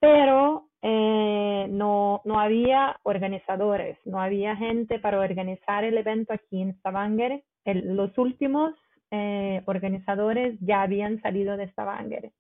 pero 0.01 0.69
eh, 0.83 1.67
no, 1.71 2.21
no 2.25 2.41
había 2.41 2.99
organizadores, 3.05 3.99
no 4.05 4.21
había 4.21 4.57
gente 4.57 4.99
para 4.99 5.19
organizar 5.19 5.85
el 5.85 5.97
evento 5.97 6.33
aquí 6.33 6.61
en 6.61 6.75
Stavanger. 6.79 7.43
los 7.65 8.17
últimos 8.19 8.75
eh, 9.11 9.63
organizadores 9.67 10.59
ya 10.61 10.83
habían 10.83 11.23
salido 11.23 11.57
de 11.57 11.69
Stavanger. 11.69 12.33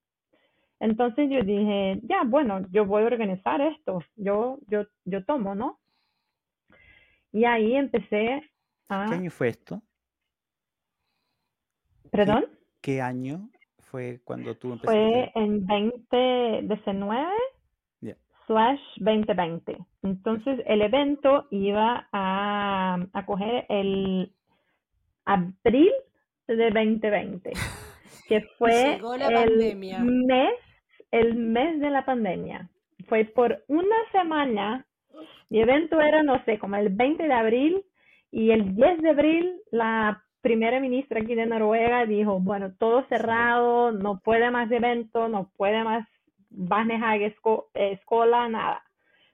Entonces 0.80 1.30
yo 1.30 1.42
dije, 1.42 2.00
ya, 2.02 2.24
bueno, 2.26 2.66
yo 2.70 2.84
voy 2.84 3.04
a 3.04 3.06
organizar 3.06 3.60
esto, 3.60 4.02
yo, 4.16 4.58
yo, 4.68 4.84
yo 5.04 5.24
tomo, 5.24 5.54
¿no? 5.54 5.78
Y 7.34 7.44
ahí 7.44 7.74
empecé 7.74 8.48
a... 8.88 9.06
¿Qué 9.08 9.14
año 9.16 9.30
fue 9.32 9.48
esto? 9.48 9.82
¿Perdón? 12.12 12.46
¿Qué, 12.80 13.02
año 13.02 13.50
fue 13.90 14.20
cuando 14.22 14.56
tú 14.56 14.72
empezaste? 14.72 15.32
Fue 15.32 15.32
en 15.34 15.66
2019 15.66 17.32
slash 18.46 18.80
2020. 18.98 19.76
Entonces 20.04 20.60
el 20.66 20.82
evento 20.82 21.48
iba 21.50 22.08
a, 22.12 23.04
a 23.12 23.26
coger 23.26 23.66
el 23.68 24.32
abril 25.24 25.90
de 26.46 26.70
2020, 26.70 27.50
que 28.28 28.42
fue 28.58 28.94
el 28.94 29.76
mes, 29.76 30.54
el 31.10 31.34
mes 31.34 31.80
de 31.80 31.90
la 31.90 32.04
pandemia. 32.04 32.70
Fue 33.08 33.24
por 33.24 33.64
una 33.66 33.96
semana 34.12 34.86
mi 35.50 35.60
evento 35.60 36.00
era, 36.00 36.22
no 36.22 36.42
sé, 36.44 36.58
como 36.58 36.76
el 36.76 36.88
20 36.88 37.22
de 37.22 37.32
abril 37.32 37.84
y 38.30 38.50
el 38.50 38.74
10 38.74 39.02
de 39.02 39.10
abril 39.10 39.56
la 39.70 40.24
primera 40.44 40.78
ministra 40.78 41.20
aquí 41.20 41.34
de 41.34 41.46
Noruega 41.46 42.04
dijo, 42.04 42.38
bueno, 42.38 42.74
todo 42.78 43.06
cerrado, 43.08 43.92
no 43.92 44.20
puede 44.20 44.50
más 44.50 44.70
evento, 44.70 45.26
no 45.26 45.50
puede 45.56 45.82
más 45.82 46.06
manejar 46.50 47.20
escuela, 47.74 48.48
nada. 48.48 48.82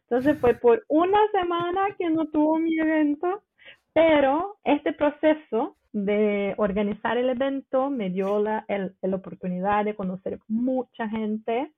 Entonces 0.03 0.39
fue 0.41 0.55
por 0.55 0.85
una 0.89 1.19
semana 1.33 1.97
que 1.99 2.09
no 2.11 2.27
tuvo 2.27 2.59
mi 2.59 2.79
evento, 2.79 3.43
pero 3.93 4.59
este 4.63 4.93
proceso 4.93 5.77
de 5.93 6.55
organizar 6.59 7.19
el 7.19 7.31
evento 7.31 7.91
me 7.91 8.11
dio 8.11 8.41
la, 8.41 8.65
la 8.69 9.17
oportunidad 9.17 9.85
de 9.85 9.97
conocer 9.97 10.39
mucha 10.47 11.09
gente 11.09 11.73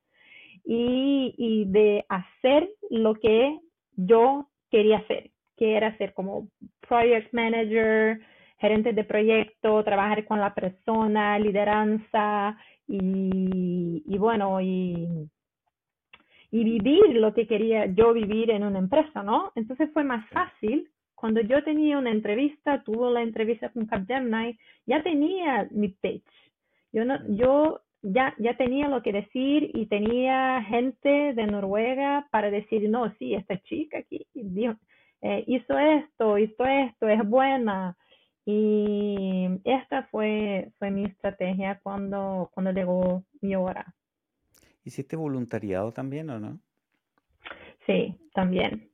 y 0.64 1.64
de 1.68 2.04
hacer 2.08 2.68
lo 2.90 3.14
que 3.14 3.58
yo 3.96 4.48
quería 4.70 4.98
hacer, 4.98 5.30
que 5.56 5.76
era 5.76 5.96
ser 5.98 6.14
como 6.14 6.48
project 6.88 7.32
manager, 7.32 8.20
gerente 8.58 8.92
de 8.92 9.04
proyecto, 9.04 9.82
trabajar 9.84 10.24
con 10.24 10.40
la 10.40 10.54
persona, 10.54 11.38
lideranza 11.38 12.56
y, 12.86 14.02
y 14.06 14.18
bueno, 14.18 14.60
y, 14.60 15.08
y 16.50 16.64
vivir 16.64 17.16
lo 17.16 17.32
que 17.34 17.46
quería 17.46 17.86
yo 17.86 18.12
vivir 18.12 18.50
en 18.50 18.62
una 18.62 18.78
empresa, 18.78 19.22
¿no? 19.22 19.52
Entonces 19.54 19.90
fue 19.92 20.04
más 20.04 20.28
fácil. 20.30 20.88
Cuando 21.14 21.40
yo 21.40 21.64
tenía 21.64 21.98
una 21.98 22.10
entrevista, 22.10 22.82
tuvo 22.82 23.10
la 23.10 23.22
entrevista 23.22 23.70
con 23.70 23.86
Capgemini, 23.86 24.58
ya 24.86 25.02
tenía 25.02 25.68
mi 25.70 25.88
pitch. 25.88 26.24
Yo 26.92 27.04
no, 27.04 27.16
yo 27.28 27.80
ya, 28.02 28.34
ya 28.38 28.56
tenía 28.56 28.88
lo 28.88 29.02
que 29.02 29.12
decir 29.12 29.70
y 29.74 29.86
tenía 29.86 30.62
gente 30.64 31.32
de 31.34 31.46
Noruega 31.46 32.28
para 32.30 32.50
decir, 32.50 32.88
no, 32.90 33.14
sí, 33.18 33.34
esta 33.34 33.60
chica 33.62 33.98
aquí 33.98 34.26
eh, 35.22 35.44
hizo 35.46 35.78
esto, 35.78 36.36
hizo 36.36 36.64
esto, 36.64 37.08
es 37.08 37.26
buena. 37.28 37.96
Y 38.44 39.46
esta 39.62 40.02
fue, 40.10 40.72
fue 40.78 40.90
mi 40.90 41.04
estrategia 41.04 41.78
cuando, 41.80 42.50
cuando 42.52 42.72
llegó 42.72 43.22
mi 43.40 43.54
hora. 43.54 43.94
¿Hiciste 44.84 45.14
voluntariado 45.14 45.92
también 45.92 46.28
o 46.30 46.40
no? 46.40 46.58
Sí, 47.86 48.16
también. 48.34 48.91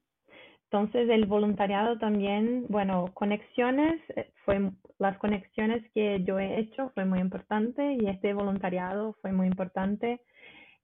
Entonces 0.71 1.09
el 1.09 1.25
voluntariado 1.25 1.99
también, 1.99 2.67
bueno, 2.69 3.07
conexiones, 3.15 4.03
eh, 4.17 4.31
fue 4.45 4.71
las 4.99 5.17
conexiones 5.17 5.83
que 5.95 6.23
yo 6.25 6.39
he 6.39 6.61
hecho 6.61 6.91
fue 6.95 7.07
muy 7.07 7.21
importante 7.21 7.95
y 7.95 8.07
este 8.07 8.35
voluntariado 8.35 9.15
fue 9.23 9.33
muy 9.33 9.47
importante. 9.47 10.21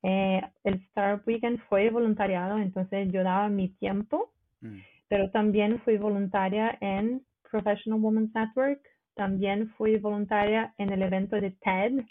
Eh, 0.02 0.40
el 0.64 0.74
Startup 0.88 1.22
Weekend 1.26 1.60
fue 1.68 1.90
voluntariado, 1.90 2.58
entonces 2.58 3.12
yo 3.12 3.22
daba 3.22 3.50
mi 3.50 3.68
tiempo, 3.74 4.32
mm. 4.62 4.78
pero 5.08 5.30
también 5.30 5.78
fui 5.80 5.98
voluntaria 5.98 6.78
en 6.80 7.22
Professional 7.50 8.00
Women's 8.00 8.34
Network, 8.34 8.80
también 9.14 9.68
fui 9.76 9.98
voluntaria 9.98 10.74
en 10.78 10.90
el 10.90 11.02
evento 11.02 11.36
de 11.36 11.50
TED, 11.50 12.04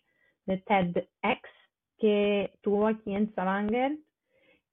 de 0.45 0.57
TEDx, 0.57 1.49
que 1.97 2.51
tuvo 2.61 2.85
aquí 2.85 3.15
en 3.15 3.29
Stavanger, 3.31 3.97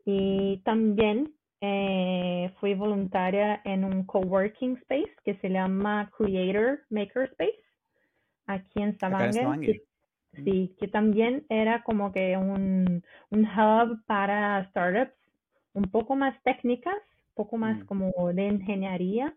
y 0.04 0.58
también 0.64 1.32
eh, 1.60 2.52
fui 2.58 2.74
voluntaria 2.74 3.60
en 3.64 3.84
un 3.84 4.04
coworking 4.04 4.76
space 4.78 5.14
que 5.24 5.34
se 5.36 5.50
llama 5.50 6.10
Creator 6.16 6.80
Maker 6.90 7.24
Space 7.32 7.62
aquí 8.46 8.82
en 8.82 8.94
Stavanger. 8.94 9.82
Sí, 10.44 10.76
que 10.78 10.86
también 10.86 11.44
era 11.48 11.82
como 11.82 12.12
que 12.12 12.36
un, 12.36 13.02
un, 13.30 13.40
hub 13.44 14.00
para 14.06 14.64
startups 14.70 15.12
un 15.72 15.84
poco 15.90 16.14
más 16.14 16.40
técnicas, 16.44 16.94
un 17.30 17.34
poco 17.34 17.56
más 17.56 17.78
mm. 17.80 17.86
como 17.86 18.12
de 18.32 18.46
ingeniería, 18.46 19.34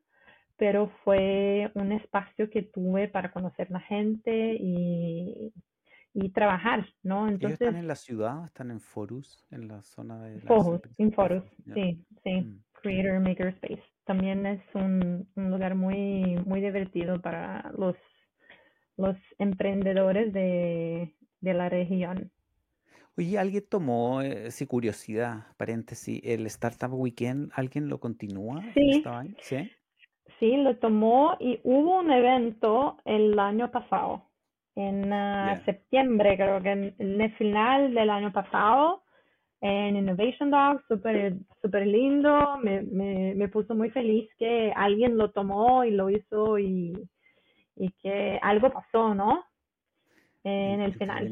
pero 0.56 0.92
fue 1.04 1.72
un 1.74 1.92
espacio 1.94 2.50
que 2.50 2.62
tuve 2.62 3.08
para 3.08 3.32
conocer 3.32 3.72
la 3.72 3.80
gente 3.80 4.56
y 4.60 5.52
y 6.14 6.30
trabajar, 6.30 6.86
¿no? 7.02 7.28
Entonces, 7.28 7.62
¿Ellos 7.62 7.70
están 7.70 7.76
en 7.76 7.88
la 7.88 7.96
ciudad? 7.96 8.46
¿Están 8.46 8.72
en 8.72 8.80
Forus? 8.80 9.46
En 9.52 9.68
la 9.68 9.82
zona 9.82 10.22
de... 10.24 10.40
Forus, 10.42 10.82
en 10.98 11.12
Forus, 11.12 11.44
sí, 11.74 12.06
sí. 12.24 12.42
Mm. 12.42 12.64
Creator 12.74 13.20
Makerspace. 13.20 13.84
También 14.06 14.46
es 14.46 14.62
un, 14.74 15.28
un, 15.36 15.50
lugar 15.50 15.76
muy, 15.76 16.38
muy 16.46 16.62
divertido 16.62 17.22
para 17.22 17.72
los, 17.78 17.96
los 18.98 19.16
emprendedores 19.40 20.34
de, 20.34 21.16
de 21.40 21.54
la 21.54 21.70
región. 21.70 22.32
Oye, 23.18 23.38
¿alguien 23.38 23.64
tomó, 23.70 24.22
eh, 24.22 24.52
si 24.52 24.68
curiosidad, 24.68 25.48
paréntesis, 25.58 26.20
el 26.24 26.46
Startup 26.48 26.92
Weekend, 26.92 27.52
¿alguien 27.56 27.88
lo 27.88 28.00
continúa? 28.00 28.62
Sí. 28.74 29.04
¿Sí? 29.40 29.72
Sí, 30.40 30.58
lo 30.58 30.78
tomó 30.78 31.38
y 31.40 31.60
hubo 31.64 32.00
un 32.00 32.12
evento 32.12 32.98
el 33.06 33.38
año 33.40 33.72
pasado 33.72 34.33
en 34.76 35.14
ah, 35.14 35.62
septiembre, 35.66 36.36
creo 36.36 36.62
que 36.62 36.72
en, 36.72 37.22
el 37.22 37.34
final 37.36 37.94
del 37.94 38.10
año 38.10 38.32
pasado, 38.32 39.04
en 39.62 39.96
Innovation 39.96 40.52
Dogs, 40.52 40.84
súper 40.88 41.36
super 41.62 41.88
lindo, 41.88 42.58
me, 42.62 42.82
me, 42.82 43.34
me, 43.36 43.48
puso 43.48 43.76
muy 43.76 43.90
feliz 43.92 44.30
que 44.38 44.74
alguien 44.76 45.18
lo 45.18 45.32
tomó 45.32 45.84
y 45.86 45.92
lo 45.92 46.10
hizo 46.10 46.60
y, 46.60 46.94
y 47.76 47.92
que 48.02 48.40
algo 48.42 48.72
pasó, 48.72 49.14
¿no? 49.14 49.46
En 50.44 50.82
el 50.82 50.94
final. 50.96 51.32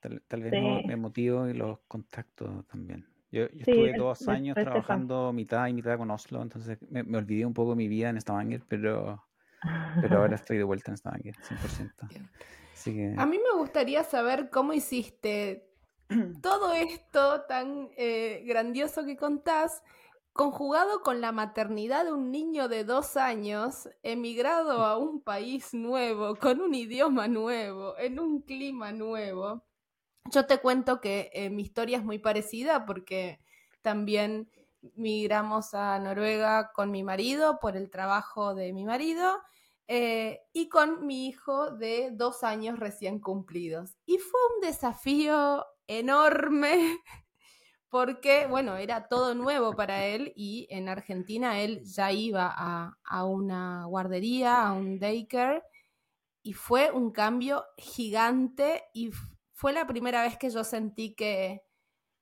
Tal, 0.00 0.42
vez 0.42 0.52
me 0.86 0.96
motivo 0.96 1.48
y 1.48 1.54
los 1.54 1.78
contactos 1.80 2.66
también. 2.66 3.06
Yo, 3.30 3.44
estuve 3.44 3.94
dos 3.96 4.26
años 4.28 4.56
trabajando 4.56 5.32
mitad 5.32 5.68
y 5.68 5.72
mitad 5.72 5.96
con 5.96 6.10
Oslo, 6.10 6.42
entonces 6.42 6.78
me, 6.90 7.04
me 7.04 7.18
olvidé 7.18 7.46
un 7.46 7.54
poco 7.54 7.70
de 7.70 7.76
mi 7.76 7.86
vida 7.86 8.10
en 8.10 8.20
Stavanger, 8.20 8.62
pero, 8.66 9.24
pero 10.00 10.18
ahora 10.18 10.34
estoy 10.34 10.58
de 10.58 10.64
vuelta 10.64 10.90
en 10.90 10.96
Stavanger, 10.96 11.34
100%. 11.36 12.30
A 13.16 13.26
mí 13.26 13.38
me 13.38 13.58
gustaría 13.58 14.04
saber 14.04 14.50
cómo 14.50 14.72
hiciste 14.72 15.68
todo 16.42 16.72
esto 16.72 17.42
tan 17.42 17.90
eh, 17.96 18.42
grandioso 18.46 19.04
que 19.04 19.16
contás, 19.16 19.82
conjugado 20.32 21.02
con 21.02 21.20
la 21.20 21.32
maternidad 21.32 22.04
de 22.04 22.12
un 22.12 22.30
niño 22.30 22.68
de 22.68 22.84
dos 22.84 23.16
años, 23.16 23.88
emigrado 24.02 24.84
a 24.84 24.96
un 24.96 25.20
país 25.20 25.74
nuevo, 25.74 26.36
con 26.36 26.60
un 26.60 26.74
idioma 26.74 27.28
nuevo, 27.28 27.98
en 27.98 28.18
un 28.18 28.40
clima 28.42 28.92
nuevo. 28.92 29.64
Yo 30.30 30.46
te 30.46 30.58
cuento 30.58 31.00
que 31.00 31.30
eh, 31.34 31.50
mi 31.50 31.62
historia 31.62 31.98
es 31.98 32.04
muy 32.04 32.18
parecida 32.18 32.86
porque 32.86 33.40
también 33.82 34.50
migramos 34.94 35.74
a 35.74 35.98
Noruega 35.98 36.72
con 36.72 36.90
mi 36.90 37.02
marido 37.02 37.58
por 37.60 37.76
el 37.76 37.90
trabajo 37.90 38.54
de 38.54 38.72
mi 38.72 38.84
marido 38.84 39.42
eh, 39.92 40.42
y 40.52 40.68
con 40.68 41.04
mi 41.04 41.26
hijo 41.26 41.72
de 41.72 42.12
dos 42.12 42.44
años 42.44 42.78
recién 42.78 43.18
cumplidos. 43.18 43.96
Y 44.06 44.18
fue 44.18 44.38
un 44.54 44.60
desafío 44.60 45.66
enorme 45.88 47.00
porque, 47.88 48.46
bueno, 48.46 48.76
era 48.76 49.08
todo 49.08 49.34
nuevo 49.34 49.74
para 49.74 50.06
él 50.06 50.32
y 50.36 50.68
en 50.70 50.88
Argentina 50.88 51.58
él 51.58 51.82
ya 51.82 52.12
iba 52.12 52.54
a, 52.56 52.98
a 53.02 53.24
una 53.24 53.84
guardería, 53.86 54.62
a 54.64 54.74
un 54.74 55.00
daycare, 55.00 55.64
y 56.40 56.52
fue 56.52 56.92
un 56.92 57.10
cambio 57.10 57.64
gigante 57.76 58.84
y 58.94 59.10
fue 59.52 59.72
la 59.72 59.88
primera 59.88 60.22
vez 60.22 60.38
que 60.38 60.50
yo 60.50 60.62
sentí 60.62 61.16
que 61.16 61.64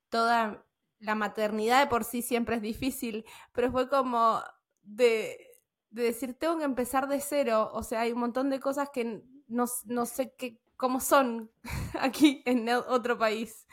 toda 0.09 0.65
la 1.01 1.15
maternidad 1.15 1.81
de 1.81 1.91
por 1.91 2.05
sí 2.05 2.23
siempre 2.23 2.57
es 2.57 2.63
difícil, 2.63 3.27
pero 3.53 3.71
fue 3.71 3.91
como 3.91 4.43
de, 4.81 5.48
decir, 5.91 6.35
tengo 6.35 6.59
que 6.59 6.65
empezar 6.65 7.09
de 7.09 7.21
cero, 7.21 7.71
o 7.73 7.83
sea, 7.83 8.03
hay 8.03 8.13
un 8.13 8.21
montón 8.21 8.51
de 8.51 8.61
cosas 8.61 8.91
que 8.91 9.23
no, 9.49 9.65
no 9.87 10.07
sé 10.07 10.35
qué, 10.37 10.59
cómo 10.77 11.01
son 11.01 11.51
aquí 12.01 12.43
en 12.47 12.69
otro 12.69 13.19
país. 13.19 13.67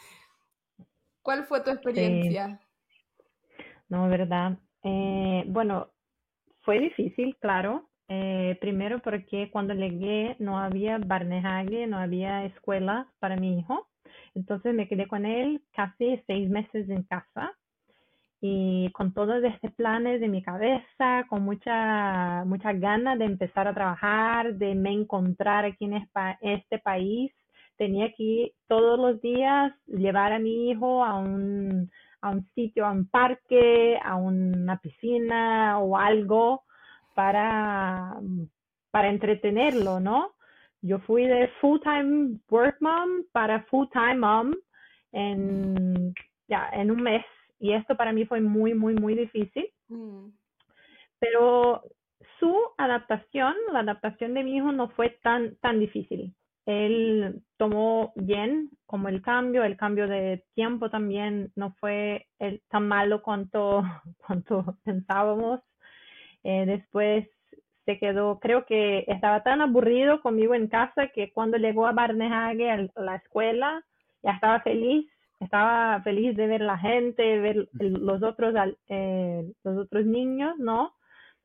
¿Cuál 1.21 1.45
fue 1.45 1.61
tu 1.61 1.71
experiencia? 1.71 2.59
No, 3.89 4.07
verdad. 4.09 4.57
Eh, 4.83 5.43
bueno, 5.47 5.89
fue 6.61 6.79
difícil, 6.79 7.35
claro. 7.39 7.89
Eh, 8.07 8.57
primero 8.61 8.99
porque 8.99 9.49
cuando 9.51 9.73
llegué 9.73 10.35
no 10.37 10.59
había 10.59 10.99
Barnehage, 10.99 11.87
no 11.87 11.97
había 11.97 12.45
escuela 12.45 13.11
para 13.19 13.35
mi 13.35 13.59
hijo. 13.59 13.87
Entonces 14.35 14.75
me 14.75 14.87
quedé 14.87 15.07
con 15.07 15.25
él 15.25 15.63
casi 15.73 16.21
seis 16.27 16.49
meses 16.49 16.87
en 16.89 17.03
casa 17.03 17.55
y 18.41 18.91
con 18.91 19.13
todos 19.13 19.43
estos 19.43 19.73
planes 19.73 20.21
de 20.21 20.27
mi 20.27 20.43
cabeza, 20.43 21.25
con 21.29 21.43
mucha, 21.43 22.43
mucha 22.45 22.73
ganas 22.73 23.17
de 23.17 23.25
empezar 23.25 23.67
a 23.67 23.73
trabajar, 23.73 24.55
de 24.55 24.75
me 24.75 24.91
encontrar 24.91 25.65
aquí 25.65 25.85
en 25.85 26.07
este 26.41 26.79
país 26.79 27.31
tenía 27.77 28.11
que 28.13 28.53
todos 28.67 28.99
los 28.99 29.21
días, 29.21 29.73
llevar 29.87 30.33
a 30.33 30.39
mi 30.39 30.69
hijo 30.69 31.03
a 31.03 31.15
un, 31.15 31.89
a 32.21 32.29
un 32.29 32.45
sitio, 32.55 32.85
a 32.85 32.91
un 32.91 33.07
parque, 33.07 33.97
a 34.03 34.15
una 34.15 34.77
piscina 34.77 35.79
o 35.79 35.97
algo 35.97 36.63
para, 37.13 38.15
para 38.91 39.09
entretenerlo, 39.09 39.99
¿no? 39.99 40.31
Yo 40.81 40.99
fui 40.99 41.25
de 41.25 41.49
full-time 41.61 42.39
work 42.49 42.77
mom 42.79 43.23
para 43.31 43.63
full-time 43.63 44.17
mom 44.17 44.53
en, 45.11 46.13
ya, 46.47 46.69
en 46.73 46.91
un 46.91 47.01
mes 47.01 47.25
y 47.65 47.73
esto 47.73 47.95
para 47.95 48.13
mí 48.13 48.25
fue 48.25 48.41
muy, 48.41 48.73
muy, 48.73 48.95
muy 48.95 49.15
difícil. 49.15 49.67
Mm. 49.87 50.29
Pero 51.19 51.83
su 52.39 52.55
adaptación, 52.77 53.55
la 53.71 53.79
adaptación 53.79 54.33
de 54.33 54.43
mi 54.43 54.57
hijo 54.57 54.71
no 54.71 54.89
fue 54.89 55.17
tan, 55.21 55.55
tan 55.57 55.79
difícil 55.79 56.35
él 56.65 57.43
tomó 57.57 58.11
bien 58.15 58.69
como 58.85 59.07
el 59.07 59.21
cambio, 59.21 59.63
el 59.63 59.77
cambio 59.77 60.07
de 60.07 60.43
tiempo 60.55 60.89
también 60.89 61.51
no 61.55 61.75
fue 61.79 62.27
el, 62.39 62.61
tan 62.69 62.87
malo 62.87 63.21
cuanto, 63.21 63.83
cuanto 64.25 64.77
pensábamos. 64.83 65.61
Eh, 66.43 66.65
después 66.65 67.27
se 67.85 67.99
quedó, 67.99 68.39
creo 68.39 68.65
que 68.65 69.05
estaba 69.07 69.43
tan 69.43 69.61
aburrido 69.61 70.21
conmigo 70.21 70.55
en 70.55 70.67
casa 70.67 71.07
que 71.13 71.31
cuando 71.31 71.57
llegó 71.57 71.85
a 71.87 71.91
Barnehage 71.91 72.69
a 72.71 73.01
la 73.01 73.15
escuela 73.15 73.83
ya 74.23 74.31
estaba 74.31 74.59
feliz, 74.61 75.07
estaba 75.39 76.01
feliz 76.03 76.35
de 76.35 76.47
ver 76.47 76.61
la 76.61 76.77
gente, 76.77 77.39
ver 77.39 77.67
los 77.73 78.23
otros, 78.23 78.53
eh, 78.87 79.51
los 79.63 79.77
otros 79.77 80.05
niños, 80.05 80.57
¿no? 80.57 80.93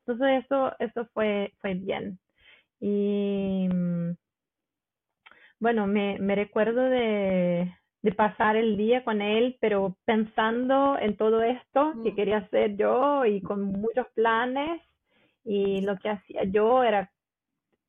Entonces 0.07 0.45
eso, 0.45 0.73
eso 0.79 1.07
fue, 1.13 1.53
fue 1.61 1.75
bien. 1.75 2.19
Y 2.81 3.69
bueno, 5.59 5.87
me, 5.87 6.19
me 6.19 6.35
recuerdo 6.35 6.83
de, 6.83 7.73
de 8.03 8.13
pasar 8.13 8.57
el 8.57 8.77
día 8.77 9.05
con 9.05 9.21
él, 9.21 9.57
pero 9.61 9.97
pensando 10.05 10.99
en 10.99 11.17
todo 11.17 11.43
esto 11.43 11.93
que 12.03 12.13
mm. 12.13 12.15
quería 12.17 12.39
hacer 12.39 12.77
yo 12.77 13.25
y 13.27 13.43
con 13.43 13.65
muchos 13.65 14.07
planes 14.15 14.81
y 15.45 15.83
lo 15.83 15.97
que 15.99 16.11
hacía 16.11 16.45
yo 16.45 16.83
era 16.83 17.11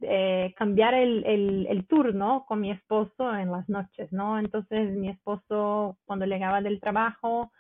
eh, 0.02 0.54
cambiar 0.58 0.94
el, 0.94 1.24
el, 1.26 1.68
el, 1.70 1.88
turno 1.88 2.46
con 2.48 2.62
mi 2.62 2.72
esposo 2.72 3.34
en 3.36 3.52
las 3.52 3.68
noches, 3.70 4.12
¿no? 4.12 4.40
Entonces 4.40 4.92
mi 4.92 5.10
esposo 5.10 5.98
cuando 6.06 6.26
llegaba 6.26 6.62
del 6.62 6.80
trabajo 6.80 7.52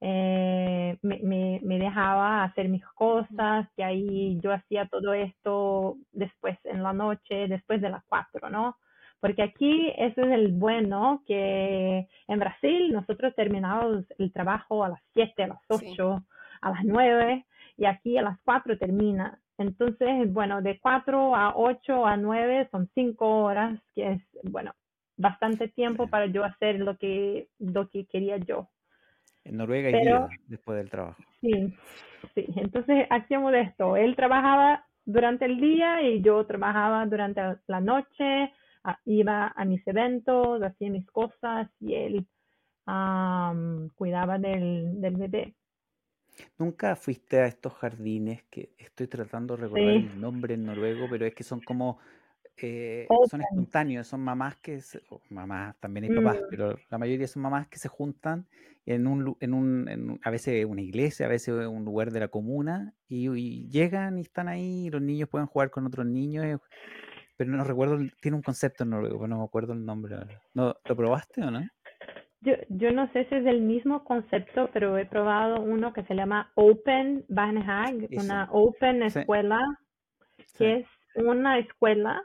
eh, 0.00 0.98
me, 1.02 1.20
me, 1.22 1.60
me, 1.62 1.78
dejaba 1.78 2.44
hacer 2.44 2.68
mis 2.68 2.84
cosas 2.88 3.66
y 3.76 3.82
ahí 3.82 4.40
yo 4.42 4.52
hacía 4.52 4.86
todo 4.86 5.14
esto 5.14 5.96
después 6.12 6.58
en 6.64 6.82
la 6.82 6.92
noche, 6.92 7.48
después 7.48 7.80
de 7.80 7.90
las 7.90 8.04
cuatro, 8.06 8.50
¿no? 8.50 8.76
Porque 9.20 9.42
aquí 9.42 9.92
eso 9.96 10.20
es 10.20 10.32
el 10.32 10.52
bueno, 10.52 11.22
que 11.26 12.06
en 12.28 12.38
Brasil 12.38 12.92
nosotros 12.92 13.34
terminamos 13.34 14.04
el 14.18 14.32
trabajo 14.32 14.84
a 14.84 14.90
las 14.90 15.00
7, 15.14 15.42
a 15.42 15.46
las 15.48 15.60
8, 15.68 16.24
a 16.60 16.70
las 16.70 16.84
9 16.84 17.46
y 17.78 17.86
aquí 17.86 18.18
a 18.18 18.22
las 18.22 18.38
4 18.44 18.78
termina. 18.78 19.40
Entonces, 19.58 20.32
bueno, 20.32 20.60
de 20.62 20.78
4 20.78 21.34
a 21.34 21.56
8 21.56 22.06
a 22.06 22.16
9 22.16 22.68
son 22.70 22.90
5 22.94 23.42
horas, 23.42 23.80
que 23.94 24.12
es, 24.12 24.22
bueno, 24.42 24.72
bastante 25.16 25.68
tiempo 25.68 26.08
para 26.08 26.26
yo 26.26 26.44
hacer 26.44 26.78
lo 26.78 26.96
que, 26.98 27.48
lo 27.58 27.88
que 27.88 28.06
quería 28.06 28.36
yo. 28.36 28.68
En 29.44 29.56
Noruega 29.56 29.90
y 29.90 30.04
después 30.48 30.76
del 30.76 30.90
trabajo. 30.90 31.22
Sí, 31.40 31.72
sí. 32.34 32.46
Entonces 32.56 33.06
hacíamos 33.10 33.54
esto. 33.54 33.96
Él 33.96 34.16
trabajaba 34.16 34.84
durante 35.04 35.44
el 35.44 35.60
día 35.60 36.02
y 36.02 36.20
yo 36.20 36.44
trabajaba 36.44 37.06
durante 37.06 37.40
la 37.68 37.80
noche 37.80 38.52
iba 39.04 39.52
a 39.56 39.64
mis 39.64 39.86
eventos, 39.86 40.62
hacía 40.62 40.90
mis 40.90 41.06
cosas 41.06 41.68
y 41.80 41.94
él 41.94 42.26
cuidaba 43.94 44.38
del, 44.38 45.00
del, 45.00 45.16
bebé. 45.16 45.54
¿Nunca 46.58 46.96
fuiste 46.96 47.38
a 47.40 47.46
estos 47.46 47.74
jardines 47.74 48.42
que 48.50 48.74
estoy 48.78 49.06
tratando 49.06 49.56
de 49.56 49.62
recordar 49.62 49.88
el 49.88 50.20
nombre 50.20 50.54
en 50.54 50.64
noruego, 50.64 51.06
pero 51.10 51.26
es 51.26 51.34
que 51.34 51.44
son 51.44 51.60
como, 51.60 51.98
eh, 52.56 53.06
son 53.30 53.42
espontáneos, 53.42 54.06
son 54.06 54.20
mamás 54.20 54.56
que, 54.56 54.80
mamás, 55.30 55.76
también 55.80 56.04
hay 56.04 56.16
papás, 56.16 56.36
mm. 56.36 56.46
pero 56.50 56.78
la 56.90 56.98
mayoría 56.98 57.26
son 57.26 57.42
mamás 57.42 57.68
que 57.68 57.78
se 57.78 57.88
juntan 57.88 58.46
en 58.86 59.06
un, 59.06 59.36
en 59.40 59.52
un, 59.52 60.20
a 60.22 60.30
veces 60.30 60.64
una 60.64 60.80
iglesia, 60.80 61.26
a 61.26 61.28
veces 61.28 61.54
un 61.66 61.84
lugar 61.84 62.12
de 62.12 62.20
la 62.20 62.28
comuna, 62.28 62.94
y, 63.08 63.28
y, 63.28 63.68
llegan 63.68 64.18
y 64.18 64.22
están 64.22 64.48
ahí, 64.48 64.86
y 64.86 64.90
los 64.90 65.02
niños 65.02 65.28
pueden 65.28 65.46
jugar 65.46 65.70
con 65.70 65.86
otros 65.86 66.06
niños, 66.06 66.60
pero 67.36 67.50
no 67.50 67.64
recuerdo, 67.64 67.98
tiene 68.20 68.36
un 68.36 68.42
concepto 68.42 68.84
en 68.84 68.90
noruego, 68.90 69.18
pero 69.18 69.28
no 69.28 69.38
me 69.38 69.44
acuerdo 69.44 69.72
el 69.72 69.84
nombre. 69.84 70.16
¿No, 70.54 70.74
¿Lo 70.84 70.96
probaste 70.96 71.42
o 71.42 71.50
no? 71.50 71.66
Yo, 72.46 72.54
yo 72.68 72.92
no 72.92 73.10
sé 73.12 73.24
si 73.24 73.34
es 73.34 73.44
el 73.44 73.60
mismo 73.60 74.04
concepto, 74.04 74.70
pero 74.72 74.96
he 74.96 75.04
probado 75.04 75.60
uno 75.60 75.92
que 75.92 76.04
se 76.04 76.14
llama 76.14 76.52
Open 76.54 77.24
Barnehag, 77.28 78.08
una 78.12 78.48
Open 78.52 79.02
escuela, 79.02 79.60
que 80.56 80.76
es 80.76 80.86
una 81.16 81.58
escuela, 81.58 82.22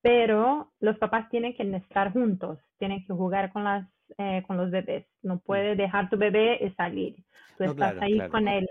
pero 0.00 0.72
los 0.80 0.96
papás 0.96 1.28
tienen 1.28 1.54
que 1.54 1.62
estar 1.76 2.10
juntos, 2.10 2.58
tienen 2.78 3.04
que 3.04 3.12
jugar 3.12 3.52
con 3.52 3.64
las 3.64 3.86
eh, 4.16 4.42
con 4.46 4.56
los 4.56 4.70
bebés. 4.70 5.06
No 5.22 5.34
mm. 5.34 5.40
puedes 5.40 5.76
dejar 5.76 6.08
tu 6.08 6.16
bebé 6.16 6.58
y 6.64 6.70
salir. 6.70 7.16
Tú 7.58 7.64
estás 7.64 8.00
ahí 8.00 8.18
con 8.30 8.48
él. 8.48 8.66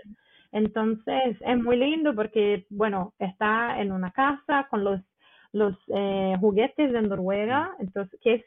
Entonces 0.50 1.36
es 1.40 1.58
muy 1.62 1.76
lindo 1.76 2.16
porque, 2.16 2.66
bueno, 2.68 3.14
está 3.20 3.80
en 3.80 3.92
una 3.92 4.10
casa 4.10 4.66
con 4.68 4.82
los 4.82 5.00
los 5.52 5.76
eh, 5.88 6.36
juguetes 6.40 6.92
de 6.92 7.02
Noruega, 7.02 7.74
entonces, 7.80 8.18
que, 8.22 8.34
es, 8.34 8.44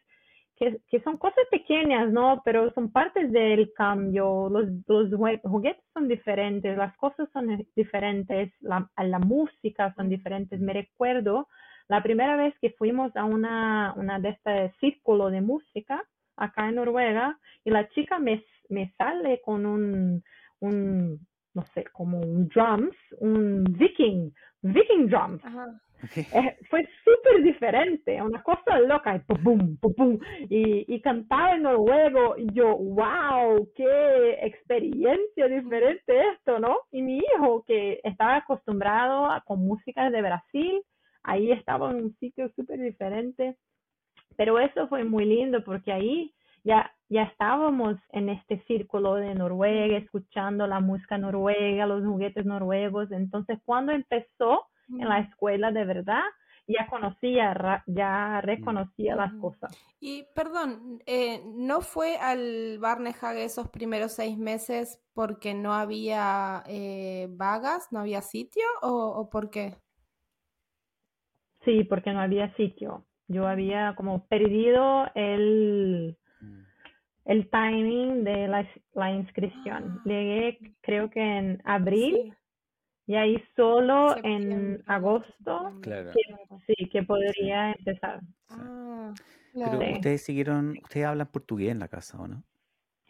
que, 0.58 1.02
son 1.04 1.18
cosas 1.18 1.46
pequeñas, 1.50 2.12
¿no? 2.12 2.42
Pero 2.46 2.72
son 2.74 2.92
partes 2.92 3.32
del 3.32 3.72
cambio, 3.74 4.50
los, 4.50 4.68
los 4.88 5.10
juguetes 5.42 5.84
son 5.94 6.08
diferentes, 6.08 6.78
las 6.78 6.96
cosas 6.98 7.28
son 7.34 7.66
diferentes, 7.76 8.52
la, 8.62 8.88
música 9.20 9.94
son 9.96 10.10
diferentes. 10.10 10.60
Me 10.60 10.74
recuerdo 10.74 11.48
la 11.88 12.02
primera 12.02 12.36
vez 12.36 12.54
que 12.62 12.72
fuimos 12.72 13.16
a 13.16 13.26
una, 13.26 13.94
una 13.98 14.20
de 14.20 14.30
este 14.30 14.74
círculo 14.80 15.30
de 15.30 15.42
música 15.42 16.04
acá 16.38 16.70
en 16.70 16.76
Noruega 16.76 17.38
y 17.64 17.70
la 17.70 17.88
chica 17.90 18.20
me, 18.20 18.44
sale 18.98 19.42
con 19.44 19.66
un, 19.66 20.24
un, 20.60 21.20
no 21.54 21.64
sé, 21.74 21.84
como 21.92 22.20
un 22.20 22.48
drums, 22.48 22.96
un 23.20 23.64
viking, 23.64 24.32
viking 24.62 25.08
drums. 25.08 25.42
Eh, 26.16 26.58
fue 26.70 26.88
súper 27.04 27.44
diferente, 27.44 28.22
una 28.22 28.42
cosa 28.44 28.80
loca, 28.80 29.16
y, 29.16 29.20
pum, 29.20 29.78
pum, 29.78 29.94
pum, 29.94 30.20
y, 30.50 30.94
y 30.94 31.02
cantaba 31.02 31.56
en 31.56 31.64
noruego, 31.64 32.36
y 32.38 32.48
yo, 32.54 32.76
wow, 32.76 33.68
qué 33.76 34.40
experiencia 34.42 35.48
diferente 35.48 36.30
esto, 36.34 36.60
¿no? 36.60 36.78
Y 36.92 37.02
mi 37.02 37.20
hijo, 37.20 37.64
que 37.66 38.00
estaba 38.04 38.38
acostumbrado 38.38 39.32
a, 39.32 39.42
con 39.42 39.66
música 39.66 40.10
de 40.10 40.22
Brasil, 40.22 40.82
ahí 41.24 41.52
estaba 41.52 41.92
en 41.92 41.98
un 41.98 42.16
sitio 42.18 42.50
súper 42.56 42.80
diferente, 42.80 43.56
pero 44.36 44.60
eso 44.60 44.88
fue 44.88 45.04
muy 45.04 45.26
lindo 45.26 45.64
porque 45.64 45.92
ahí 45.92 46.34
ya, 46.64 46.92
ya 47.10 47.24
estábamos 47.24 47.98
en 48.12 48.30
este 48.30 48.60
círculo 48.68 49.16
de 49.16 49.36
Noruega, 49.36 49.98
escuchando 49.98 50.66
la 50.66 50.80
música 50.80 51.18
noruega, 51.18 51.86
los 51.86 52.04
juguetes 52.06 52.46
noruegos. 52.46 53.12
Entonces, 53.12 53.60
cuando 53.66 53.92
empezó 53.92 54.66
en 54.90 55.08
la 55.08 55.20
escuela 55.20 55.72
de 55.72 55.86
verdad, 55.86 56.24
ya 56.68 56.88
conocía, 56.88 57.84
ya 57.88 58.42
reconocía 58.42 59.16
las 59.16 59.34
cosas. 59.34 59.72
Y 60.00 60.26
perdón, 60.34 61.02
eh, 61.06 61.42
¿no 61.46 61.82
fue 61.82 62.18
al 62.18 62.80
Barnehage 62.80 63.44
esos 63.44 63.70
primeros 63.70 64.14
seis 64.14 64.38
meses 64.38 65.02
porque 65.14 65.54
no 65.54 65.74
había 65.74 66.64
eh, 66.68 67.28
vagas, 67.32 67.90
no 67.92 68.00
había 68.00 68.22
sitio 68.22 68.64
o, 68.82 68.90
o 68.90 69.30
por 69.30 69.50
qué? 69.50 69.76
Sí, 71.66 71.84
porque 71.84 72.12
no 72.12 72.22
había 72.22 72.54
sitio. 72.56 73.06
Yo 73.28 73.48
había 73.48 73.96
como 73.96 74.26
perdido 74.28 75.06
el, 75.16 76.18
mm. 76.42 76.62
el 77.26 77.50
timing 77.50 78.24
de 78.24 78.48
la, 78.48 78.68
la 78.94 79.12
inscripción. 79.12 79.98
Ah. 79.98 80.02
Llegué 80.06 80.76
creo 80.82 81.10
que 81.10 81.22
en 81.22 81.62
abril 81.66 82.36
y 83.06 83.16
ahí 83.16 83.44
solo 83.56 84.16
en 84.24 84.82
agosto 84.88 85.72
claro. 85.82 86.12
que, 86.14 86.22
sí, 86.68 86.90
que 86.90 87.04
podría 87.04 87.72
empezar. 87.72 88.22
Ah, 88.50 89.14
Pero 89.54 89.80
ustedes 89.94 90.24
siguieron, 90.24 90.78
ustedes 90.84 91.06
hablan 91.06 91.28
portugués 91.28 91.72
en 91.72 91.80
la 91.80 91.88
casa, 91.88 92.20
¿o 92.20 92.28
no? 92.28 92.44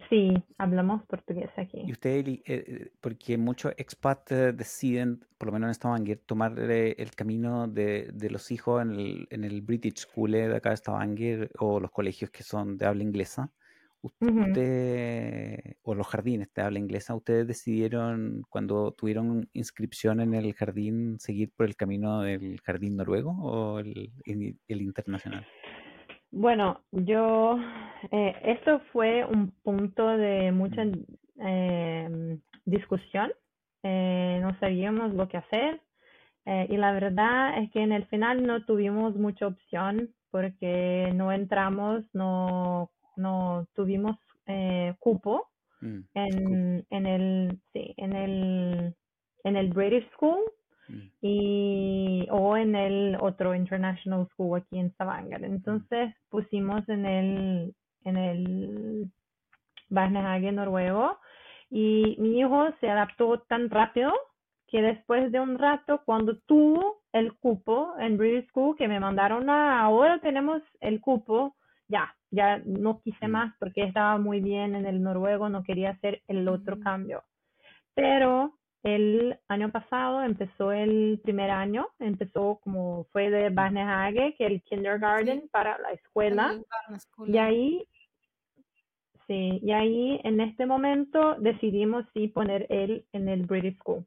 Sí, 0.10 0.34
hablamos 0.58 1.03
portugués 1.06 1.49
aquí. 1.56 1.82
Y 1.86 1.91
ustedes, 1.91 2.41
eh, 2.45 2.91
porque 2.99 3.38
muchos 3.38 3.73
expats 3.77 4.32
eh, 4.32 4.51
deciden, 4.51 5.25
por 5.38 5.47
lo 5.47 5.53
menos 5.53 5.69
en 5.69 5.73
Stavanger, 5.75 6.17
tomar 6.25 6.60
el 6.60 7.12
camino 7.12 7.67
de, 7.67 8.10
de 8.13 8.29
los 8.29 8.51
hijos 8.51 8.82
en 8.82 8.91
el, 8.91 9.27
en 9.29 9.43
el 9.43 9.62
British 9.62 9.99
School 9.99 10.32
de 10.32 10.56
acá 10.56 10.71
de 10.71 10.77
Stavanger 10.77 11.51
o 11.60 11.79
los 11.79 11.91
colegios 11.91 12.32
que 12.32 12.43
son 12.43 12.77
de 12.77 12.86
habla 12.86 13.03
inglesa 13.03 13.51
Usted, 14.20 15.78
o 15.84 15.96
los 15.96 16.08
jardines 16.08 16.54
de 16.54 16.62
habla 16.62 16.80
inglesa, 16.80 17.16
¿ustedes 17.16 17.48
decidieron 17.48 18.44
cuando 18.50 18.92
tuvieron 18.92 19.50
inscripción 19.54 20.20
en 20.20 20.34
el 20.34 20.54
jardín 20.54 21.20
seguir 21.20 21.52
por 21.56 21.66
el 21.66 21.76
camino 21.76 22.22
del 22.22 22.60
jardín 22.62 22.98
noruego 22.98 23.32
o 23.42 23.80
el, 23.80 24.12
el 24.26 24.82
internacional? 24.82 25.46
Bueno, 26.32 26.82
yo, 26.92 27.58
eh, 28.12 28.36
esto 28.44 28.82
fue 28.92 29.24
un 29.24 29.52
punto 29.63 30.08
de 30.08 30.52
mucha 30.52 30.84
eh, 31.39 32.39
discusión. 32.66 33.32
Eh, 33.84 34.39
no 34.42 34.58
sabíamos 34.60 35.13
lo 35.13 35.28
que 35.28 35.38
hacer 35.38 35.82
eh, 36.46 36.68
y 36.70 36.78
la 36.78 36.92
verdad 36.92 37.58
es 37.60 37.72
que 37.72 37.82
en 37.82 37.92
el 37.92 38.06
final 38.08 38.46
no 38.46 38.66
tuvimos 38.66 39.16
mucha 39.16 39.48
opción 39.48 40.10
porque 40.30 41.12
no 41.13 41.32
entramos, 41.32 42.04
no 42.13 42.89
no 43.15 43.67
tuvimos 43.76 44.17
eh, 44.47 44.93
cupo 44.99 45.49
mm, 45.82 45.99
en, 46.13 46.86
en 46.89 47.06
el 47.06 47.60
sí, 47.71 47.93
en 47.97 48.13
el 48.13 48.95
en 49.43 49.56
el 49.56 49.69
British 49.69 50.10
School 50.13 50.39
mm. 50.88 51.02
y 51.21 52.28
o 52.32 52.58
en 52.58 52.76
el 52.76 53.17
otro 53.19 53.56
International 53.56 54.28
School 54.34 54.62
aquí 54.62 54.80
en 54.80 54.91
Stavanger. 54.91 55.41
Mm. 55.41 55.45
Entonces 55.45 56.15
pusimos 56.30 56.88
en 56.89 57.06
el 57.06 57.76
en 58.06 58.17
el 58.17 59.12
Barnehage 59.89 60.52
noruego 60.52 61.19
y 61.69 62.15
mi 62.19 62.39
hijo 62.39 62.67
se 62.80 62.89
adaptó 62.89 63.39
tan 63.47 63.69
rápido 63.69 64.12
que 64.67 64.82
después 64.82 65.32
de 65.32 65.39
un 65.39 65.58
rato 65.58 66.02
cuando 66.04 66.38
tuvo 66.47 67.04
el 67.12 67.34
cupo 67.38 67.93
en 67.99 68.17
British 68.17 68.49
School 68.49 68.76
que 68.76 68.88
me 68.88 68.99
mandaron 68.99 69.49
a 69.49 69.82
ahora 69.82 70.19
tenemos 70.19 70.62
el 70.82 70.99
cupo 70.99 71.56
ya 71.88 72.15
ya 72.34 72.62
no 72.65 73.00
quise 73.00 73.28
mm. 73.28 73.32
más 73.32 73.56
porque 73.60 73.84
estaba 73.84 74.17
muy 74.17 74.41
bien 74.41 74.76
en 74.76 74.86
el 74.86 75.02
noruego, 75.02 75.50
no 75.50 75.63
quería 75.63 75.91
hacer 75.91 76.22
el 76.28 76.48
otro 76.48 76.78
mm. 76.78 76.82
cambio. 76.82 77.24
Pero 77.93 78.54
el 78.82 79.38
año 79.48 79.72
pasado 79.72 80.24
empezó 80.24 80.72
el 80.72 81.22
primer 81.24 81.52
año, 81.52 81.88
empezó 82.00 82.60
como 82.63 83.06
fue 83.12 83.30
de. 83.30 83.50
Barnehage, 83.50 84.36
que 84.36 84.46
el 84.46 84.62
kindergarten 84.63 85.48
para 85.52 85.78
la 85.78 85.91
escuela. 85.91 86.60
Y 87.28 87.38
ahí, 87.38 87.88
sí, 89.28 89.60
y 89.62 89.72
ahí 89.72 90.19
en 90.24 90.41
este 90.41 90.65
momento 90.65 91.36
decidimos 91.36 92.06
sí 92.13 92.28
poner 92.28 92.65
él 92.69 93.06
en 93.13 93.30
el 93.30 93.46
British 93.46 93.78
School. 93.78 94.06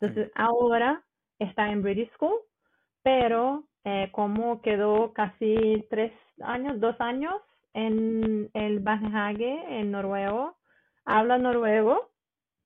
Entonces 0.00 0.32
ahora 0.34 1.04
está 1.38 1.70
en 1.70 1.82
British 1.82 2.10
School, 2.14 2.38
pero 3.02 3.64
eh, 3.84 4.08
como 4.12 4.62
quedó 4.62 5.12
casi 5.12 5.86
tres 5.90 6.12
años, 6.40 6.80
dos 6.80 6.96
años 7.00 7.34
en 7.76 8.50
el 8.54 8.80
Barnehage, 8.80 9.80
en 9.80 9.90
noruego, 9.90 10.56
habla 11.04 11.36
noruego, 11.36 12.10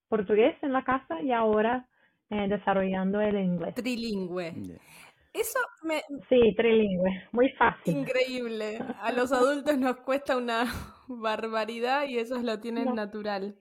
portugués 0.08 0.56
en 0.62 0.72
la 0.72 0.84
casa 0.84 1.20
y 1.20 1.32
ahora 1.32 1.88
eh, 2.30 2.46
desarrollando 2.48 3.20
el 3.20 3.36
inglés. 3.36 3.74
Trilingüe. 3.74 4.54
Eso 5.32 5.58
me... 5.82 6.02
Sí, 6.28 6.54
trilingüe, 6.56 7.28
muy 7.32 7.50
fácil. 7.58 7.98
Increíble. 7.98 8.78
A 9.02 9.10
los 9.10 9.32
adultos 9.32 9.76
nos 9.78 9.96
cuesta 9.96 10.36
una 10.36 10.66
barbaridad 11.08 12.04
y 12.06 12.18
ellos 12.18 12.44
lo 12.44 12.60
tienen 12.60 12.94
natural. 12.94 13.56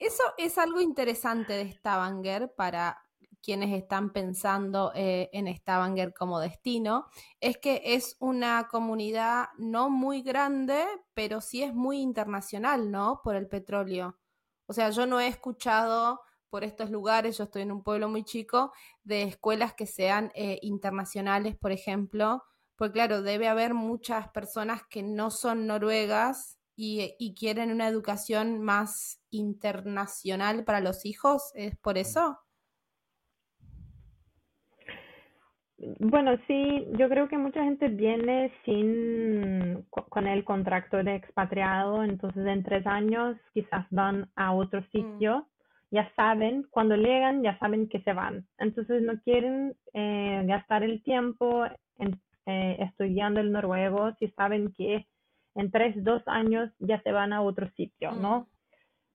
Eso 0.00 0.24
es 0.36 0.58
algo 0.58 0.80
interesante 0.80 1.52
de 1.52 1.70
Stavanger 1.70 2.52
para 2.56 2.98
quienes 3.42 3.76
están 3.76 4.12
pensando 4.12 4.92
eh, 4.94 5.30
en 5.32 5.48
Stavanger 5.54 6.12
como 6.12 6.40
destino, 6.40 7.06
es 7.40 7.58
que 7.58 7.82
es 7.84 8.16
una 8.20 8.68
comunidad 8.68 9.46
no 9.58 9.90
muy 9.90 10.22
grande, 10.22 10.84
pero 11.14 11.40
sí 11.40 11.62
es 11.62 11.74
muy 11.74 12.00
internacional, 12.00 12.90
¿no? 12.90 13.20
Por 13.22 13.36
el 13.36 13.48
petróleo. 13.48 14.18
O 14.66 14.72
sea, 14.72 14.90
yo 14.90 15.06
no 15.06 15.20
he 15.20 15.28
escuchado 15.28 16.20
por 16.50 16.64
estos 16.64 16.90
lugares, 16.90 17.38
yo 17.38 17.44
estoy 17.44 17.62
en 17.62 17.72
un 17.72 17.82
pueblo 17.82 18.08
muy 18.08 18.24
chico, 18.24 18.72
de 19.02 19.22
escuelas 19.22 19.74
que 19.74 19.86
sean 19.86 20.32
eh, 20.34 20.58
internacionales, 20.62 21.56
por 21.56 21.72
ejemplo, 21.72 22.42
pues 22.76 22.90
claro, 22.92 23.22
debe 23.22 23.48
haber 23.48 23.74
muchas 23.74 24.28
personas 24.28 24.82
que 24.88 25.02
no 25.02 25.30
son 25.30 25.66
noruegas 25.66 26.58
y, 26.76 27.14
y 27.18 27.34
quieren 27.34 27.72
una 27.72 27.88
educación 27.88 28.62
más 28.62 29.20
internacional 29.30 30.64
para 30.64 30.80
los 30.80 31.04
hijos, 31.04 31.50
¿es 31.54 31.76
por 31.76 31.98
eso? 31.98 32.38
Bueno, 35.78 36.36
sí, 36.48 36.88
yo 36.98 37.08
creo 37.08 37.28
que 37.28 37.38
mucha 37.38 37.62
gente 37.62 37.86
viene 37.88 38.52
sin 38.64 39.84
con 39.90 40.26
el 40.26 40.42
contrato 40.42 40.96
de 41.04 41.14
expatriado, 41.14 42.02
entonces 42.02 42.44
en 42.46 42.64
tres 42.64 42.84
años 42.84 43.36
quizás 43.54 43.86
van 43.90 44.28
a 44.34 44.52
otro 44.52 44.80
mm. 44.80 44.90
sitio, 44.90 45.46
ya 45.92 46.10
saben, 46.16 46.66
cuando 46.70 46.96
llegan 46.96 47.44
ya 47.44 47.56
saben 47.58 47.88
que 47.88 48.00
se 48.02 48.12
van, 48.12 48.44
entonces 48.58 49.02
no 49.02 49.20
quieren 49.22 49.76
eh, 49.94 50.42
gastar 50.46 50.82
el 50.82 51.00
tiempo 51.04 51.64
en, 51.98 52.20
eh, 52.46 52.76
estudiando 52.80 53.38
el 53.38 53.52
noruego 53.52 54.12
si 54.18 54.28
saben 54.30 54.72
que 54.72 55.06
en 55.54 55.70
tres, 55.70 55.94
dos 56.02 56.22
años 56.26 56.72
ya 56.80 57.00
se 57.02 57.12
van 57.12 57.32
a 57.32 57.42
otro 57.42 57.68
sitio, 57.76 58.12
¿no? 58.12 58.40
Mm. 58.40 58.46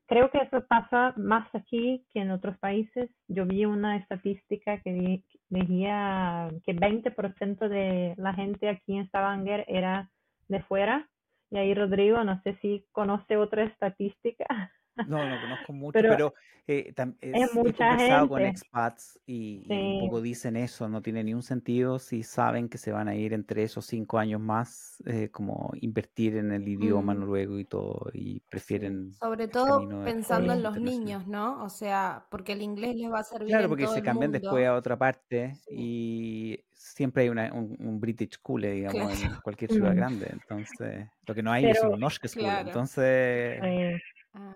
Creo 0.06 0.30
que 0.30 0.38
eso 0.38 0.66
pasa 0.68 1.14
más 1.18 1.48
aquí 1.56 2.06
que 2.12 2.20
en 2.20 2.32
otros 2.32 2.58
países. 2.60 3.10
Yo 3.28 3.46
vi 3.46 3.66
una 3.66 3.96
estadística 3.98 4.80
que 4.82 5.24
decía 5.54 6.50
que 6.66 6.76
20% 6.76 7.68
de 7.68 8.14
la 8.18 8.34
gente 8.34 8.70
aquí 8.70 8.98
en 8.98 9.08
Stavanger 9.08 9.66
era 9.68 10.10
de 10.48 10.62
fuera. 10.64 11.10
Y 11.52 11.58
ahí 11.58 11.74
Rodrigo, 11.74 12.24
no 12.24 12.42
sé 12.42 12.58
si 12.62 12.86
conoce 12.92 13.38
otra 13.38 13.64
estadística. 13.64 14.72
No, 15.08 15.28
no 15.28 15.42
conozco 15.42 15.74
mucho, 15.74 16.00
pero, 16.00 16.34
eh, 16.66 16.94
es, 17.20 17.54
mucha 17.54 18.24
he 18.24 18.28
con 18.28 18.42
expats 18.42 19.20
y, 19.26 19.66
un 19.70 20.08
poco 20.08 20.22
dicen 20.22 20.56
eso, 20.56 20.88
no 20.88 21.02
tiene 21.02 21.22
ni 21.24 21.34
un 21.34 21.44
sentido 21.44 22.00
si 22.00 22.24
saben 22.24 22.70
que 22.70 22.78
se 22.78 22.94
van 22.94 23.10
a 23.10 23.16
ir 23.16 23.34
entre 23.34 23.64
esos 23.64 23.86
cinco 23.86 24.18
años 24.18 24.40
más, 24.40 25.04
eh, 25.06 25.28
como 25.30 25.72
invertir 25.82 26.38
en 26.38 26.54
el 26.54 26.66
idioma 26.66 27.14
mm. 27.14 27.20
noruego 27.20 27.60
y 27.60 27.66
todo, 27.66 28.10
y 28.14 28.40
prefieren... 28.50 29.14
Sobre 29.14 29.50
todo 29.50 29.88
pensando 30.06 30.54
en 30.54 30.64
los 30.64 30.80
niños, 30.80 31.28
¿no? 31.28 31.64
O 31.64 31.70
sea, 31.70 32.26
porque 32.30 32.54
el 32.54 32.62
inglés 32.62 32.96
les 32.96 33.12
va 33.12 33.20
a 33.20 33.24
servir 33.24 33.50
Claro, 33.50 33.68
porque 33.68 33.88
se 33.88 34.02
cambian 34.02 34.32
después 34.32 34.66
a 34.66 34.76
otra 34.76 34.98
parte 34.98 35.58
y 35.70 36.64
siempre 36.74 37.24
hay 37.24 37.30
una, 37.30 37.52
un, 37.52 38.00
British 38.00 38.36
School, 38.36 38.62
digamos, 38.62 39.22
en 39.22 39.36
cualquier 39.44 39.72
ciudad 39.72 39.92
mm. 39.92 39.96
grande, 39.96 40.30
entonces, 40.32 41.10
lo 41.26 41.36
que 41.36 41.44
no 41.44 41.52
hay 41.52 41.66
es 41.66 41.82
un 41.84 42.00
Norsk 42.00 42.26
School, 42.28 42.46
entonces... 42.46 44.02
Ah, 44.34 44.56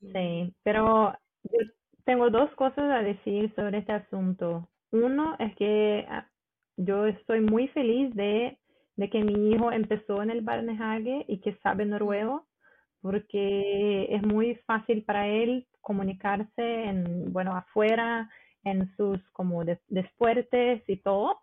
sí, 0.00 0.54
pero 0.62 1.12
yo 1.44 1.58
tengo 2.04 2.30
dos 2.30 2.50
cosas 2.54 2.90
a 2.90 3.02
decir 3.02 3.52
sobre 3.54 3.78
este 3.78 3.92
asunto. 3.92 4.68
Uno 4.92 5.36
es 5.38 5.54
que 5.56 6.06
ah, 6.08 6.26
yo 6.76 7.06
estoy 7.06 7.40
muy 7.40 7.68
feliz 7.68 8.14
de, 8.14 8.58
de 8.96 9.10
que 9.10 9.22
mi 9.22 9.50
hijo 9.50 9.72
empezó 9.72 10.22
en 10.22 10.30
el 10.30 10.42
Barnehage 10.42 11.24
y 11.28 11.40
que 11.40 11.56
sabe 11.56 11.84
noruego, 11.84 12.46
porque 13.02 14.06
es 14.14 14.22
muy 14.22 14.54
fácil 14.66 15.02
para 15.04 15.26
él 15.26 15.66
comunicarse 15.80 16.84
en, 16.84 17.32
bueno, 17.32 17.56
afuera, 17.56 18.30
en 18.64 18.94
sus 18.96 19.18
como 19.32 19.64
desportes 19.88 20.82
y 20.88 20.96
todo. 20.98 21.40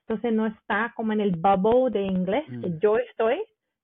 Entonces 0.00 0.32
no 0.32 0.46
está 0.46 0.92
como 0.96 1.12
en 1.12 1.20
el 1.20 1.36
bubble 1.36 1.90
de 1.90 2.04
inglés 2.04 2.44
que 2.46 2.68
mm. 2.68 2.78
yo 2.80 2.98
estoy, 2.98 3.42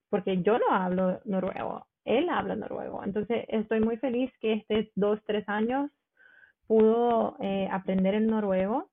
porque 0.09 0.41
yo 0.41 0.59
no 0.59 0.71
hablo 0.71 1.21
noruego 1.25 1.88
él 2.09 2.29
habla 2.29 2.55
noruego. 2.55 3.03
Entonces, 3.03 3.45
estoy 3.47 3.79
muy 3.81 3.97
feliz 3.97 4.31
que 4.41 4.65
estos 4.67 4.91
dos, 4.95 5.19
tres 5.25 5.47
años 5.47 5.91
pudo 6.67 7.37
eh, 7.39 7.67
aprender 7.71 8.15
el 8.15 8.27
noruego 8.27 8.89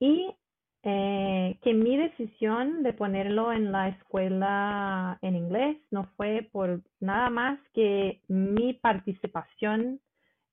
y 0.00 0.34
eh, 0.82 1.58
que 1.62 1.74
mi 1.74 1.96
decisión 1.96 2.82
de 2.82 2.92
ponerlo 2.92 3.52
en 3.52 3.72
la 3.72 3.88
escuela 3.88 5.18
en 5.22 5.36
inglés 5.36 5.76
no 5.90 6.04
fue 6.16 6.48
por 6.52 6.82
nada 7.00 7.30
más 7.30 7.58
que 7.74 8.20
mi 8.28 8.74
participación 8.74 10.00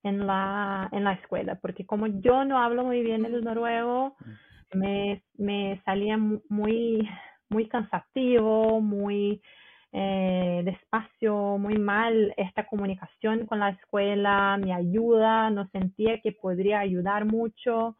en 0.04 0.28
la, 0.28 0.90
en 0.92 1.04
la 1.04 1.14
escuela, 1.14 1.56
porque 1.56 1.86
como 1.86 2.08
yo 2.08 2.46
no 2.46 2.60
hablo 2.60 2.84
muy 2.84 3.02
bien 3.02 3.26
el 3.26 3.44
noruego, 3.44 4.16
me, 4.74 5.24
me 5.38 5.82
salía 5.86 6.18
muy, 6.18 7.08
muy 7.50 7.68
cansativo, 7.68 8.82
muy 8.82 9.42
eh, 9.98 10.62
despacio, 10.66 11.58
muy 11.58 11.78
mal 11.78 12.34
esta 12.36 12.68
comunicación 12.68 13.46
con 13.46 13.60
la 13.60 13.70
escuela, 13.70 14.58
mi 14.58 14.74
ayuda, 14.74 15.50
no 15.52 15.70
sentía 15.70 16.20
que 16.20 16.34
podría 16.34 16.80
ayudar 16.80 17.24
mucho 17.24 17.96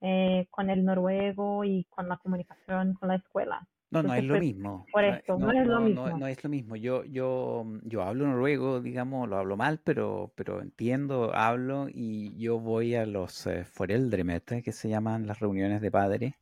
eh, 0.00 0.46
con 0.52 0.70
el 0.70 0.84
noruego 0.84 1.64
y 1.64 1.86
con 1.90 2.08
la 2.08 2.18
comunicación 2.18 2.94
con 2.94 3.08
la 3.08 3.16
escuela. 3.16 3.66
No, 3.90 4.04
no 4.04 4.14
es 4.14 4.22
lo 4.22 4.38
mismo. 4.38 4.86
Por 4.92 5.04
esto, 5.04 5.36
no, 5.36 5.50
es 5.50 5.66
lo 5.66 5.80
mismo. 5.80 6.18
No, 6.18 6.26
es 6.28 6.44
lo 6.44 6.50
mismo. 6.50 6.76
Yo, 6.76 7.04
yo, 7.06 7.66
yo 7.82 8.02
hablo 8.04 8.28
noruego, 8.28 8.80
digamos, 8.80 9.28
lo 9.28 9.36
hablo 9.36 9.56
mal, 9.56 9.80
pero, 9.82 10.32
pero 10.36 10.62
entiendo, 10.62 11.34
hablo 11.34 11.88
y 11.92 12.38
yo 12.38 12.60
voy 12.60 12.94
a 12.94 13.06
los 13.06 13.48
eh, 13.48 13.64
foreldremet, 13.64 14.62
que 14.62 14.70
se 14.70 14.88
llaman 14.88 15.26
las 15.26 15.40
reuniones 15.40 15.80
de 15.80 15.90
padres. 15.90 16.34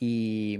Y, 0.00 0.58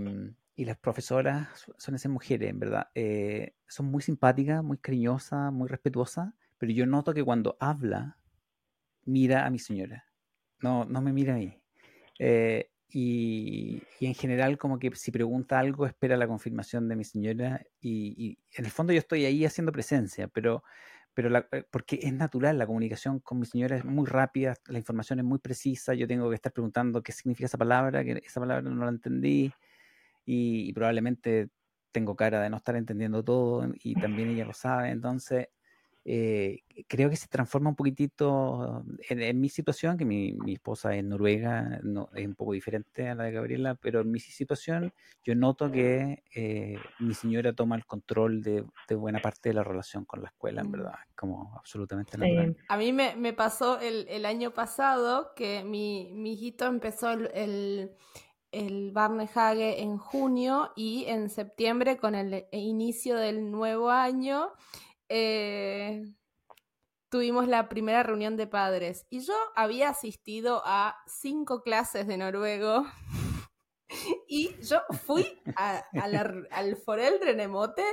y 0.56 0.64
las 0.64 0.78
profesoras 0.78 1.48
son 1.76 1.94
esas 1.94 2.10
mujeres, 2.10 2.50
en 2.50 2.60
verdad. 2.60 2.88
Eh, 2.94 3.54
son 3.66 3.86
muy 3.86 4.02
simpáticas, 4.02 4.62
muy 4.62 4.78
cariñosas, 4.78 5.52
muy 5.52 5.68
respetuosas, 5.68 6.32
pero 6.58 6.72
yo 6.72 6.86
noto 6.86 7.12
que 7.12 7.24
cuando 7.24 7.56
habla, 7.58 8.18
mira 9.04 9.46
a 9.46 9.50
mi 9.50 9.58
señora. 9.58 10.06
No, 10.60 10.84
no 10.84 11.02
me 11.02 11.12
mira 11.12 11.34
a 11.34 11.38
mí. 11.38 11.60
Eh, 12.18 12.70
y, 12.88 13.82
en 14.00 14.14
general, 14.14 14.56
como 14.56 14.78
que 14.78 14.94
si 14.94 15.10
pregunta 15.10 15.58
algo, 15.58 15.86
espera 15.86 16.16
la 16.16 16.28
confirmación 16.28 16.88
de 16.88 16.96
mi 16.96 17.04
señora. 17.04 17.60
Y, 17.80 18.38
en 18.52 18.64
el 18.64 18.70
fondo 18.70 18.92
yo 18.92 19.00
estoy 19.00 19.24
ahí 19.24 19.44
haciendo 19.44 19.72
presencia, 19.72 20.28
pero, 20.28 20.62
pero 21.14 21.36
eh, 21.36 21.64
porque 21.70 21.98
es 22.00 22.12
natural, 22.12 22.58
la 22.58 22.66
comunicación 22.66 23.18
con 23.18 23.40
mi 23.40 23.46
señora 23.46 23.76
es 23.76 23.84
muy 23.84 24.06
rápida, 24.06 24.54
la 24.66 24.78
información 24.78 25.18
es 25.18 25.24
muy 25.24 25.40
precisa. 25.40 25.94
Yo 25.94 26.06
tengo 26.06 26.28
que 26.28 26.36
estar 26.36 26.52
preguntando 26.52 27.02
qué 27.02 27.10
significa 27.10 27.46
esa 27.46 27.58
palabra, 27.58 28.04
que 28.04 28.22
esa 28.24 28.40
palabra 28.40 28.62
no 28.70 28.84
la 28.84 28.90
entendí. 28.90 29.52
Y, 30.24 30.72
probablemente 30.72 31.48
tengo 31.92 32.16
cara 32.16 32.40
de 32.40 32.50
no 32.50 32.56
estar 32.56 32.74
entendiendo 32.76 33.22
todo 33.22 33.70
y 33.82 33.94
también 33.94 34.30
ella 34.30 34.44
lo 34.44 34.52
sabe. 34.52 34.90
Entonces, 34.90 35.48
eh, 36.06 36.60
creo 36.86 37.08
que 37.08 37.16
se 37.16 37.28
transforma 37.28 37.70
un 37.70 37.76
poquitito 37.76 38.84
en, 39.08 39.40
mi 39.40 39.48
situación, 39.48 39.96
que 39.96 40.04
mi, 40.04 40.34
mi, 40.34 40.52
esposa 40.52 40.94
es 40.94 41.02
noruega, 41.02 41.80
no, 41.82 42.10
es 42.14 42.26
un 42.26 42.34
poco 42.34 42.52
diferente 42.52 43.08
a 43.08 43.14
la 43.14 43.24
de 43.24 43.32
Gabriela, 43.32 43.74
pero 43.76 44.02
en 44.02 44.10
mi 44.10 44.20
situación 44.20 44.92
yo 45.22 45.34
noto 45.34 45.72
que 45.72 46.22
eh, 46.34 46.76
mi 46.98 47.14
señora 47.14 47.54
toma 47.54 47.76
el 47.76 47.86
control 47.86 48.42
de, 48.42 48.66
buena 48.94 49.20
parte 49.20 49.48
de 49.48 49.54
la 49.54 49.64
relación 49.64 50.04
con 50.04 50.20
la 50.20 50.28
escuela, 50.28 50.60
en 50.60 50.68
mm. 50.68 50.72
verdad, 50.72 50.94
como 51.16 51.54
absolutamente 51.56 52.18
natural. 52.18 52.54
A 52.68 52.76
mí 52.76 52.92
me, 52.92 53.16
me 53.16 53.32
pasó 53.32 53.80
el, 53.80 54.06
el, 54.08 54.26
año 54.26 54.52
pasado 54.52 55.32
que 55.34 55.64
mi, 55.64 56.10
mi 56.12 56.34
hijito 56.34 56.66
empezó 56.66 57.12
el, 57.12 57.30
el 57.32 57.90
el 58.54 58.92
Barnehage 58.92 59.82
en 59.82 59.98
junio 59.98 60.72
y 60.76 61.04
en 61.06 61.28
septiembre 61.30 61.98
con 61.98 62.14
el 62.14 62.46
inicio 62.52 63.16
del 63.16 63.50
nuevo 63.50 63.90
año 63.90 64.52
eh, 65.08 66.02
tuvimos 67.08 67.48
la 67.48 67.68
primera 67.68 68.02
reunión 68.02 68.36
de 68.36 68.46
padres. 68.46 69.06
Y 69.10 69.20
yo 69.20 69.34
había 69.56 69.90
asistido 69.90 70.62
a 70.64 70.96
cinco 71.06 71.62
clases 71.62 72.06
de 72.06 72.16
noruego 72.16 72.86
y 74.28 74.54
yo 74.62 74.80
fui 75.04 75.26
al 75.56 76.76
Forel 76.76 77.20
Drenemote 77.20 77.84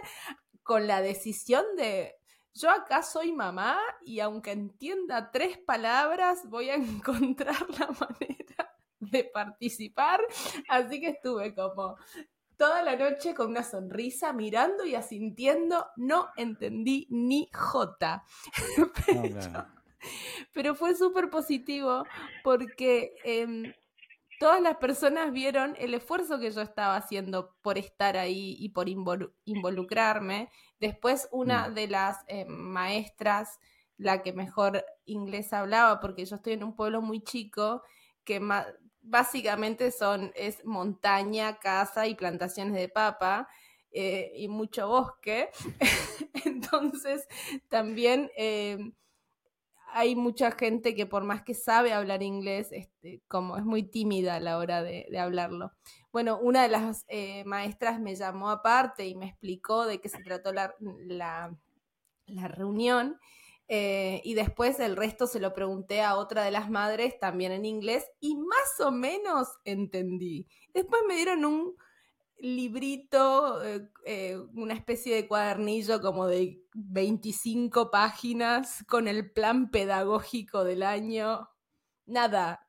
con 0.63 0.87
la 0.87 1.01
decisión 1.01 1.63
de 1.75 2.15
yo 2.53 2.69
acá 2.69 3.01
soy 3.01 3.31
mamá 3.31 3.79
y 4.01 4.19
aunque 4.19 4.51
entienda 4.51 5.31
tres 5.31 5.57
palabras 5.57 6.49
voy 6.49 6.69
a 6.69 6.75
encontrar 6.75 7.55
la 7.79 7.87
manera 7.87 8.40
de 9.01 9.25
participar, 9.25 10.21
así 10.69 11.01
que 11.01 11.09
estuve 11.09 11.53
como 11.53 11.97
toda 12.61 12.83
la 12.83 12.95
noche 12.95 13.33
con 13.33 13.49
una 13.49 13.63
sonrisa, 13.63 14.33
mirando 14.33 14.85
y 14.85 14.93
asintiendo, 14.93 15.87
no 15.95 16.29
entendí 16.37 17.07
ni 17.09 17.49
J. 17.51 18.23
pero, 20.53 20.75
fue 20.75 20.93
súper 20.93 21.31
positivo 21.31 22.05
porque 22.43 23.15
em, 23.23 23.73
todas 24.39 24.61
las 24.61 24.77
personas 24.77 25.31
vieron 25.31 25.75
el 25.79 25.95
esfuerzo 25.95 26.39
que 26.39 26.51
yo 26.51 26.61
estaba 26.61 26.97
haciendo 26.97 27.55
por 27.63 27.79
estar 27.79 28.15
ahí 28.15 28.55
y 28.59 28.69
por 28.69 28.87
involucrarme. 28.89 30.51
Después 30.79 31.29
una 31.31 31.69
mm. 31.69 31.73
de 31.73 31.87
las 31.87 32.17
em, 32.27 32.47
maestras, 32.47 33.59
la 33.97 34.21
que 34.21 34.33
mejor 34.33 34.85
inglés 35.05 35.51
hablaba, 35.51 35.99
porque 35.99 36.25
yo 36.25 36.35
estoy 36.35 36.53
en 36.53 36.63
un 36.63 36.75
pueblo 36.75 37.01
muy 37.01 37.23
chico, 37.23 37.81
que 38.23 38.39
básicamente 39.01 39.91
son, 39.91 40.31
es 40.35 40.63
montaña, 40.65 41.59
casa 41.59 42.07
y 42.07 42.15
plantaciones 42.15 42.73
de 42.73 42.89
papa. 42.89 43.47
Eh, 43.93 44.31
y 44.35 44.47
mucho 44.47 44.87
bosque. 44.87 45.49
Entonces, 46.45 47.27
también 47.67 48.31
eh, 48.37 48.77
hay 49.93 50.15
mucha 50.15 50.51
gente 50.51 50.95
que 50.95 51.05
por 51.05 51.23
más 51.23 51.43
que 51.43 51.53
sabe 51.53 51.91
hablar 51.93 52.23
inglés, 52.23 52.69
este, 52.71 53.21
como 53.27 53.57
es 53.57 53.65
muy 53.65 53.83
tímida 53.83 54.35
a 54.35 54.39
la 54.39 54.57
hora 54.57 54.81
de, 54.81 55.05
hablarlo. 55.19 55.73
Bueno, 56.11 56.39
una 56.39 56.63
de 56.63 56.69
las 56.69 57.05
eh, 57.09 57.43
maestras 57.45 57.99
me 57.99 58.15
llamó 58.15 58.49
aparte 58.49 59.07
y 59.07 59.15
me 59.15 59.27
explicó 59.27 59.85
de 59.85 59.99
qué 59.99 60.09
se 60.09 60.23
trató 60.23 60.53
la, 60.53 60.73
la, 60.79 61.53
la 62.27 62.47
reunión 62.47 63.19
eh, 63.67 64.21
y 64.23 64.33
después 64.33 64.79
el 64.79 64.95
resto 64.95 65.27
se 65.27 65.39
lo 65.39 65.53
pregunté 65.53 66.01
a 66.01 66.17
otra 66.17 66.43
de 66.43 66.51
las 66.51 66.69
madres 66.69 67.17
también 67.19 67.51
en 67.51 67.65
inglés 67.65 68.05
y 68.19 68.35
más 68.35 68.79
o 68.79 68.91
menos 68.91 69.47
entendí. 69.63 70.47
Después 70.73 71.01
me 71.07 71.15
dieron 71.15 71.45
un 71.45 71.75
librito, 72.41 73.63
eh, 73.63 73.87
eh, 74.05 74.37
una 74.55 74.73
especie 74.73 75.15
de 75.15 75.27
cuadernillo 75.27 76.01
como 76.01 76.27
de 76.27 76.61
25 76.73 77.91
páginas 77.91 78.83
con 78.87 79.07
el 79.07 79.31
plan 79.31 79.69
pedagógico 79.69 80.63
del 80.63 80.83
año. 80.83 81.49
Nada, 82.05 82.67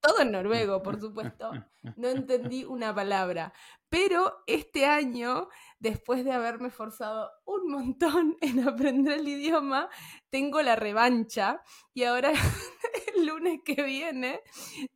todo 0.00 0.20
en 0.22 0.32
noruego, 0.32 0.82
por 0.82 0.98
supuesto. 0.98 1.52
No 1.96 2.08
entendí 2.08 2.64
una 2.64 2.94
palabra. 2.94 3.52
Pero 3.90 4.44
este 4.46 4.86
año, 4.86 5.48
después 5.80 6.24
de 6.24 6.30
haberme 6.30 6.70
forzado 6.70 7.28
un 7.44 7.68
montón 7.70 8.36
en 8.40 8.66
aprender 8.66 9.18
el 9.18 9.28
idioma, 9.28 9.90
tengo 10.30 10.62
la 10.62 10.76
revancha 10.76 11.60
y 11.92 12.04
ahora 12.04 12.32
el 13.16 13.26
lunes 13.26 13.60
que 13.64 13.82
viene 13.82 14.40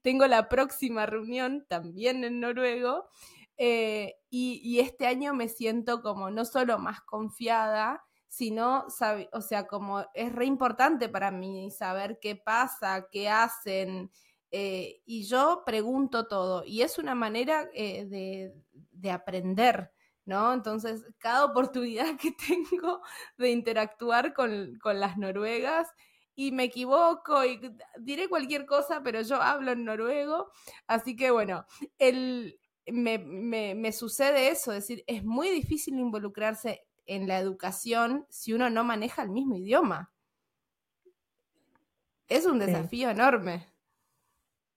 tengo 0.00 0.26
la 0.28 0.48
próxima 0.48 1.06
reunión 1.06 1.66
también 1.68 2.22
en 2.24 2.40
noruego. 2.40 3.08
Eh, 3.56 4.14
y, 4.30 4.80
este 4.80 5.06
año 5.06 5.32
me 5.34 5.48
siento 5.48 6.02
como 6.02 6.30
no 6.30 6.44
solo 6.44 6.78
más 6.78 7.00
confiada, 7.02 8.04
sino, 8.28 8.86
o 9.32 9.40
sea, 9.40 9.66
como 9.68 10.04
es 10.12 10.32
re 10.32 10.46
importante 10.46 11.08
para 11.08 11.30
mí 11.30 11.70
saber 11.70 12.18
qué 12.20 12.34
pasa, 12.34 13.06
qué 13.12 13.28
hacen, 13.28 14.10
eh, 14.56 15.02
y 15.04 15.24
yo 15.24 15.64
pregunto 15.66 16.28
todo 16.28 16.62
y 16.64 16.82
es 16.82 16.98
una 16.98 17.16
manera 17.16 17.68
eh, 17.74 18.52
de, 18.92 19.10
aprender, 19.10 19.90
¿no? 20.26 20.52
Entonces, 20.52 21.04
cada 21.18 21.44
oportunidad 21.44 22.06
que 22.20 22.30
tengo 22.30 23.02
de 23.36 23.50
interactuar 23.50 24.32
con, 24.32 24.78
las 24.84 25.18
noruegas 25.18 25.88
y 26.36 26.52
me 26.52 26.62
equivoco 26.62 27.44
y 27.44 27.60
diré 27.98 28.28
cualquier 28.28 28.64
cosa, 28.64 29.02
pero 29.02 29.22
yo 29.22 29.42
hablo 29.42 29.72
en 29.72 29.84
noruego, 29.84 30.52
así 30.86 31.16
que 31.16 31.32
bueno, 31.32 31.66
el, 31.98 32.60
me, 32.86 33.18
me 33.18 33.90
sucede 33.90 34.50
eso, 34.50 34.70
es 34.70 34.86
decir, 34.86 35.02
es 35.08 35.24
muy 35.24 35.50
difícil 35.50 35.98
involucrarse 35.98 36.86
en 37.06 37.26
la 37.26 37.40
educación 37.40 38.24
si 38.30 38.52
uno 38.52 38.70
no 38.70 38.84
maneja 38.84 39.24
el 39.24 39.30
mismo 39.30 39.56
idioma. 39.56 40.12
Es 42.28 42.46
un 42.46 42.60
desafío 42.60 43.10
enorme. 43.10 43.73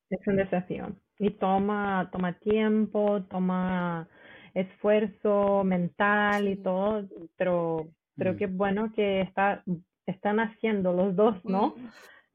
Es 0.10 0.26
un 0.28 0.38
desafío 0.38 0.96
y 1.20 1.32
toma, 1.32 2.10
toma 2.12 2.38
tiempo, 2.40 3.24
toma 3.24 4.08
esfuerzo 4.54 5.64
mental 5.64 6.48
y 6.48 6.56
todo, 6.58 7.08
pero 7.36 7.90
creo 8.18 8.34
mm. 8.34 8.38
que 8.38 8.46
es 8.46 8.56
bueno 8.56 8.92
que 8.94 9.22
está, 9.22 9.64
están 10.06 10.40
haciendo 10.40 10.94
los 10.94 11.16
dos, 11.16 11.44
¿no? 11.44 11.76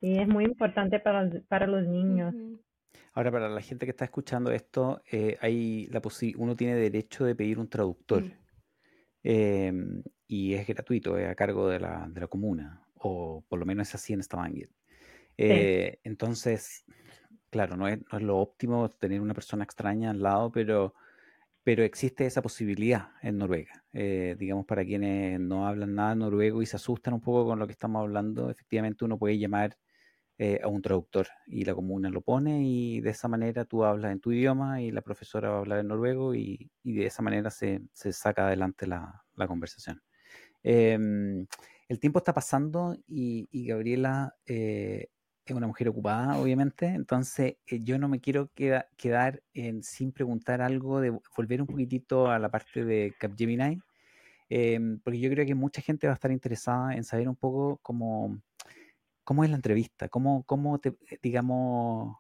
Y 0.01 0.19
es 0.19 0.29
muy 0.29 0.45
importante 0.45 1.01
para, 1.01 1.31
para 1.49 1.67
los 1.67 1.87
niños. 1.87 2.35
Ahora, 3.15 3.31
para 3.31 3.49
la 3.49 3.61
gente 3.61 3.87
que 3.87 3.91
está 3.91 4.05
escuchando 4.05 4.51
esto, 4.51 5.03
eh, 5.11 5.37
hay 5.41 5.87
la 5.87 6.01
uno 6.39 6.57
tiene 6.57 6.75
derecho 6.75 7.25
de 7.25 7.35
pedir 7.35 7.59
un 7.59 7.69
traductor. 7.69 8.23
Mm. 8.23 8.33
Em, 9.25 10.03
y 10.27 10.55
es 10.55 10.67
gratuito, 10.67 11.17
es 11.17 11.29
a 11.29 11.35
cargo 11.35 11.69
de 11.69 11.79
la, 11.79 12.09
de 12.09 12.21
la 12.21 12.27
comuna, 12.27 12.85
o 12.95 13.45
por 13.49 13.59
lo 13.59 13.67
menos 13.67 13.89
es 13.89 13.95
así 13.95 14.13
en 14.13 14.23
Stavanger. 14.23 14.71
Eh, 15.37 15.99
entonces, 16.05 16.85
claro, 17.53 17.77
no 17.77 17.87
es, 17.87 18.01
no 18.11 18.19
es, 18.19 18.25
lo 18.25 18.39
óptimo 18.39 18.89
tener 18.91 19.21
una 19.21 19.35
persona 19.35 19.65
extraña 19.65 20.11
al 20.11 20.23
lado, 20.23 20.51
pero, 20.51 20.95
pero 21.63 21.85
existe 21.85 22.27
esa 22.27 22.43
posibilidad 22.43 23.11
en 23.23 23.39
Noruega. 23.39 23.85
Eh, 23.93 24.37
digamos, 24.39 24.67
para 24.67 24.85
quienes 24.85 25.39
no 25.39 25.67
hablan 25.69 25.95
nada 25.95 26.15
noruego 26.15 26.63
y 26.63 26.67
se 26.67 26.77
asustan 26.77 27.15
un 27.15 27.21
poco 27.21 27.47
con 27.47 27.59
lo 27.59 27.67
que 27.67 27.73
estamos 27.73 28.01
hablando, 28.01 28.51
efectivamente 28.51 29.05
uno 29.05 29.19
puede 29.19 29.39
llamar 29.39 29.77
eh, 30.39 30.61
a 30.65 30.69
un 30.69 30.81
traductor 30.83 31.29
y 31.47 31.65
la 31.65 31.75
comuna 31.75 32.09
lo 32.11 32.23
pone 32.23 32.65
y 32.65 33.01
de 33.03 33.11
esa 33.11 33.29
manera 33.29 33.67
tú 33.67 33.85
hablas 33.85 34.13
en 34.13 34.21
tu 34.21 34.33
idioma 34.33 34.81
y 34.81 34.91
la 34.91 35.03
profesora 35.03 35.51
va 35.51 35.57
a 35.57 35.61
hablar 35.61 35.81
en 35.81 35.89
noruego 35.89 36.35
y, 36.35 36.71
y 36.83 36.95
de 36.95 37.07
esa 37.07 37.23
manera 37.23 37.51
se, 37.51 37.83
se 37.93 38.13
saca 38.13 38.47
adelante 38.47 38.87
la, 38.87 39.25
la 39.35 39.47
conversación. 39.47 40.03
Eh, 40.65 40.99
el 41.89 42.01
tiempo 42.01 42.21
está 42.21 42.33
pasando 42.33 42.97
y, 43.07 43.49
y 43.53 43.67
Gabriela 43.67 44.35
eh, 44.47 45.09
es 45.45 45.57
una 45.57 45.67
mujer 45.67 45.89
ocupada, 45.89 46.39
obviamente, 46.39 46.87
entonces 46.87 47.57
eh, 47.67 47.81
yo 47.83 47.99
no 47.99 48.09
me 48.09 48.21
quiero 48.21 48.51
queda, 48.55 48.89
quedar 48.97 49.43
en, 49.55 49.83
sin 49.83 50.13
preguntar 50.13 50.63
algo, 50.63 51.01
de 51.01 51.19
volver 51.37 51.61
un 51.61 51.67
poquitito 51.67 52.31
a 52.31 52.39
la 52.39 52.51
parte 52.51 52.85
de 52.85 53.15
Capgemini, 53.19 53.81
eh, 54.49 54.79
porque 55.03 55.19
yo 55.19 55.31
creo 55.31 55.47
que 55.47 55.55
mucha 55.55 55.83
gente 55.83 56.07
va 56.07 56.13
a 56.13 56.15
estar 56.15 56.31
interesada 56.31 56.95
en 56.95 57.05
saber 57.05 57.29
un 57.29 57.37
poco 57.37 57.79
cómo, 57.83 58.41
cómo 59.25 59.45
es 59.45 59.51
la 59.51 59.57
entrevista, 59.57 60.09
cómo, 60.09 60.45
cómo 60.45 60.79
te, 60.79 60.97
digamos, 61.23 62.17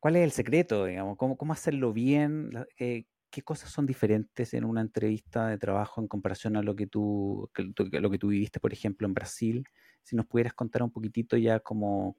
cuál 0.00 0.16
es 0.16 0.24
el 0.24 0.32
secreto, 0.32 0.86
digamos, 0.86 1.16
cómo, 1.16 1.36
cómo 1.36 1.52
hacerlo 1.52 1.92
bien, 1.92 2.50
eh, 2.78 3.04
qué 3.30 3.42
cosas 3.42 3.70
son 3.70 3.86
diferentes 3.86 4.54
en 4.54 4.64
una 4.64 4.80
entrevista 4.80 5.48
de 5.48 5.58
trabajo 5.58 6.00
en 6.00 6.08
comparación 6.08 6.56
a 6.56 6.62
lo 6.62 6.76
que 6.76 6.86
tú, 6.86 7.50
lo 7.54 8.10
que 8.10 8.18
tú 8.18 8.28
viviste, 8.28 8.60
por 8.60 8.72
ejemplo, 8.72 9.06
en 9.06 9.14
Brasil. 9.14 9.64
Si 10.04 10.14
nos 10.14 10.26
pudieras 10.26 10.52
contar 10.52 10.82
un 10.82 10.90
poquitito 10.90 11.36
ya 11.36 11.60
cómo, 11.60 12.16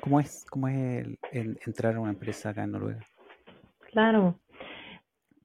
cómo 0.00 0.20
es, 0.20 0.44
cómo 0.50 0.68
es 0.68 1.06
el, 1.32 1.58
entrar 1.64 1.94
a 1.94 2.00
una 2.00 2.10
empresa 2.10 2.50
acá 2.50 2.64
en 2.64 2.72
Noruega. 2.72 3.00
Claro, 3.92 4.38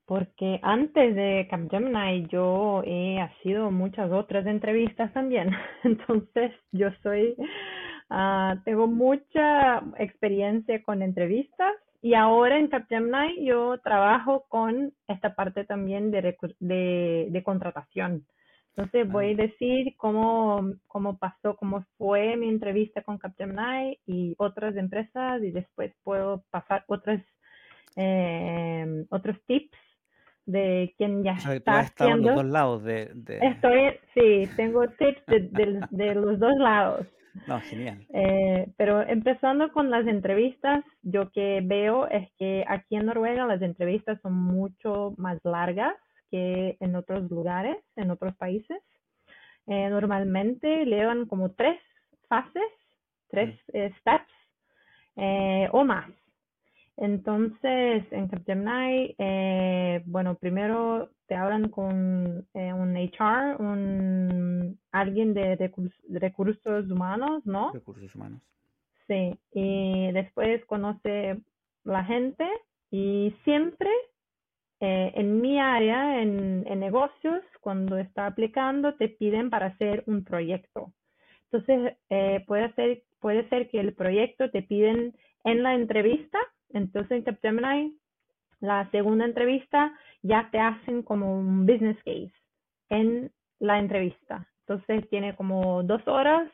porque 0.05 0.59
antes 0.63 1.15
de 1.15 1.47
Capgemini 1.49 2.27
yo 2.27 2.83
he 2.85 3.19
sido 3.41 3.71
muchas 3.71 4.11
otras 4.11 4.45
entrevistas 4.45 5.13
también. 5.13 5.51
Entonces 5.83 6.51
yo 6.71 6.89
soy, 7.03 7.35
uh, 8.09 8.59
tengo 8.65 8.87
mucha 8.87 9.83
experiencia 9.97 10.83
con 10.83 11.01
entrevistas 11.01 11.73
y 12.01 12.15
ahora 12.15 12.57
en 12.57 12.67
Capgemini 12.67 13.45
yo 13.45 13.77
trabajo 13.79 14.45
con 14.49 14.93
esta 15.07 15.35
parte 15.35 15.63
también 15.63 16.11
de, 16.11 16.35
de, 16.59 17.27
de 17.29 17.43
contratación. 17.43 18.25
Entonces 18.75 19.07
voy 19.11 19.33
a 19.33 19.35
decir 19.35 19.93
cómo, 19.97 20.73
cómo 20.87 21.17
pasó, 21.19 21.55
cómo 21.57 21.85
fue 21.97 22.35
mi 22.37 22.49
entrevista 22.49 23.03
con 23.03 23.19
Capgemini 23.19 23.99
y 24.07 24.33
otras 24.39 24.75
empresas 24.77 25.43
y 25.43 25.51
después 25.51 25.93
puedo 26.03 26.43
pasar 26.49 26.83
otras, 26.87 27.21
eh, 27.95 29.05
otros 29.09 29.37
tips 29.45 29.77
de 30.45 30.93
quien 30.97 31.23
ya 31.23 31.33
O 31.33 31.39
sea, 31.39 31.53
está 31.53 31.71
en 31.71 31.77
los 31.77 31.85
haciendo. 31.91 32.33
dos 32.33 32.45
lados 32.45 32.83
de, 32.83 33.11
de- 33.13 33.39
Estoy, 33.47 33.93
sí, 34.13 34.49
tengo 34.55 34.87
tips 34.87 35.25
de, 35.27 35.39
de- 35.51 35.87
de 35.91 36.15
los 36.15 36.39
dos 36.39 36.55
lados. 36.57 37.05
No, 37.47 37.59
genial. 37.61 38.05
Eh, 38.13 38.67
pero 38.77 39.01
empezando 39.01 39.71
con 39.71 39.89
las 39.89 40.05
entrevistas, 40.07 40.83
yo 41.01 41.31
que 41.31 41.61
veo 41.63 42.07
es 42.07 42.29
que 42.37 42.63
aquí 42.67 42.95
en 42.95 43.05
Noruega 43.07 43.45
las 43.45 43.61
entrevistas 43.61 44.19
son 44.21 44.33
mucho 44.33 45.13
más 45.17 45.39
largas 45.43 45.95
que 46.33 46.77
en 46.79 46.95
otros 46.95 47.29
lugares, 47.29 47.77
en 47.95 48.09
otros 48.09 48.35
países. 48.37 48.81
Eh, 49.67 49.87
normalmente 49.91 50.83
llevan 50.83 51.27
como 51.27 51.51
tres 51.51 51.79
fases, 52.27 52.71
tres 53.29 53.55
eh, 53.71 53.93
steps 53.99 54.33
eh, 55.15 55.69
o 55.71 55.85
más. 55.85 56.09
Entonces, 56.97 58.03
en 58.11 58.27
Capgemini, 58.29 59.15
eh, 59.19 60.01
bueno, 60.07 60.33
primero 60.35 61.11
te 61.27 61.35
hablan 61.35 61.69
con 61.69 62.47
un 62.53 62.97
HR, 62.97 63.57
un 63.59 64.79
alguien 64.91 65.35
de 65.35 65.71
recursos 66.19 66.89
humanos, 66.89 67.45
¿no? 67.45 67.71
Recursos 67.73 68.15
humanos. 68.15 68.41
Sí, 69.07 69.37
y 69.53 70.11
después 70.13 70.65
conoce 70.65 71.39
la 71.83 72.03
gente 72.05 72.47
y 72.89 73.35
siempre 73.43 73.89
eh, 74.85 75.13
en 75.15 75.39
mi 75.39 75.61
área, 75.61 76.21
en, 76.21 76.65
negocios, 76.77 77.41
cuando 77.61 77.97
está 77.97 78.25
aplicando, 78.25 78.95
te 78.95 79.07
piden 79.07 79.49
para 79.49 79.67
hacer 79.67 80.03
un 80.07 80.25
proyecto. 80.25 80.91
Entonces, 81.49 81.95
eh, 82.09 82.43
puede 82.45 82.73
ser, 82.73 83.03
puede 83.21 83.47
ser 83.47 83.69
que 83.69 83.79
el 83.79 83.93
proyecto 83.93 84.51
te 84.51 84.61
piden 84.61 85.15
en 85.45 85.63
la 85.63 85.73
entrevista, 85.75 86.37
entonces 86.73 87.11
en 87.11 87.23
Capgemini, 87.23 87.97
la 88.59 88.91
segunda 88.91 89.23
entrevista 89.23 89.97
ya 90.21 90.49
te 90.51 90.59
hacen 90.59 91.01
como 91.01 91.33
un 91.33 91.65
business 91.65 91.97
case 92.03 92.33
en 92.89 93.31
la 93.59 93.79
entrevista. 93.79 94.49
Entonces 94.67 95.09
tiene 95.09 95.33
como 95.37 95.83
dos 95.83 96.05
horas, 96.09 96.51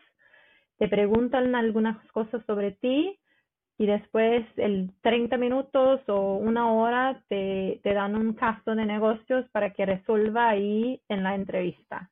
te 0.78 0.88
preguntan 0.88 1.56
algunas 1.56 1.98
cosas 2.12 2.46
sobre 2.46 2.74
ti 2.74 3.18
y 3.80 3.88
después 3.88 4.46
el 4.58 4.92
30 5.02 5.38
minutos 5.38 6.02
o 6.08 6.36
una 6.36 6.72
hora 6.72 7.24
te, 7.30 7.80
te 7.82 7.94
dan 7.94 8.16
un 8.16 8.34
caso 8.34 8.76
de 8.76 8.86
negocios 8.86 9.50
para 9.52 9.72
que 9.72 9.88
resuelva 9.88 10.50
ahí 10.50 11.02
en 11.10 11.24
la 11.24 11.34
entrevista. 11.34 12.12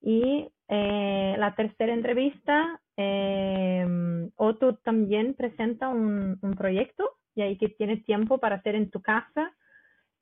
Y 0.00 0.48
eh, 0.68 1.34
la 1.38 1.54
tercera 1.56 1.92
entrevista, 1.92 2.80
eh, 2.96 4.30
Otto 4.36 4.76
también 4.76 5.34
presenta 5.34 5.88
un, 5.88 6.38
un 6.40 6.54
proyecto 6.54 7.16
y 7.34 7.42
ahí 7.42 7.56
que 7.56 7.70
tienes 7.70 8.04
tiempo 8.04 8.38
para 8.38 8.56
hacer 8.56 8.76
en 8.76 8.90
tu 8.90 9.00
casa 9.00 9.52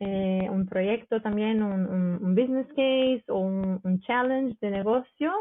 eh, 0.04 0.48
un 0.50 0.66
proyecto 0.66 1.22
también, 1.22 1.62
un, 1.62 2.34
business 2.34 2.66
case 2.68 3.22
o 3.28 3.38
un, 3.38 4.00
challenge 4.00 4.56
de 4.60 4.70
negocio 4.70 5.32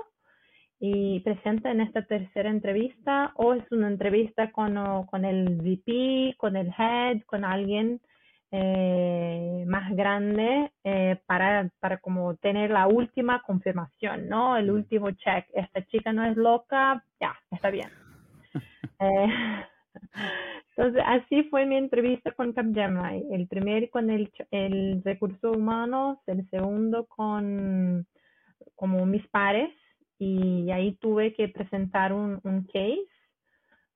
y 0.83 1.19
presenta 1.19 1.69
en 1.69 1.79
esta 1.79 2.01
tercera 2.01 2.49
entrevista 2.49 3.33
o 3.35 3.53
es 3.53 3.63
una 3.71 3.87
entrevista 3.87 4.51
con, 4.51 5.05
con 5.05 5.25
el 5.25 5.57
VP, 5.61 6.33
con 6.37 6.55
el 6.55 6.73
head, 6.75 7.21
con 7.27 7.45
alguien 7.45 8.01
eh, 8.49 9.63
más 9.67 9.95
grande 9.95 10.71
eh, 10.83 11.17
para, 11.27 11.69
para 11.79 11.97
como 11.97 12.35
tener 12.37 12.71
la 12.71 12.87
última 12.87 13.43
confirmación, 13.43 14.27
¿no? 14.27 14.57
El 14.57 14.71
último 14.71 15.11
check. 15.11 15.45
Esta 15.53 15.85
chica 15.85 16.11
no 16.13 16.25
es 16.25 16.35
loca, 16.35 17.05
ya, 17.19 17.35
está 17.51 17.69
bien. 17.69 17.89
Eh, 19.03 19.65
entonces, 20.77 21.01
así 21.03 21.41
fue 21.45 21.65
mi 21.65 21.75
entrevista 21.75 22.31
con 22.33 22.53
Capgemini. 22.53 23.33
El 23.33 23.47
primer 23.47 23.89
con 23.89 24.11
el, 24.11 24.31
el 24.51 25.01
recurso 25.03 25.53
humano, 25.53 26.21
el 26.27 26.47
segundo 26.51 27.07
con 27.07 28.05
como 28.75 29.05
mis 29.07 29.27
pares 29.29 29.71
y 30.21 30.69
ahí 30.69 30.93
tuve 30.97 31.33
que 31.33 31.47
presentar 31.47 32.13
un, 32.13 32.39
un 32.43 32.63
case, 32.65 33.07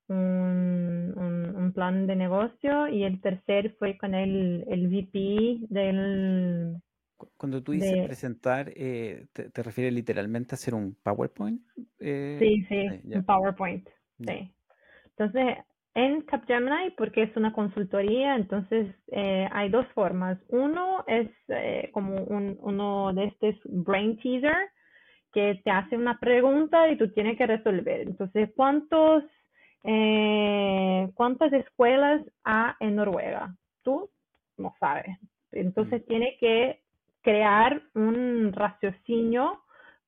un, 0.08 1.14
un, 1.16 1.56
un, 1.56 1.72
plan 1.72 2.08
de 2.08 2.16
negocio 2.16 2.88
y 2.88 3.04
el 3.04 3.20
tercer 3.20 3.76
fue 3.78 3.96
con 3.96 4.12
el, 4.12 4.64
el 4.68 4.88
VP 4.88 5.68
del... 5.68 6.82
Cuando 7.36 7.62
tú 7.62 7.72
dices 7.72 7.92
de... 7.92 8.02
presentar, 8.06 8.72
eh, 8.74 9.26
te, 9.32 9.50
te, 9.50 9.62
refieres 9.62 9.94
literalmente 9.94 10.54
a 10.54 10.56
hacer 10.56 10.74
un 10.74 10.96
PowerPoint? 11.00 11.62
Eh, 12.00 12.36
sí, 12.40 12.66
sí, 12.68 13.14
un 13.14 13.24
PowerPoint. 13.24 13.88
Sí. 14.18 14.52
Entonces, 15.10 15.58
en 15.94 16.22
Capgemini, 16.22 16.90
porque 16.96 17.22
es 17.22 17.36
una 17.36 17.52
consultoría, 17.52 18.34
entonces 18.34 18.92
eh, 19.12 19.48
hay 19.52 19.68
dos 19.68 19.86
formas. 19.94 20.38
Uno 20.48 21.04
es 21.06 21.30
eh, 21.48 21.88
como 21.92 22.16
un, 22.24 22.58
uno 22.60 23.12
de 23.14 23.26
estos 23.26 23.54
brain 23.64 24.18
teaser, 24.18 24.70
que 25.36 25.60
te 25.62 25.70
hace 25.70 25.98
una 25.98 26.18
pregunta 26.18 26.88
y 26.88 26.96
tú 26.96 27.12
tienes 27.12 27.36
que 27.36 27.46
resolver. 27.46 28.00
Entonces, 28.00 28.48
¿cuántos, 28.56 29.22
eh, 29.84 31.10
¿cuántas 31.12 31.52
escuelas 31.52 32.22
hay 32.42 32.72
en 32.80 32.96
Noruega? 32.96 33.54
Tú 33.82 34.08
no 34.56 34.74
sabes. 34.80 35.18
Entonces, 35.52 36.00
mm. 36.00 36.08
tienes 36.08 36.40
que 36.40 36.80
crear 37.20 37.82
un 37.92 38.50
raciocinio 38.54 39.60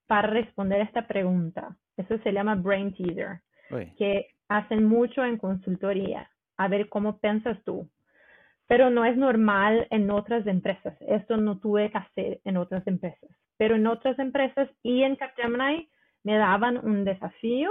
para 0.07 0.29
responder 0.29 0.81
a 0.81 0.85
esta 0.85 1.07
pregunta. 1.07 1.77
Eso 1.99 2.17
se 2.21 2.33
llama 2.33 2.55
brain 2.55 2.95
teaser, 2.95 3.43
Uy. 3.71 3.93
que 3.99 4.29
hacen 4.49 4.85
mucho 4.85 5.27
en 5.27 5.37
consultoría. 5.37 6.31
A 6.57 6.69
ver 6.69 6.89
cómo 6.89 7.19
piensas 7.19 7.63
tú. 7.65 7.87
Pero 8.67 8.89
no 8.89 9.05
es 9.05 9.19
normal 9.19 9.89
en 9.91 10.11
otras 10.11 10.47
empresas. 10.47 10.97
Esto 11.03 11.37
no 11.37 11.59
tuve 11.59 11.91
que 11.91 11.99
hacer 11.99 12.41
en 12.47 12.57
otras 12.57 12.87
empresas 12.87 13.29
pero 13.59 13.75
en 13.75 13.87
otras 13.87 14.19
empresas 14.19 14.69
y 14.83 15.03
en 15.03 15.17
Capgemini 15.17 15.89
me 16.25 16.37
daban 16.39 16.79
un 16.79 17.05
desafío. 17.05 17.71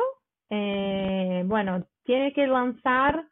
Eh, 0.49 1.43
bueno, 1.45 1.85
tiene 2.03 2.31
que 2.33 2.45
lanzar 2.47 3.25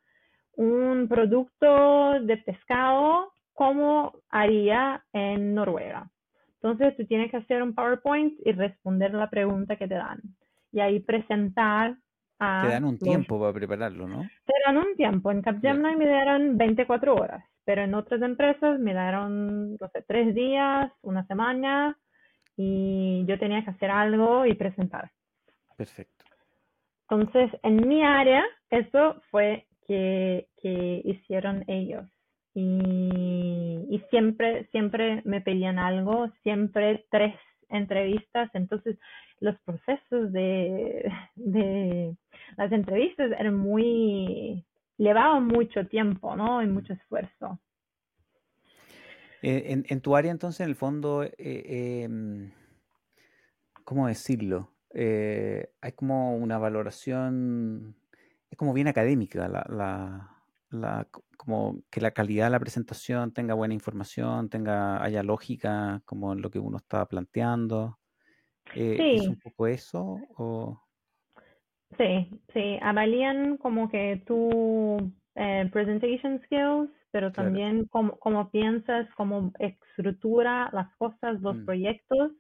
un 0.57 1.07
producto 1.07 2.19
de 2.21 2.37
pescado 2.37 3.31
como 3.53 4.13
haría 4.29 5.03
en 5.13 5.53
Noruega. 5.53 6.09
Entonces 6.55 6.95
tú 6.97 7.05
tienes 7.05 7.29
que 7.31 7.37
hacer 7.37 7.61
un 7.61 7.75
PowerPoint 7.75 8.33
y 8.45 8.51
responder 8.51 9.13
la 9.13 9.29
pregunta 9.29 9.75
que 9.75 9.87
te 9.87 9.95
dan. 9.95 10.19
Y 10.71 10.79
ahí 10.79 10.99
presentar 10.99 11.95
a... 12.39 12.61
Te 12.65 12.69
dan 12.73 12.83
un 12.85 12.91
los- 12.91 12.99
tiempo 12.99 13.39
para 13.39 13.53
prepararlo, 13.53 14.07
¿no? 14.07 14.23
Te 14.45 14.53
dan 14.65 14.77
un 14.77 14.95
tiempo. 14.95 15.31
En 15.31 15.41
Capgemini 15.41 15.95
me 15.95 16.05
dieron 16.07 16.57
24 16.57 17.15
horas, 17.15 17.45
pero 17.65 17.83
en 17.83 17.93
otras 17.93 18.21
empresas 18.21 18.79
me 18.79 18.91
dieron, 18.91 19.75
no 19.77 19.87
sé, 19.93 20.03
tres 20.07 20.33
días, 20.35 20.91
una 21.01 21.25
semana, 21.27 21.97
y 22.57 23.25
yo 23.27 23.37
tenía 23.39 23.63
que 23.63 23.71
hacer 23.71 23.91
algo 23.91 24.45
y 24.45 24.53
presentar. 24.53 25.11
Perfecto. 25.77 26.25
Entonces, 27.09 27.51
en 27.63 27.87
mi 27.87 28.03
área, 28.03 28.43
eso 28.69 29.21
fue 29.29 29.67
que, 29.87 30.47
que 30.61 31.01
hicieron 31.03 31.63
ellos. 31.67 32.05
Y, 32.53 33.85
y 33.89 33.99
siempre, 34.09 34.65
siempre 34.71 35.21
me 35.25 35.41
pedían 35.41 35.77
algo, 35.77 36.31
siempre 36.41 37.05
tres 37.11 37.35
entrevistas. 37.69 38.49
Entonces, 38.53 38.97
los 39.39 39.59
procesos 39.61 40.31
de, 40.31 41.11
de 41.35 42.15
las 42.57 42.71
entrevistas 42.71 43.31
eran 43.37 43.55
muy, 43.55 44.65
llevaban 44.97 45.47
mucho 45.47 45.85
tiempo, 45.87 46.35
¿no? 46.35 46.63
Y 46.63 46.67
mucho 46.67 46.93
esfuerzo. 46.93 47.59
Eh, 49.41 49.65
en, 49.67 49.85
en 49.89 50.01
tu 50.01 50.15
área, 50.15 50.31
entonces, 50.31 50.61
en 50.61 50.69
el 50.69 50.75
fondo, 50.75 51.23
eh, 51.23 52.03
em, 52.03 52.51
¿cómo 53.83 54.07
decirlo? 54.07 54.71
Eh, 54.93 55.69
hay 55.81 55.91
como 55.91 56.35
una 56.37 56.57
valoración, 56.57 57.95
es 58.49 58.57
como 58.57 58.73
bien 58.73 58.87
académica, 58.87 59.47
la, 59.47 60.35
la, 60.69 61.07
como 61.37 61.81
que 61.89 62.01
la 62.01 62.11
calidad 62.11 62.45
de 62.45 62.51
la 62.51 62.59
presentación 62.59 63.33
tenga 63.33 63.53
buena 63.53 63.73
información, 63.73 64.49
tenga, 64.49 65.03
haya 65.03 65.23
lógica, 65.23 66.01
como 66.05 66.33
en 66.33 66.41
lo 66.41 66.49
que 66.49 66.59
uno 66.59 66.77
está 66.77 67.05
planteando. 67.05 67.99
Eh, 68.75 69.15
¿es 69.15 69.27
un 69.27 69.39
poco 69.39 69.67
eso? 69.67 70.19
O, 70.37 70.81
Sí, 71.97 72.29
sí, 72.53 72.77
avalían 72.81 73.57
como 73.57 73.89
que 73.89 74.21
tu 74.25 74.97
eh, 75.35 75.69
presentation 75.71 76.41
skills, 76.43 76.89
pero 77.15 77.31
Claro. 77.31 77.47
también 77.47 77.85
cómo, 77.85 78.19
cómo 78.19 78.49
piensas, 78.51 79.07
cómo 79.15 79.53
estructura 79.57 80.69
las 80.73 80.93
cosas, 80.97 81.41
los 81.41 81.55
Mm. 81.55 81.65
proyectos 81.65 82.31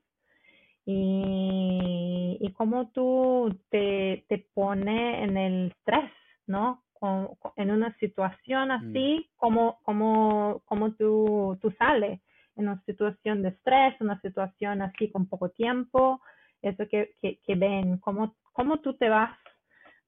y, 0.85 2.37
y 2.41 2.51
cómo 2.51 2.89
tú 2.89 3.57
te, 3.69 4.25
te 4.27 4.45
pone 4.53 5.23
en 5.23 5.37
el 5.37 5.67
estrés, 5.71 6.11
¿no? 6.45 6.83
Con- 6.91 7.35
con- 7.39 7.53
en 7.55 7.71
una 7.71 7.95
situación 7.99 8.69
así, 8.71 9.29
cómo, 9.37 9.79
cómo, 9.83 10.61
cómo 10.65 10.91
tú, 10.95 11.57
tú 11.61 11.71
sales 11.79 12.19
en 12.57 12.67
una 12.67 12.81
situación 12.85 13.43
de 13.43 13.49
estrés, 13.51 13.95
una 14.01 14.19
situación 14.19 14.81
así 14.81 15.09
con 15.09 15.25
poco 15.29 15.51
tiempo, 15.51 16.19
eso 16.61 16.83
que, 16.89 17.15
que, 17.21 17.39
que 17.45 17.55
ven, 17.55 17.97
cómo, 17.99 18.35
cómo 18.51 18.81
tú 18.81 18.93
te 18.97 19.07
vas 19.07 19.31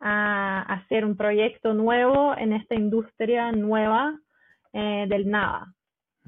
a 0.01 0.61
hacer 0.74 1.05
un 1.05 1.15
proyecto 1.15 1.74
nuevo 1.74 2.36
en 2.38 2.51
esta 2.51 2.76
industria 2.76 3.53
nueva 3.53 4.20
eh, 4.74 5.05
del 5.07 5.30
nada. 5.30 5.74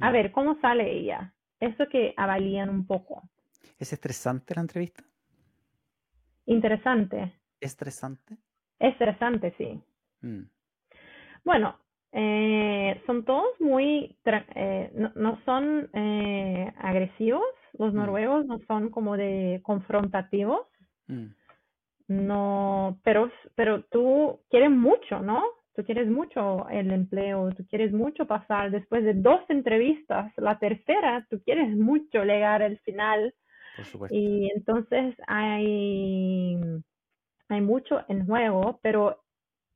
A 0.02 0.12
ver, 0.12 0.32
¿cómo 0.32 0.60
sale 0.62 0.92
ella? 0.92 1.34
Eso 1.60 1.88
que 1.90 2.14
avalían 2.16 2.70
un 2.70 2.88
poco. 2.88 3.24
¿Es 3.78 3.92
estresante 3.94 4.56
la 4.56 4.62
entrevista? 4.62 5.04
Interesante. 6.46 7.34
¿Estresante? 7.60 8.38
Estresante, 8.80 9.54
sí. 9.58 9.82
Mm, 10.22 10.44
Bueno, 11.44 11.80
eh, 12.12 13.02
son 13.06 13.24
todos 13.26 13.60
muy, 13.60 14.18
eh, 14.26 14.92
no, 14.96 15.12
no 15.16 15.40
son 15.46 15.90
eh, 15.94 16.74
agresivos, 16.78 17.44
los 17.78 17.94
Mm. 17.94 17.98
noruegos 17.98 18.46
no 18.46 18.60
son 18.68 18.90
como 18.90 19.16
de 19.18 19.60
confrontativos, 19.64 20.68
mm, 21.08 21.28
no, 22.08 23.00
pero, 23.04 23.32
pero 23.56 23.84
tú 23.86 24.40
quieres 24.50 24.72
mucho, 24.72 25.20
¿no? 25.22 25.44
Tú 25.80 25.86
quieres 25.86 26.10
mucho 26.10 26.68
el 26.68 26.92
empleo, 26.92 27.52
tú 27.56 27.66
quieres 27.66 27.94
mucho 27.94 28.28
pasar 28.28 28.70
después 28.70 29.02
de 29.06 29.14
dos 29.14 29.40
entrevistas, 29.48 30.34
la 30.36 30.60
tercera, 30.60 31.26
tú 31.30 31.42
quieres 31.42 31.74
mucho 31.74 32.26
llegar 32.26 32.62
al 32.62 32.78
final 32.80 33.34
por 33.78 33.86
supuesto. 33.86 34.14
y 34.14 34.52
entonces 34.54 35.16
hay, 35.26 36.60
hay 37.48 37.62
mucho 37.62 38.04
en 38.10 38.26
juego, 38.26 38.82
pero 38.84 39.24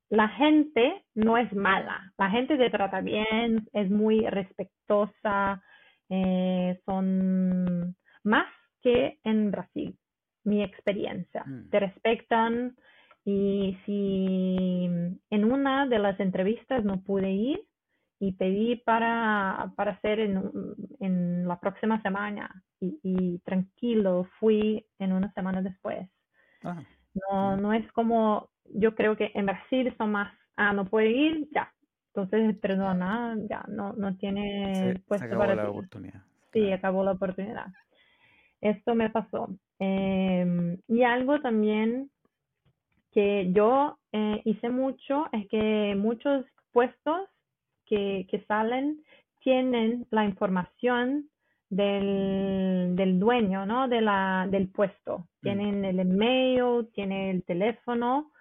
la 0.09 0.27
gente 0.27 1.05
no 1.15 1.37
es 1.37 1.53
mala, 1.53 2.11
la 2.17 2.29
gente 2.29 2.57
te 2.57 2.69
trata 2.69 2.99
bien, 2.99 3.65
es 3.71 3.89
muy 3.89 4.27
respetuosa, 4.27 5.63
eh, 6.09 6.81
son 6.85 7.95
más 8.25 8.47
que 8.81 9.19
en 9.23 9.51
Brasil, 9.51 9.97
mi 10.43 10.63
experiencia. 10.63 11.45
Mm. 11.45 11.69
Te 11.69 11.79
respetan 11.79 12.75
y 13.25 13.77
si 13.85 14.85
en 15.29 15.43
una 15.45 15.87
de 15.87 15.99
las 15.99 16.19
entrevistas 16.19 16.83
no 16.83 17.01
pude 17.03 17.31
ir 17.31 17.61
y 18.19 18.33
pedí 18.33 18.77
para, 18.77 19.73
para 19.75 19.91
hacer 19.93 20.19
en, 20.19 20.41
en 20.99 21.47
la 21.47 21.59
próxima 21.59 22.01
semana 22.01 22.63
y, 22.79 22.99
y 23.03 23.39
tranquilo 23.39 24.27
fui 24.39 24.85
en 24.99 25.13
una 25.13 25.31
semana 25.33 25.61
después. 25.61 26.09
Ah, 26.63 26.81
No, 27.31 27.57
no 27.57 27.73
es 27.73 27.89
como, 27.93 28.49
yo 28.65 28.95
creo 28.95 29.15
que 29.17 29.31
en 29.35 29.45
Brasil 29.45 29.93
son 29.97 30.11
más, 30.11 30.33
ah, 30.55 30.73
no 30.73 30.85
puede 30.85 31.11
ir, 31.11 31.47
ya. 31.53 31.71
Entonces, 32.15 32.57
perdona, 32.59 33.35
ya, 33.49 33.65
no, 33.69 33.93
no 33.93 34.15
tiene 34.17 34.73
se, 34.73 34.93
se 34.93 34.99
puesto 35.07 35.25
acabó 35.25 35.41
para 35.41 35.55
la 35.55 35.63
ti. 35.65 35.69
oportunidad. 35.69 36.21
Sí, 36.53 36.71
acabó 36.71 37.03
la 37.03 37.11
oportunidad. 37.13 37.67
Esto 38.61 38.95
me 38.95 39.09
pasó. 39.09 39.49
Em, 39.79 40.77
y 40.87 41.03
algo 41.03 41.41
también 41.41 42.09
que 43.13 43.51
yo 43.51 43.97
eh, 44.11 44.41
hice 44.45 44.69
mucho 44.69 45.27
es 45.31 45.47
que 45.47 45.95
muchos 45.95 46.45
puestos 46.71 47.29
que, 47.85 48.27
que 48.29 48.43
salen 48.45 49.03
tienen 49.41 50.07
la 50.09 50.25
información 50.25 51.29
del, 51.69 52.95
del 52.95 53.19
dueño, 53.19 53.65
¿no? 53.65 53.87
De 53.87 54.01
la, 54.01 54.47
del 54.49 54.69
puesto. 54.69 55.27
Tienen 55.41 55.83
el 55.85 55.99
email, 55.99 56.87
tiene 56.93 57.31
el 57.31 57.43
teléfono 57.43 58.31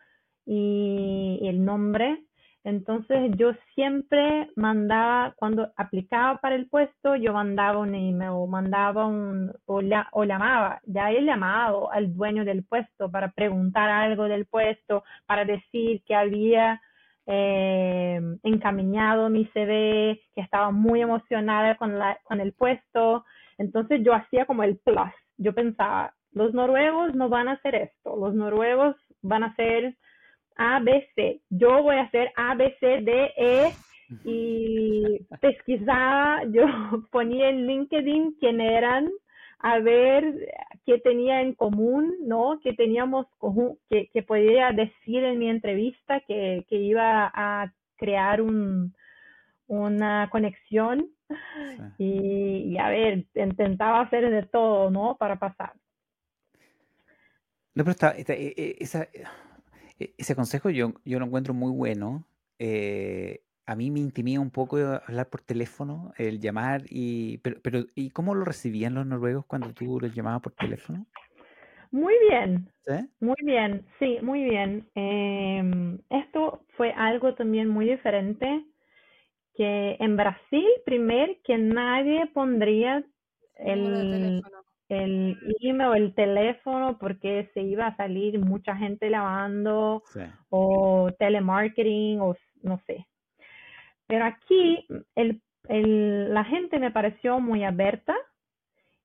y, 0.47 1.39
y 1.41 1.49
el 1.49 1.64
nombre. 1.64 2.25
Entonces 2.65 3.33
yo 3.37 3.53
siempre 3.75 4.51
mandaba, 4.57 5.35
cuando 5.37 5.73
aplicaba 5.77 6.39
para 6.39 6.55
el 6.57 6.69
puesto, 6.69 7.17
yo 7.17 7.33
mandaba 7.33 7.79
un 7.79 7.95
email, 7.95 8.49
mandaba 8.49 9.07
un, 9.07 9.53
o, 9.67 9.81
la- 9.83 10.09
o 10.13 10.25
llamaba, 10.25 10.81
ya 10.87 11.11
he 11.13 11.23
llamado 11.25 11.91
al 11.93 12.15
dueño 12.15 12.45
del 12.45 12.65
puesto 12.65 13.11
para 13.11 13.33
preguntar 13.33 13.91
algo 13.91 14.25
del 14.25 14.47
puesto, 14.47 15.05
para 15.27 15.45
decir 15.45 16.03
que 16.07 16.15
había 16.15 16.81
eh, 17.27 18.21
encaminado 18.45 19.29
mi 19.31 19.47
CV, 19.47 20.21
que 20.35 20.41
estaba 20.41 20.71
muy 20.71 21.01
emocionada 21.03 21.77
con, 21.77 21.99
la, 21.99 22.19
con 22.25 22.41
el 22.41 22.53
puesto. 22.53 23.25
Entonces 23.59 24.03
yo 24.05 24.15
hacía 24.15 24.47
como 24.47 24.63
el 24.65 24.79
plus. 24.79 25.11
Yo 25.39 25.55
pensaba, 25.55 26.15
los 26.33 26.55
noruegos 26.55 27.15
no 27.15 27.29
van 27.29 27.49
a 27.49 27.53
hacer 27.53 27.75
esto, 27.75 28.17
los 28.17 28.35
noruegos 28.35 28.97
van 29.23 29.45
a 29.45 29.49
hacer 29.49 29.97
A, 30.57 30.81
B, 30.81 31.09
C. 31.15 31.41
Yo 31.51 31.83
voy 31.83 31.97
a 31.97 32.03
hacer 32.03 32.31
A, 32.37 32.55
B, 32.55 32.75
C, 32.81 33.01
D, 33.03 33.33
E 33.37 33.77
y 34.25 35.19
pesquisaba, 35.41 36.43
yo 36.51 36.65
ponía 37.11 37.49
en 37.49 37.67
LinkedIn 37.67 38.37
quién 38.39 38.61
eran, 38.61 39.11
a 39.59 39.79
ver 39.79 40.25
qué 40.85 40.99
tenía 40.99 41.41
en 41.41 41.55
común, 41.55 42.15
¿no? 42.27 42.59
Que 42.63 42.73
teníamos, 42.73 43.27
que, 43.89 44.09
que 44.13 44.23
podía 44.23 44.73
decir 44.73 45.25
en 45.25 45.39
mi 45.39 45.49
entrevista 45.49 46.21
que, 46.27 46.65
que 46.69 46.77
iba 46.77 47.31
a 47.35 47.73
crear 47.97 48.43
un, 48.43 48.95
una 49.67 50.29
conexión 50.31 51.09
Sí. 51.77 51.83
y, 52.05 52.73
y 52.75 52.79
a 52.79 52.91
ver, 52.91 53.25
intentaba 53.35 54.03
hacer 54.03 54.29
de 54.29 54.43
todo, 54.43 54.91
¿no? 54.91 55.17
Para 55.17 55.39
pasar. 55.39 55.73
No, 57.75 57.85
pero 57.85 57.93
está, 57.93 58.11
está- 58.11 58.35
e- 58.35 58.53
e- 58.57 58.77
esa- 58.81 59.09
ese 60.19 60.35
consejo 60.35 60.71
yo, 60.71 60.95
yo 61.05 61.19
lo 61.19 61.27
encuentro 61.27 61.55
muy 61.55 61.73
bueno. 61.73 62.25
Eh, 62.59 63.41
a 63.67 63.77
mí 63.77 63.91
me 63.91 64.01
intimida 64.01 64.41
un 64.41 64.51
poco 64.51 64.77
hablar 64.77 65.29
por 65.29 65.41
teléfono, 65.41 66.13
el 66.19 66.41
llamar 66.41 66.83
y... 66.89 67.39
Pero, 67.39 67.61
pero 67.63 67.85
¿y 67.95 68.11
cómo 68.11 68.35
lo 68.35 68.45
recibían 68.45 68.95
los 68.95 69.07
noruegos 69.07 69.47
cuando 69.47 69.73
tú 69.73 70.01
los 70.01 70.15
llamabas 70.15 70.43
por 70.43 70.53
teléfono? 70.53 71.07
Muy 71.93 72.15
bien, 72.29 72.71
¿Sí? 72.81 73.09
Muy 73.21 73.37
bien, 73.45 73.87
sí, 73.99 74.19
muy 74.23 74.45
bien. 74.45 74.89
Em, 74.95 75.99
esto 76.09 76.65
fue 76.77 76.91
algo 76.93 77.35
también 77.35 77.69
muy 77.69 77.89
diferente 77.89 78.65
que 79.55 79.97
en 80.01 80.17
Brasil, 80.17 80.67
primer, 80.87 81.39
que 81.45 81.59
nadie 81.59 82.27
pondría 82.33 83.05
Número 83.65 83.99
de 83.99 84.03
el, 84.03 84.11
teléfono. 84.11 84.65
El 84.93 85.38
email 85.61 85.90
o 85.90 85.95
el 85.95 86.14
teléfono 86.14 86.99
porque 86.99 87.51
se 87.55 87.62
iba 87.62 87.86
a 87.86 87.97
salir 87.97 88.38
mucha 88.38 88.76
gente 88.76 89.09
llamando 89.11 90.03
Sí. 90.07 90.20
o 90.51 91.11
telemarketing 91.18 92.20
o 92.20 92.36
no 92.62 92.78
sé. 92.86 93.07
Pero 94.07 94.24
aquí 94.24 94.86
el, 95.14 95.40
el- 95.68 96.32
la 96.34 96.45
gente 96.45 96.78
me 96.78 96.90
pareció 96.90 97.40
muy 97.40 97.64
abierta 97.64 98.14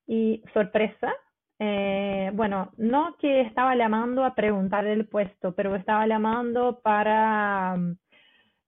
y 0.06 0.42
sorpresa. 0.52 1.12
Eh, 1.60 2.30
bueno, 2.34 2.70
no 2.76 3.16
que 3.18 3.40
estaba 3.40 3.74
llamando 3.74 4.24
a 4.24 4.34
preguntar 4.34 4.86
el 4.86 5.06
puesto, 5.08 5.54
pero 5.54 5.74
estaba 5.74 6.06
llamando 6.06 6.80
para 6.82 7.76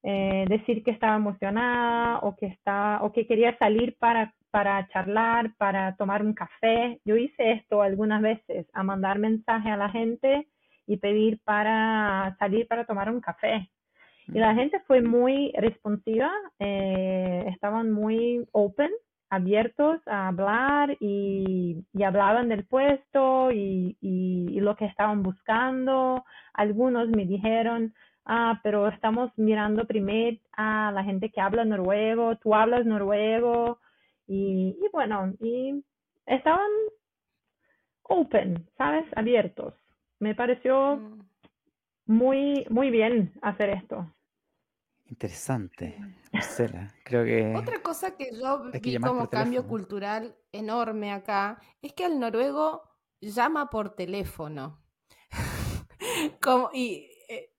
eh, 0.03 0.45
decir 0.49 0.83
que 0.83 0.91
estaba 0.91 1.17
emocionada 1.17 2.19
o 2.21 2.35
que 2.37 2.47
estaba 2.47 3.03
o 3.05 3.13
que 3.13 3.27
quería 3.27 3.57
salir 3.59 3.97
para 3.99 4.35
para 4.51 4.87
charlar, 4.89 5.55
para 5.57 5.97
tomar 5.97 6.23
un 6.23 6.35
café. 6.35 7.01
Yo 7.05 7.17
hice 7.17 7.53
esto 7.53 7.83
algunas 7.83 8.23
veces, 8.23 8.67
a 8.73 8.83
mandar 8.83 9.19
mensaje 9.19 9.71
a 9.71 9.77
la 9.77 9.91
gente 9.91 10.49
y 10.87 10.97
pedir 10.97 11.41
para 11.45 12.37
salir 12.39 12.67
para 12.67 12.85
tomar 12.85 13.11
un 13.11 13.21
café. 13.21 13.71
Y 14.29 14.39
la 14.39 14.55
gente 14.55 14.81
fue 14.87 15.03
muy 15.03 15.53
responsiva, 15.57 16.31
eh, 16.59 17.47
estaban 17.49 17.91
muy 17.91 18.47
open, 18.53 18.91
abiertos 19.29 20.01
a 20.07 20.29
hablar 20.29 20.97
y, 21.01 21.85
hablaban 22.05 22.49
del 22.49 22.65
puesto 22.65 23.51
y, 23.53 23.97
y, 24.01 24.61
lo 24.61 24.77
que 24.77 24.87
estaban 24.87 25.23
buscando. 25.23 26.25
Algunos 26.55 27.09
me 27.09 27.25
dijeron, 27.25 27.95
ah, 28.25 28.61
pero 28.63 28.89
estamos 28.89 29.31
mirando 29.37 29.87
primero 29.87 30.37
a 30.57 30.93
la 30.93 31.05
gente 31.05 31.31
que 31.31 31.41
habla 31.41 31.65
noruego, 31.65 32.37
tú 32.37 32.55
hablas 32.55 32.85
noruego, 32.87 33.79
y, 34.33 34.77
bueno, 34.93 35.35
y 35.41 35.85
estaban 36.25 36.71
open, 38.03 38.71
¿sabes? 38.79 39.05
Abiertos. 39.17 39.75
Me 40.21 40.37
pareció 40.37 40.97
mm. 40.97 41.29
muy, 42.07 42.65
muy 42.71 42.91
bien 42.91 43.33
hacer 43.43 43.71
esto. 43.71 44.09
Interesante, 45.07 45.99
Marcela. 46.33 46.95
Creo 47.03 47.25
que. 47.25 47.57
Otra 47.57 47.83
cosa 47.83 48.17
que 48.17 48.31
yo 48.41 48.71
vi 48.71 48.99
como 48.99 49.29
cambio 49.29 49.67
cultural 49.67 50.37
enorme 50.53 51.11
acá 51.11 51.61
es 51.83 51.93
que 51.93 52.05
al 52.05 52.21
noruego 52.21 52.85
llama 53.21 53.69
por 53.69 53.97
teléfono. 53.97 54.81
como, 56.41 56.71
y, 56.73 57.11
eh, 57.29 57.51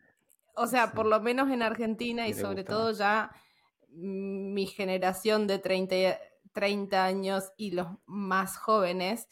o 0.56 0.68
sea, 0.68 0.94
por 0.94 1.06
lo 1.06 1.20
menos 1.20 1.52
en 1.52 1.64
Argentina 1.64 2.30
y 2.30 2.34
sobre 2.34 2.64
todo 2.64 2.94
ya 2.94 3.30
mi 3.90 4.68
generación 4.68 5.48
de 5.48 5.60
30 5.60 6.31
30 6.54 7.04
años 7.04 7.52
y 7.58 7.72
los 7.72 7.88
más 8.06 8.58
jóvenes, 8.58 9.28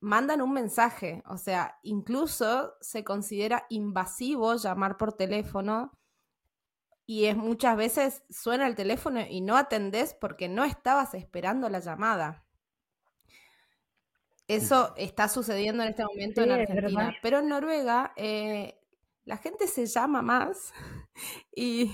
mandan 0.00 0.40
un 0.40 0.52
mensaje, 0.52 1.22
o 1.26 1.36
sea, 1.36 1.78
incluso 1.82 2.74
se 2.80 3.04
considera 3.04 3.66
invasivo 3.68 4.54
llamar 4.54 4.96
por 4.96 5.12
teléfono 5.12 5.92
y 7.06 7.24
es 7.24 7.36
muchas 7.36 7.76
veces 7.76 8.22
suena 8.30 8.66
el 8.66 8.74
teléfono 8.74 9.20
y 9.28 9.40
no 9.40 9.56
atendés 9.56 10.14
porque 10.14 10.48
no 10.48 10.64
estabas 10.64 11.14
esperando 11.14 11.68
la 11.68 11.80
llamada. 11.80 12.44
Eso 14.46 14.94
está 14.96 15.28
sucediendo 15.28 15.82
en 15.82 15.90
este 15.90 16.04
momento 16.04 16.42
en 16.42 16.52
Argentina, 16.52 17.14
pero 17.22 17.40
en 17.40 17.48
Noruega 17.48 18.12
eh, 18.16 18.78
la 19.24 19.36
gente 19.36 19.66
se 19.66 19.86
llama 19.86 20.22
más 20.22 20.72
y... 21.54 21.90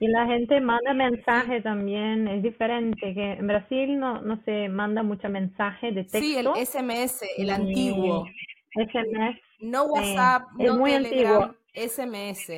Y 0.00 0.08
la 0.08 0.26
gente 0.26 0.60
manda 0.60 0.94
mensaje 0.94 1.60
también, 1.60 2.28
es 2.28 2.42
diferente, 2.42 3.14
que 3.14 3.32
en 3.32 3.46
Brasil 3.46 3.98
no, 3.98 4.22
no 4.22 4.42
se 4.44 4.68
manda 4.68 5.02
mucho 5.02 5.28
mensaje 5.28 5.92
de 5.92 6.04
texto. 6.04 6.18
Sí, 6.18 6.36
el 6.36 6.46
SMS, 6.46 7.22
el 7.36 7.50
antiguo. 7.50 8.26
SMS. 8.74 9.38
No 9.60 9.84
WhatsApp, 9.84 10.42
no 10.58 10.76
muy 10.76 10.90
Telegram, 10.92 11.54
SMS. 11.74 12.50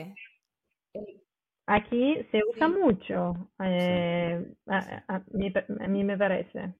Aquí 1.67 2.17
se 2.31 2.41
usa 2.49 2.69
mucho, 2.69 3.51
eh, 3.65 4.55
a, 4.69 5.21
mí, 5.33 5.53
a, 5.81 5.89
mí, 5.89 6.05
me 6.05 6.17
parece. 6.17 6.75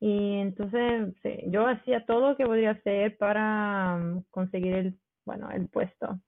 Y 0.00 0.38
entonces, 0.40 1.14
sí, 1.22 1.44
yo 1.46 1.66
hacía 1.66 2.04
todo 2.04 2.30
lo 2.30 2.36
que 2.36 2.44
podía 2.44 2.72
hacer 2.72 3.16
para 3.16 3.96
um, 3.96 4.24
conseguir 4.30 4.74
el, 4.74 4.98
bueno, 5.24 5.50
el 5.50 5.68
puesto. 5.68 6.20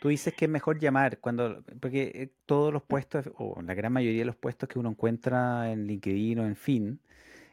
Tú 0.00 0.08
dices 0.08 0.34
que 0.34 0.46
es 0.46 0.50
mejor 0.50 0.78
llamar 0.78 1.18
cuando, 1.18 1.62
porque 1.80 2.12
eh, 2.14 2.32
todos 2.46 2.72
los 2.72 2.82
puestos, 2.82 3.30
o 3.36 3.60
la 3.62 3.74
gran 3.74 3.92
mayoría 3.92 4.20
de 4.20 4.26
los 4.26 4.36
puestos 4.36 4.68
que 4.68 4.78
uno 4.78 4.90
encuentra 4.90 5.70
en 5.70 5.86
LinkedIn 5.86 6.38
o 6.40 6.46
en 6.46 6.56
Fin, 6.56 7.00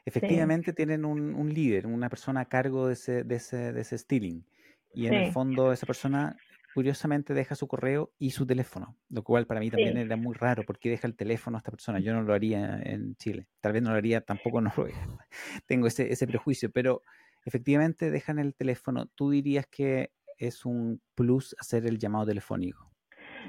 efectivamente 0.05 0.73
tienen 0.73 1.05
un, 1.05 1.33
un, 1.33 1.53
líder, 1.53 1.87
una 1.87 2.09
persona 2.09 2.41
a 2.41 2.45
cargo 2.45 2.87
de 2.87 2.93
ese, 2.93 3.23
de 3.23 3.35
ese, 3.35 3.73
de 3.73 3.81
ese 3.81 3.97
stealing. 3.97 4.45
Y 4.93 5.07
en 5.07 5.13
el 5.13 5.31
fondo 5.31 5.73
esa 5.73 5.85
persona 5.85 6.37
curiosamente 6.73 7.33
deja 7.33 7.55
su 7.55 7.67
correo 7.67 8.11
y 8.19 8.31
su 8.31 8.45
teléfono, 8.45 8.97
lo 9.09 9.23
cual 9.23 9.45
para 9.47 9.61
mí 9.61 9.69
también 9.69 9.97
era 9.97 10.17
muy 10.17 10.35
raro, 10.35 10.63
porque 10.65 10.89
deja 10.89 11.07
el 11.07 11.15
teléfono 11.15 11.57
a 11.57 11.59
esta 11.59 11.71
persona. 11.71 11.99
Yo 11.99 12.13
no 12.13 12.21
lo 12.21 12.33
haría 12.33 12.81
en 12.81 13.15
Chile, 13.15 13.47
tal 13.61 13.73
vez 13.73 13.81
no 13.81 13.91
lo 13.91 13.97
haría 13.97 14.21
tampoco 14.21 14.59
en 14.59 14.65
Noruega. 14.65 15.07
Tengo 15.67 15.87
ese, 15.87 16.11
ese 16.11 16.27
prejuicio, 16.27 16.69
pero 16.71 17.01
efectivamente 17.45 18.11
dejan 18.11 18.39
el 18.39 18.53
teléfono. 18.55 19.05
¿Tú 19.15 19.31
dirías 19.31 19.67
que 19.67 20.11
es 20.37 20.65
un 20.65 21.01
plus 21.15 21.55
hacer 21.59 21.85
el 21.85 21.97
llamado 21.97 22.25
telefónico? 22.25 22.91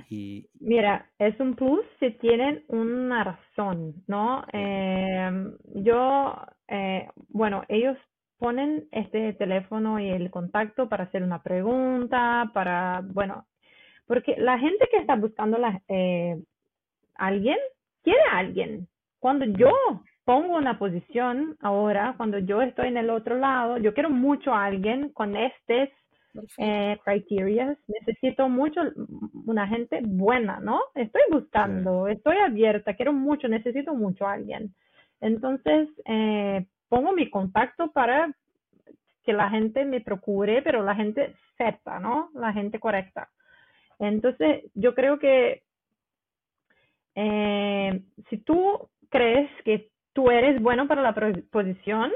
Y... 0.08 0.48
Mira, 0.60 1.08
es 1.18 1.38
un 1.40 1.54
plus 1.54 1.84
si 2.00 2.10
tienen 2.12 2.64
una 2.68 3.24
razón, 3.24 3.94
¿no? 4.06 4.44
Eh, 4.52 5.30
yo, 5.74 6.36
eh, 6.68 7.08
bueno, 7.28 7.64
ellos 7.68 7.96
ponen 8.38 8.86
este 8.92 9.32
teléfono 9.34 9.98
y 9.98 10.10
el 10.10 10.30
contacto 10.30 10.88
para 10.88 11.04
hacer 11.04 11.22
una 11.22 11.42
pregunta, 11.42 12.50
para, 12.52 13.02
bueno, 13.02 13.46
porque 14.06 14.36
la 14.36 14.58
gente 14.58 14.86
que 14.90 14.98
está 14.98 15.16
buscando 15.16 15.58
la, 15.58 15.80
eh, 15.88 16.36
alguien, 17.14 17.56
quiere 18.02 18.20
a 18.30 18.38
alguien. 18.38 18.88
Cuando 19.18 19.46
yo 19.46 19.72
pongo 20.24 20.56
una 20.56 20.78
posición 20.78 21.56
ahora, 21.60 22.14
cuando 22.16 22.38
yo 22.38 22.62
estoy 22.62 22.88
en 22.88 22.98
el 22.98 23.10
otro 23.10 23.36
lado, 23.36 23.78
yo 23.78 23.94
quiero 23.94 24.10
mucho 24.10 24.52
a 24.52 24.66
alguien 24.66 25.08
con 25.10 25.36
estos 25.36 25.88
eh, 26.58 26.98
criteria. 27.04 27.76
Necesito 27.86 28.48
mucho 28.48 28.80
una 29.46 29.66
gente 29.66 30.00
buena, 30.02 30.60
¿no? 30.60 30.80
Estoy 30.94 31.22
buscando, 31.30 32.08
estoy 32.08 32.36
abierta, 32.38 32.94
quiero 32.94 33.12
mucho, 33.12 33.48
necesito 33.48 33.94
mucho 33.94 34.26
a 34.26 34.34
alguien. 34.34 34.74
Entonces, 35.20 35.88
eh, 36.04 36.66
pongo 36.88 37.12
mi 37.12 37.30
contacto 37.30 37.90
para 37.92 38.32
que 39.24 39.32
la 39.32 39.50
gente 39.50 39.84
me 39.84 40.00
procure, 40.00 40.62
pero 40.62 40.82
la 40.82 40.94
gente 40.94 41.34
sepa, 41.58 41.98
¿no? 41.98 42.30
La 42.34 42.52
gente 42.52 42.78
correcta. 42.78 43.28
Entonces, 43.98 44.64
yo 44.74 44.94
creo 44.94 45.18
que 45.18 45.62
eh, 47.14 48.02
si 48.28 48.38
tú 48.38 48.88
crees 49.08 49.50
que 49.64 49.90
tú 50.12 50.30
eres 50.30 50.60
bueno 50.60 50.86
para 50.86 51.02
la 51.02 51.14
posición 51.50 52.12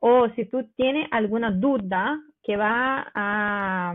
o 0.00 0.28
si 0.30 0.44
tú 0.44 0.64
tienes 0.76 1.08
alguna 1.10 1.50
duda 1.50 2.20
que 2.42 2.56
va 2.56 3.10
a, 3.14 3.94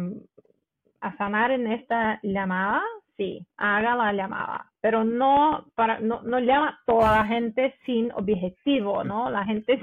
a 1.01 1.17
sanar 1.17 1.51
en 1.51 1.67
esta 1.67 2.19
llamada, 2.23 2.81
sí, 3.17 3.45
haga 3.57 3.95
la 3.95 4.13
llamada, 4.13 4.71
pero 4.81 5.03
no 5.03 5.71
para 5.75 5.99
no, 5.99 6.21
no 6.23 6.39
llama 6.39 6.79
toda 6.85 7.17
la 7.17 7.25
gente 7.25 7.75
sin 7.85 8.11
objetivo, 8.13 9.03
¿no? 9.03 9.29
La 9.29 9.45
gente 9.45 9.79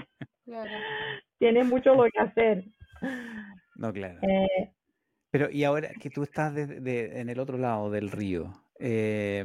tiene 1.39 1.65
mucho 1.65 1.95
lo 1.95 2.05
que 2.05 2.19
hacer. 2.21 2.65
No, 3.77 3.93
claro. 3.93 4.19
Eh, 4.23 4.73
pero 5.31 5.49
y 5.51 5.65
ahora 5.65 5.91
que 6.01 6.11
tú 6.11 6.23
estás 6.23 6.55
de, 6.55 7.21
en 7.21 7.29
el 7.29 7.39
otro 7.39 7.57
lado 7.57 7.91
del 7.91 8.11
río, 8.11 8.53
eh, 8.79 9.45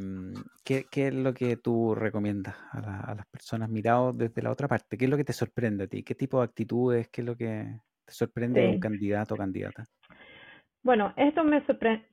¿qué, 0.63 0.85
¿qué, 0.89 1.07
es 1.07 1.13
lo 1.13 1.33
que 1.33 1.57
tú 1.57 1.93
recomiendas 1.93 2.55
a, 2.71 3.11
a 3.11 3.15
las 3.15 3.25
personas 3.27 3.69
mirados 3.69 4.17
desde 4.17 4.41
la 4.41 4.51
otra 4.51 4.67
parte? 4.67 4.97
¿Qué 4.97 5.05
es 5.05 5.11
lo 5.11 5.17
que 5.17 5.23
te 5.23 5.33
sorprende 5.33 5.83
a 5.83 5.87
ti? 5.87 6.03
¿Qué 6.03 6.15
tipo 6.15 6.39
de 6.39 6.45
actitudes? 6.45 7.09
¿Qué 7.09 7.21
es 7.21 7.27
lo 7.27 7.35
que 7.35 7.79
¿Te 8.05 8.13
sorprende 8.13 8.67
un 8.67 8.79
candidato 8.79 9.33
o 9.33 9.37
candidata? 9.37 9.85
Bueno, 10.83 11.13
esto 11.17 11.43
me, 11.43 11.63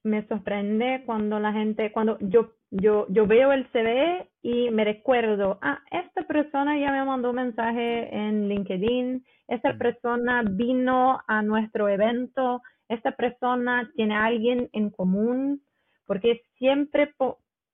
me 0.03 0.27
sorprende 0.29 1.03
cuando 1.05 1.39
la 1.39 1.53
gente, 1.53 1.93
cuando 1.93 2.17
yo, 2.21 2.55
yo, 2.71 3.07
yo 3.11 3.27
veo 3.27 3.53
el 3.53 3.67
CV 3.71 4.31
y 4.41 4.71
me 4.71 4.85
recuerdo, 4.85 5.59
ah, 5.61 5.79
esta 5.91 6.23
persona 6.23 6.79
ya 6.79 6.91
me 6.91 7.05
mandó 7.05 7.31
un 7.31 7.37
mensaje 7.37 8.09
en 8.17 8.49
LinkedIn, 8.49 9.23
esta 9.49 9.77
persona 9.77 10.43
vino 10.43 11.21
a 11.27 11.43
nuestro 11.43 11.87
evento, 11.91 12.63
esta 12.89 13.13
persona 13.13 13.93
tiene 13.95 14.15
a 14.17 14.25
alguien 14.25 14.71
en 14.73 14.89
común, 14.89 15.61
porque 16.07 16.41
siempre 16.57 17.15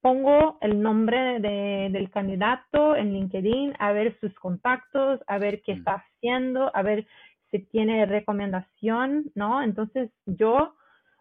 pongo 0.01 0.59
el 0.61 0.83
nombre 0.83 1.39
de, 1.39 1.91
del 1.93 2.11
candidato 2.11 2.97
en 2.97 3.12
LinkedIn, 3.12 3.75
a 3.79 3.93
ver 3.93 4.19
sus 4.19 4.35
contactos, 4.35 5.21
a 5.29 5.39
ver 5.39 5.62
qué 5.62 5.73
está 5.73 6.05
haciendo, 6.05 6.75
a 6.75 6.83
ver 6.83 7.07
si 7.51 7.61
tiene 7.67 8.07
recomendación, 8.07 9.31
¿no? 9.35 9.63
Entonces 9.63 10.11
yo 10.27 10.75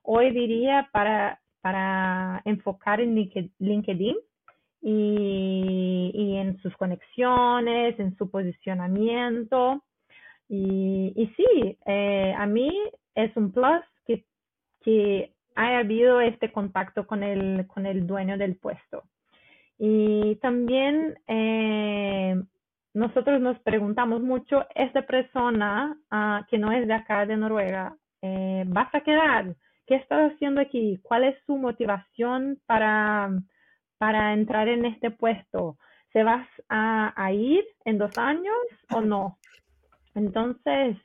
hoy 0.03 0.31
diría 0.31 0.89
para, 0.91 1.39
para 1.61 2.41
enfocar 2.45 3.01
en 3.01 3.15
LinkedIn 3.59 4.15
y, 4.81 6.11
y 6.13 6.37
en 6.37 6.57
sus 6.59 6.75
conexiones, 6.77 7.99
en 7.99 8.15
su 8.17 8.29
posicionamiento. 8.29 9.83
Y, 10.49 11.13
y 11.15 11.27
sí, 11.35 11.77
eh, 11.85 12.33
a 12.37 12.45
mí 12.45 12.71
es 13.15 13.35
un 13.35 13.51
plus 13.51 13.83
que, 14.05 14.23
que 14.81 15.33
haya 15.55 15.79
habido 15.79 16.21
este 16.21 16.51
contacto 16.51 17.05
con 17.05 17.23
el, 17.23 17.67
con 17.67 17.85
el 17.85 18.07
dueño 18.07 18.37
del 18.37 18.55
puesto. 18.55 19.03
Y 19.79 20.35
también 20.37 21.19
eh, 21.27 22.41
nosotros 22.97 23.39
nos 23.39 23.59
preguntamos 23.59 24.23
mucho, 24.23 24.65
esta 24.73 25.03
persona 25.03 25.95
ah, 26.09 26.45
que 26.49 26.57
no 26.57 26.71
es 26.71 26.87
de 26.87 26.93
acá, 26.95 27.27
de 27.27 27.37
Noruega, 27.37 27.95
eh, 28.23 28.63
¿vas 28.65 28.93
a 28.95 29.01
quedar? 29.01 29.55
¿Qué 29.85 29.95
estás 29.95 30.31
haciendo 30.31 30.61
aquí? 30.61 30.99
¿Cuál 31.03 31.25
es 31.25 31.35
su 31.45 31.57
motivación 31.57 32.59
para, 32.65 33.29
para 33.99 34.33
entrar 34.33 34.67
en 34.67 34.85
este 34.85 35.11
puesto? 35.11 35.77
¿Se 36.11 36.23
vas 36.23 36.47
a, 36.69 37.13
a 37.15 37.31
ir 37.31 37.63
en 37.85 37.99
dos 37.99 38.17
años 38.17 38.57
o 38.91 39.01
no? 39.01 39.37
Entonces, 40.15 40.97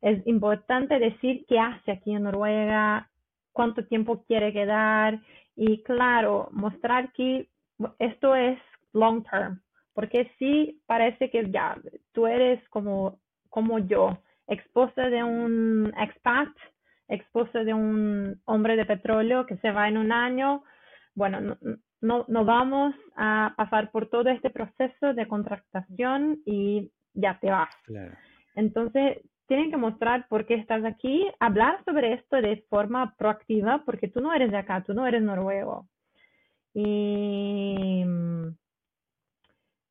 es 0.00 0.26
importante 0.26 0.98
decir 0.98 1.44
qué 1.46 1.58
hace 1.58 1.92
aquí 1.92 2.14
en 2.14 2.22
Noruega, 2.22 3.10
cuánto 3.52 3.84
tiempo 3.84 4.24
quiere 4.26 4.54
quedar 4.54 5.20
y 5.56 5.82
claro, 5.82 6.48
mostrar 6.52 7.12
que 7.12 7.50
esto 7.98 8.34
es 8.34 8.58
long 8.94 9.22
term, 9.24 9.60
porque 9.98 10.30
sí 10.38 10.80
parece 10.86 11.28
que 11.28 11.50
ya 11.50 11.76
tú 12.12 12.28
eres 12.28 12.62
como, 12.68 13.18
como 13.48 13.80
yo, 13.80 14.16
esposa 14.46 15.10
de 15.10 15.24
un 15.24 15.92
expat, 15.98 16.50
esposa 17.08 17.64
de 17.64 17.74
un 17.74 18.40
hombre 18.44 18.76
de 18.76 18.86
petróleo 18.86 19.44
que 19.44 19.56
se 19.56 19.72
va 19.72 19.88
en 19.88 19.98
un 19.98 20.12
año. 20.12 20.62
Bueno, 21.16 21.40
no, 21.40 21.56
no, 22.00 22.24
no 22.28 22.44
vamos 22.44 22.94
a 23.16 23.54
pasar 23.56 23.90
por 23.90 24.08
todo 24.08 24.30
este 24.30 24.50
proceso 24.50 25.14
de 25.14 25.26
contratación 25.26 26.42
y 26.46 26.92
ya 27.14 27.36
te 27.40 27.50
vas. 27.50 27.74
Entonces, 28.54 29.18
tienen 29.48 29.72
que 29.72 29.78
mostrar 29.78 30.28
por 30.28 30.46
qué 30.46 30.54
estás 30.54 30.84
aquí, 30.84 31.26
hablar 31.40 31.82
sobre 31.84 32.12
esto 32.12 32.36
de 32.36 32.64
forma 32.70 33.16
proactiva, 33.16 33.82
porque 33.84 34.06
tú 34.06 34.20
no 34.20 34.32
eres 34.32 34.52
de 34.52 34.58
acá, 34.58 34.80
tú 34.84 34.94
no 34.94 35.08
eres 35.08 35.22
noruego. 35.22 35.88
Y 36.72 38.04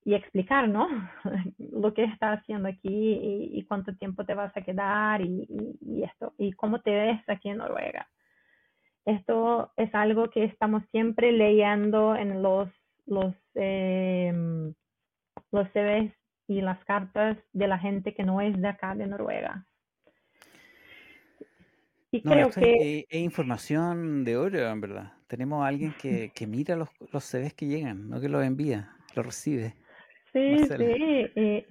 y 0.07 0.15
explicar, 0.15 0.69
¿no? 0.69 0.87
Lo 1.57 1.93
que 1.93 2.05
estás 2.05 2.39
haciendo 2.39 2.69
aquí 2.69 3.51
y, 3.51 3.61
cuánto 3.65 3.93
tiempo 3.97 4.23
te 4.23 4.35
vas 4.35 4.55
a 4.55 4.61
quedar 4.61 5.19
y, 5.21 5.45
esto, 6.01 6.33
y 6.37 6.53
cómo 6.53 6.79
te 6.79 6.91
ves 6.91 7.19
aquí 7.27 7.49
en 7.49 7.57
Noruega. 7.57 8.07
Esto 9.03 9.73
es 9.75 9.93
algo 9.93 10.29
que 10.29 10.45
estamos 10.45 10.83
siempre 10.91 11.33
leyendo 11.33 12.15
en 12.15 12.41
los, 12.41 12.69
los, 13.05 13.35
em, 13.55 14.73
los 15.51 15.67
CVs 15.73 16.13
y 16.47 16.61
las 16.61 16.81
cartas 16.85 17.37
de 17.51 17.67
la 17.67 17.77
gente 17.77 18.13
que 18.13 18.23
no 18.23 18.39
es 18.39 18.55
de 18.61 18.67
acá, 18.69 18.95
de 18.95 19.07
Noruega. 19.07 19.65
Y 22.11 22.21
creo 22.21 22.49
que... 22.49 23.05
Es, 23.09 23.21
información 23.21 24.23
de 24.23 24.37
oro, 24.37 24.69
en 24.69 24.79
verdad. 24.79 25.11
Tenemos 25.27 25.65
a 25.65 25.67
alguien 25.67 25.93
que, 26.01 26.31
que 26.33 26.47
mira 26.47 26.77
los, 26.77 26.87
los 27.11 27.25
CVs 27.25 27.53
que 27.55 27.67
llegan, 27.67 28.09
no 28.09 28.21
que 28.21 28.29
los 28.29 28.45
envía, 28.45 28.95
los 29.13 29.25
recibe. 29.25 29.73
Sí, 30.38 30.57
sí. 30.77 31.65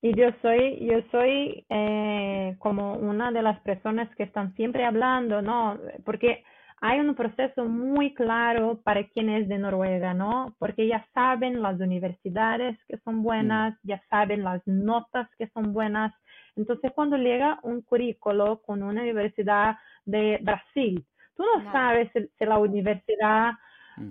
Y, 0.00 0.14
yo 0.14 0.28
soy, 0.42 0.78
yo 0.86 1.02
soy 1.10 1.66
eh, 1.68 2.54
como 2.60 2.94
una 2.94 3.32
de 3.32 3.42
las 3.42 3.58
personas 3.60 4.08
que 4.14 4.22
están 4.22 4.54
siempre 4.54 4.84
hablando, 4.84 5.42
¿no? 5.42 5.76
Porque 6.04 6.44
hay 6.80 7.00
un 7.00 7.14
proceso 7.14 7.64
muy 7.64 8.14
claro 8.14 8.80
para 8.84 9.02
quien 9.08 9.28
es 9.28 9.48
de 9.48 9.58
Noruega, 9.58 10.14
¿no? 10.14 10.54
Porque 10.58 10.86
ya 10.86 11.04
saben 11.12 11.60
las 11.60 11.80
universidades 11.80 12.78
que 12.86 12.98
son 12.98 13.22
buenas, 13.22 13.74
mm. 13.82 13.88
ya 13.88 14.02
saben 14.08 14.44
las 14.44 14.64
notas 14.66 15.28
que 15.36 15.48
son 15.48 15.72
buenas. 15.72 16.14
Entonces, 16.54 16.92
cuando 16.94 17.16
llega 17.16 17.58
un 17.62 17.82
currículo 17.82 18.62
con 18.62 18.82
una 18.82 19.02
universidad 19.02 19.76
de 20.04 20.38
Brasil, 20.42 21.04
tú 21.36 21.42
no 21.42 21.72
sabes 21.72 22.10
si 22.12 22.44
la 22.44 22.58
universidad. 22.58 23.52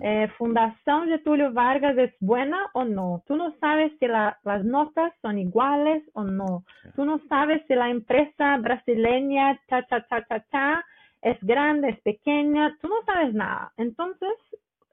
Eh, 0.00 0.28
Fundación 0.36 1.08
de 1.08 1.18
Tulio 1.18 1.52
Vargas 1.52 1.96
es 1.98 2.14
buena 2.20 2.70
o 2.74 2.84
no. 2.84 3.22
Tú 3.26 3.36
no 3.36 3.54
sabes 3.60 3.92
si 3.98 4.06
las 4.06 4.64
notas 4.64 5.12
son 5.22 5.38
iguales 5.38 6.02
o 6.14 6.24
no. 6.24 6.64
Tú 6.94 7.04
no 7.04 7.20
sabes 7.28 7.62
si 7.66 7.74
la 7.74 7.90
empresa 7.90 8.56
brasileña 8.58 9.58
cha, 9.68 9.84
cha, 9.86 10.06
cha, 10.06 10.24
cha, 10.26 10.44
cha, 10.50 10.84
es 11.22 11.38
grande, 11.42 11.90
es 11.90 12.00
pequeña. 12.00 12.76
Tú 12.80 12.88
no 12.88 12.96
sabes 13.06 13.34
nada. 13.34 13.72
Entonces, 13.76 14.32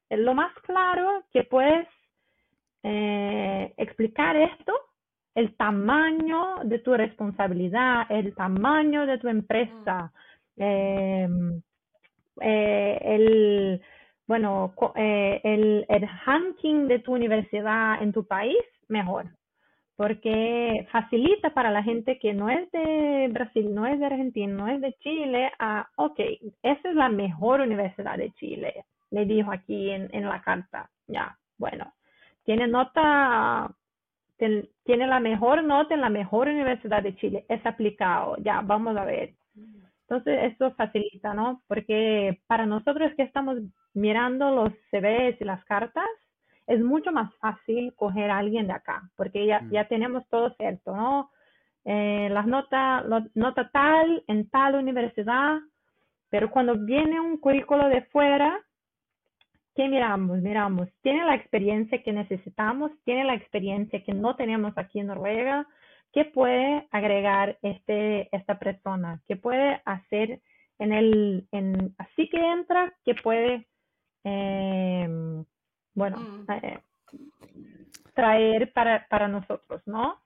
eh, 0.10 0.18
lo 0.18 0.34
más 0.34 0.54
claro 0.64 1.24
que 1.32 1.44
puedes 1.44 1.88
eh, 2.84 3.74
explicar 3.78 4.36
esto, 4.36 4.74
el 5.36 5.56
tamaño 5.56 6.64
de 6.64 6.80
tu 6.80 6.94
responsabilidad, 6.94 8.06
el 8.10 8.34
tamaño 8.36 9.06
de 9.06 9.18
tu 9.18 9.28
empresa, 9.28 10.12
mm. 10.56 11.58
el 12.40 13.82
bueno, 14.28 14.74
eh, 14.96 15.42
el, 15.44 15.86
el 15.88 16.10
ranking 16.26 16.88
de 16.88 17.00
tu 17.00 17.14
universidad 17.14 18.02
en 18.02 18.12
tu 18.12 18.26
país, 18.26 18.58
mejor, 18.88 19.26
porque 19.96 20.88
facilita 20.92 21.54
para 21.54 21.72
la 21.72 21.84
gente 21.84 22.20
que 22.20 22.34
no 22.34 22.50
es 22.50 22.70
de 22.72 23.30
Brasil, 23.32 23.74
no 23.74 23.86
es 23.86 24.00
de 24.00 24.06
Argentina, 24.06 24.54
no 24.54 24.68
es 24.68 24.82
de 24.82 24.94
Chile, 24.94 25.52
a, 25.60 25.88
ok, 25.96 26.20
esa 26.64 26.90
es 26.90 26.96
la 26.96 27.10
mejor 27.10 27.62
universidad 27.62 28.18
de 28.18 28.32
Chile, 28.34 28.86
le 29.12 29.26
dijo 29.26 29.52
aquí 29.52 29.92
en, 29.92 30.10
en 30.14 30.28
la 30.28 30.42
carta, 30.42 30.90
ya, 31.08 31.38
bueno, 31.58 31.94
tiene 32.44 32.68
nota, 32.68 33.72
tiene 34.38 35.08
la 35.08 35.20
mejor 35.20 35.64
nota 35.64 35.94
en 35.94 36.02
la 36.02 36.10
mejor 36.10 36.48
universidad 36.48 37.02
de 37.02 37.16
Chile, 37.16 37.46
es 37.48 37.66
aplicado, 37.66 38.38
ya, 38.38 38.62
vamos 38.62 38.98
a 38.98 39.06
ver. 39.06 39.34
Entonces, 40.08 40.52
esto 40.52 40.72
facilita, 40.76 41.34
¿no? 41.34 41.64
Porque 41.68 42.42
para 42.48 42.66
nosotros 42.66 43.12
que 43.16 43.24
estamos 43.24 43.58
mirando 43.94 44.52
los 44.52 44.74
CVs 44.92 45.42
y 45.42 45.46
las 45.46 45.64
cartas, 45.66 46.06
es 46.68 46.80
mucho 46.82 47.12
más 47.12 47.34
fácil 47.36 47.94
coger 47.96 48.30
a 48.30 48.40
alguien 48.40 48.68
de 48.68 48.74
acá, 48.74 49.10
porque 49.16 49.46
ya, 49.46 49.62
mm. 49.62 49.72
ya 49.72 49.88
tenemos 49.88 50.28
todo 50.30 50.54
cierto, 50.56 50.96
¿no? 50.96 51.32
Eh, 51.86 52.30
las 52.32 52.48
notas, 52.48 53.06
nota 53.36 53.70
tal 53.70 54.24
en 54.28 54.50
tal 54.50 54.76
universidad, 54.76 55.60
pero 56.30 56.50
cuando 56.50 56.76
viene 56.76 57.20
un 57.20 57.38
currículo 57.38 57.88
de 57.90 58.02
fuera, 58.06 58.60
¿qué 59.76 59.88
miramos? 59.88 60.40
Miramos, 60.42 60.90
¿tiene 61.02 61.24
la 61.26 61.36
experiencia 61.36 62.02
que 62.02 62.12
necesitamos? 62.12 62.92
¿Tiene 63.04 63.24
la 63.24 63.36
experiencia 63.36 64.04
que 64.04 64.14
no 64.14 64.36
tenemos 64.36 64.76
aquí 64.78 65.00
en 65.00 65.08
Noruega? 65.08 65.68
¿Qué 66.16 66.26
puede 66.26 66.88
agregar 66.90 67.60
este, 67.62 68.36
esta 68.36 68.58
persona? 68.58 69.22
¿Qué 69.28 69.36
puede 69.36 69.82
hacer 69.86 70.42
en 70.80 70.92
el, 70.92 71.48
en, 71.52 71.94
así 72.00 72.28
que 72.30 72.38
entra, 72.38 72.92
qué 73.06 73.14
puede 73.16 73.68
eh, 74.24 75.08
bueno, 75.94 76.18
mm. 76.18 76.52
eh, 76.52 76.80
traer 78.14 78.74
para, 78.74 79.08
para 79.08 79.28
nosotros, 79.28 79.82
¿no? 79.86 80.22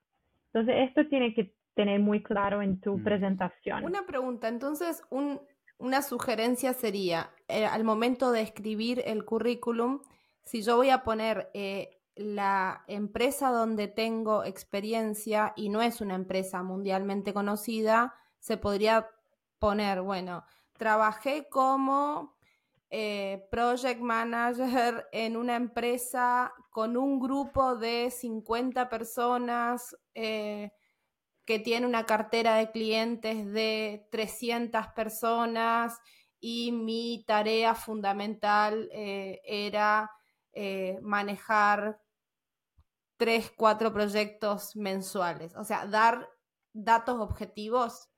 Entonces, 0.53 0.89
esto 0.89 1.07
tiene 1.07 1.33
que 1.33 1.53
tener 1.75 1.99
muy 1.99 2.23
claro 2.23 2.61
en 2.61 2.79
tu 2.79 2.97
mm. 2.97 3.03
presentación. 3.03 3.83
Una 3.83 4.05
pregunta, 4.05 4.47
entonces, 4.47 5.03
un, 5.09 5.39
una 5.77 6.01
sugerencia 6.01 6.73
sería, 6.73 7.29
eh, 7.47 7.65
al 7.65 7.83
momento 7.83 8.31
de 8.31 8.41
escribir 8.41 9.03
el 9.05 9.25
currículum, 9.25 10.01
si 10.43 10.63
yo 10.63 10.77
voy 10.77 10.89
a 10.89 11.03
poner 11.03 11.49
la 12.19 12.83
empresa 12.87 13.49
donde 13.49 13.87
tengo 13.87 14.43
experiencia 14.43 15.53
y 15.55 15.69
no 15.69 15.81
es 15.81 16.01
una 16.01 16.15
empresa 16.15 16.61
mundialmente 16.63 17.33
conocida, 17.33 18.13
se 18.39 18.57
podría 18.57 19.09
poner, 19.57 20.01
bueno, 20.01 20.43
trabajé 20.77 21.47
como 21.47 22.35
eh, 22.89 23.47
project 23.49 24.01
manager 24.01 25.07
en 25.13 25.37
una 25.37 25.55
empresa 25.55 26.51
con 26.71 26.97
un 26.97 27.21
grupo 27.21 27.77
de 27.77 28.11
50 28.11 28.89
personas 28.89 29.95
eh, 30.13 30.71
que 31.45 31.59
tiene 31.59 31.87
una 31.87 32.05
cartera 32.05 32.55
de 32.55 32.69
clientes 32.69 33.49
de 33.53 34.07
300 34.11 34.87
personas 34.87 35.99
y 36.41 36.73
mi 36.73 37.23
tarea 37.25 37.75
fundamental 37.75 38.89
eh, 38.91 39.39
era 39.45 40.11
manejar 41.01 42.01
tres, 43.19 43.53
cuatro 43.55 43.93
proyectos 43.93 44.75
mensuales. 44.75 45.55
O 45.55 45.63
sea, 45.63 45.85
dar 45.85 46.27
datos 46.73 47.19
objetivos. 47.19 48.09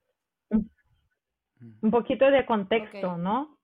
Un 0.50 1.92
poquito 1.92 2.30
de 2.32 2.46
contexto, 2.46 3.18
¿no? 3.18 3.58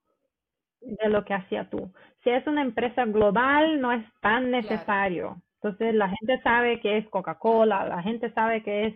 de 0.80 1.08
lo 1.08 1.24
que 1.24 1.34
hacía 1.34 1.68
tú. 1.68 1.92
Si 2.22 2.30
es 2.30 2.46
una 2.46 2.62
empresa 2.62 3.04
global, 3.04 3.80
no 3.80 3.92
es 3.92 4.04
tan 4.20 4.50
necesario. 4.50 5.42
Entonces, 5.60 5.94
la 5.94 6.08
gente 6.08 6.40
sabe 6.42 6.80
que 6.80 6.98
es 6.98 7.08
Coca-Cola, 7.08 7.88
la 7.88 8.02
gente 8.02 8.32
sabe 8.32 8.62
que 8.62 8.86
es, 8.86 8.94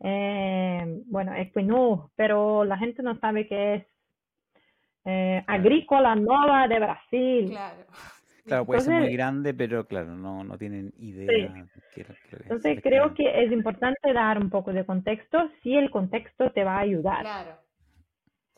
eh, 0.00 1.02
bueno, 1.06 1.34
Equinur, 1.34 2.10
pero 2.16 2.64
la 2.64 2.78
gente 2.78 3.02
no 3.02 3.18
sabe 3.18 3.46
que 3.46 3.74
es 3.74 3.86
eh, 5.04 5.44
Agrícola 5.46 6.14
Nova 6.14 6.66
de 6.68 6.78
Brasil. 6.78 7.50
Claro. 7.50 7.84
Claro, 8.44 8.66
puede 8.66 8.82
ser 8.82 9.00
muy 9.00 9.12
grande, 9.12 9.54
pero 9.54 9.86
claro, 9.86 10.14
no, 10.14 10.44
no 10.44 10.58
tienen 10.58 10.92
idea. 10.98 11.66
Entonces 12.40 12.80
creo 12.82 13.14
que 13.14 13.44
es 13.44 13.50
importante 13.50 14.12
dar 14.12 14.38
un 14.38 14.50
poco 14.50 14.72
de 14.72 14.84
contexto 14.84 15.50
si 15.62 15.74
el 15.74 15.90
contexto 15.90 16.50
te 16.52 16.62
va 16.62 16.76
a 16.76 16.80
ayudar. 16.80 17.22
Claro. 17.22 17.56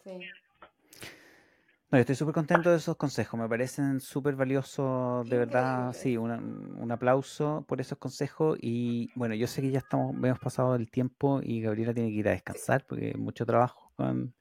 Sí. 0.04 0.18
No, 1.88 1.98
yo 1.98 2.00
estoy 2.00 2.16
súper 2.16 2.34
contento 2.34 2.70
de 2.70 2.78
esos 2.78 2.96
consejos, 2.96 3.38
me 3.38 3.48
parecen 3.48 4.00
súper 4.00 4.34
valiosos, 4.34 5.28
de 5.30 5.38
verdad, 5.38 5.92
sí, 5.92 6.16
un, 6.16 6.32
un 6.32 6.90
aplauso 6.90 7.64
por 7.68 7.80
esos 7.80 7.96
consejos 7.96 8.58
y 8.60 9.08
bueno, 9.14 9.36
yo 9.36 9.46
sé 9.46 9.62
que 9.62 9.70
ya 9.70 9.78
estamos, 9.78 10.16
hemos 10.16 10.40
pasado 10.40 10.74
el 10.74 10.90
tiempo 10.90 11.40
y 11.44 11.60
Gabriela 11.60 11.94
tiene 11.94 12.10
que 12.10 12.16
ir 12.16 12.28
a 12.28 12.32
descansar 12.32 12.84
porque 12.88 13.12
hay 13.14 13.14
mucho 13.14 13.46
trabajo 13.46 13.92
con... 13.94 14.34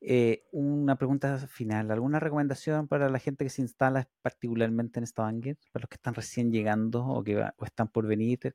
Eh, 0.00 0.44
una 0.52 0.96
pregunta 0.96 1.38
final, 1.38 1.90
¿alguna 1.90 2.20
recomendación 2.20 2.86
para 2.86 3.08
la 3.08 3.18
gente 3.18 3.44
que 3.44 3.50
se 3.50 3.62
instala 3.62 4.06
particularmente 4.22 5.00
en 5.00 5.06
Stavanger, 5.06 5.56
para 5.72 5.82
los 5.82 5.88
que 5.88 5.96
están 5.96 6.14
recién 6.14 6.52
llegando 6.52 7.04
o 7.04 7.24
que 7.24 7.36
o 7.36 7.64
están 7.64 7.88
por 7.88 8.06
venir? 8.06 8.54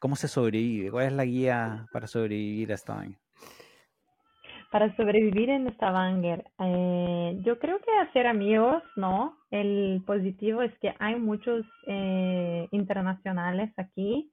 ¿Cómo 0.00 0.14
se 0.14 0.28
sobrevive? 0.28 0.90
¿Cuál 0.90 1.06
es 1.06 1.12
la 1.12 1.24
guía 1.24 1.86
para 1.92 2.06
sobrevivir 2.06 2.72
a 2.72 2.76
Stavanger? 2.76 3.18
Para 4.70 4.94
sobrevivir 4.96 5.48
en 5.48 5.72
Stavanger, 5.74 6.44
eh, 6.58 7.40
yo 7.44 7.58
creo 7.58 7.78
que 7.80 7.92
hacer 8.08 8.26
amigos, 8.26 8.82
¿no? 8.96 9.38
El 9.50 10.02
positivo 10.06 10.60
es 10.62 10.76
que 10.80 10.94
hay 10.98 11.16
muchos 11.16 11.64
eh, 11.86 12.68
internacionales 12.72 13.72
aquí 13.76 14.32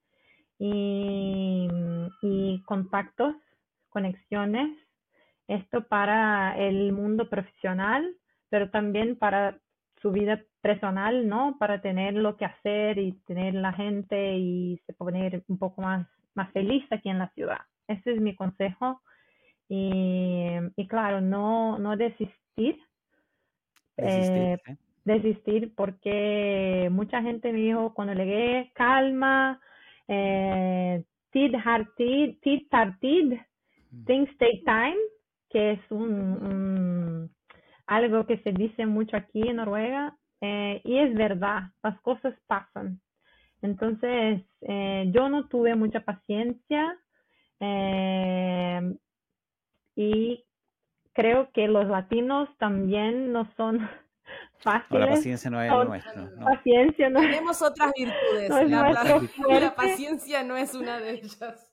y, 0.60 1.68
y 2.22 2.64
contactos, 2.64 3.36
conexiones. 3.90 4.83
Esto 5.48 5.88
para 5.88 6.58
el 6.58 6.94
mundo 6.94 7.30
profesional, 7.30 8.16
pero 8.50 8.70
también 8.70 9.18
para 9.18 9.58
su 10.02 10.12
vida 10.12 10.42
personal, 10.62 11.28
¿no? 11.28 11.58
Para 11.60 11.82
tener 11.82 12.14
lo 12.14 12.38
que 12.38 12.46
hacer 12.46 12.98
y 12.98 13.14
tener 13.26 13.54
la 13.56 13.74
gente 13.74 14.38
y 14.38 14.80
se 14.86 14.94
poner 14.94 15.44
un 15.48 15.58
poco 15.58 15.82
más, 15.82 16.08
más 16.36 16.52
feliz 16.52 16.86
aquí 16.92 17.10
en 17.10 17.20
la 17.20 17.30
ciudad. 17.30 17.60
Ese 17.88 18.14
es 18.14 18.22
mi 18.22 18.36
consejo. 18.36 19.02
Y, 19.70 20.52
y 20.76 20.88
claro, 20.88 21.22
no, 21.22 21.80
no 21.80 21.98
desistir, 21.98 22.80
Desistir, 23.98 24.60
eh, 24.68 24.78
desistir 25.06 25.74
porque 25.76 26.90
mucha 26.92 27.22
gente 27.22 27.52
me 27.52 27.60
dijo 27.60 27.94
cuando 27.94 28.14
llegué, 28.14 28.72
calma, 28.76 29.60
eh, 30.08 31.04
tid 31.32 31.56
har 31.56 31.88
tid, 31.96 32.40
tid 32.42 32.68
tar 32.70 32.98
tid, 33.00 33.34
Mm. 33.92 34.06
things 34.06 34.38
take 34.40 34.64
time, 34.66 34.98
que 35.54 35.72
es 35.74 35.80
un, 35.92 36.12
un- 36.12 37.36
algo 37.88 38.26
que 38.26 38.40
se 38.40 38.52
dice 38.52 38.86
mucho 38.86 39.16
aquí 39.16 39.48
en 39.48 39.58
Noruega, 39.58 40.18
eh, 40.42 40.82
y 40.84 40.98
es 40.98 41.14
verdad, 41.16 41.72
las 41.84 42.00
cosas 42.02 42.34
pasan. 42.48 43.00
Entonces, 43.62 44.42
eh, 44.62 45.06
yo 45.14 45.30
no 45.30 45.48
tuve 45.48 45.76
mucha 45.76 46.02
paciencia 46.02 46.98
eh, 47.62 48.82
y 49.96 50.44
creo 51.14 51.50
que 51.54 51.68
los 51.68 51.88
latinos 51.88 52.50
también 52.58 53.32
no 53.32 53.50
son 53.56 53.78
No, 54.66 54.72
la 54.72 54.80
fáciles. 54.82 55.10
paciencia 55.10 55.50
no 55.52 55.62
es 55.62 55.70
lo 55.72 55.78
son- 55.80 55.88
nuestro, 55.90 56.32
no. 56.32 56.46
Paciencia 56.46 57.10
no 57.10 57.20
es 57.20 57.26
Tenemos 57.30 57.62
otras 57.62 57.92
virtudes. 57.96 58.50
La, 58.70 59.74
paciencia 59.76 60.44
no 60.44 60.56
es 60.58 60.74
una 60.74 61.00
de 61.00 61.12
ellas. 61.16 61.73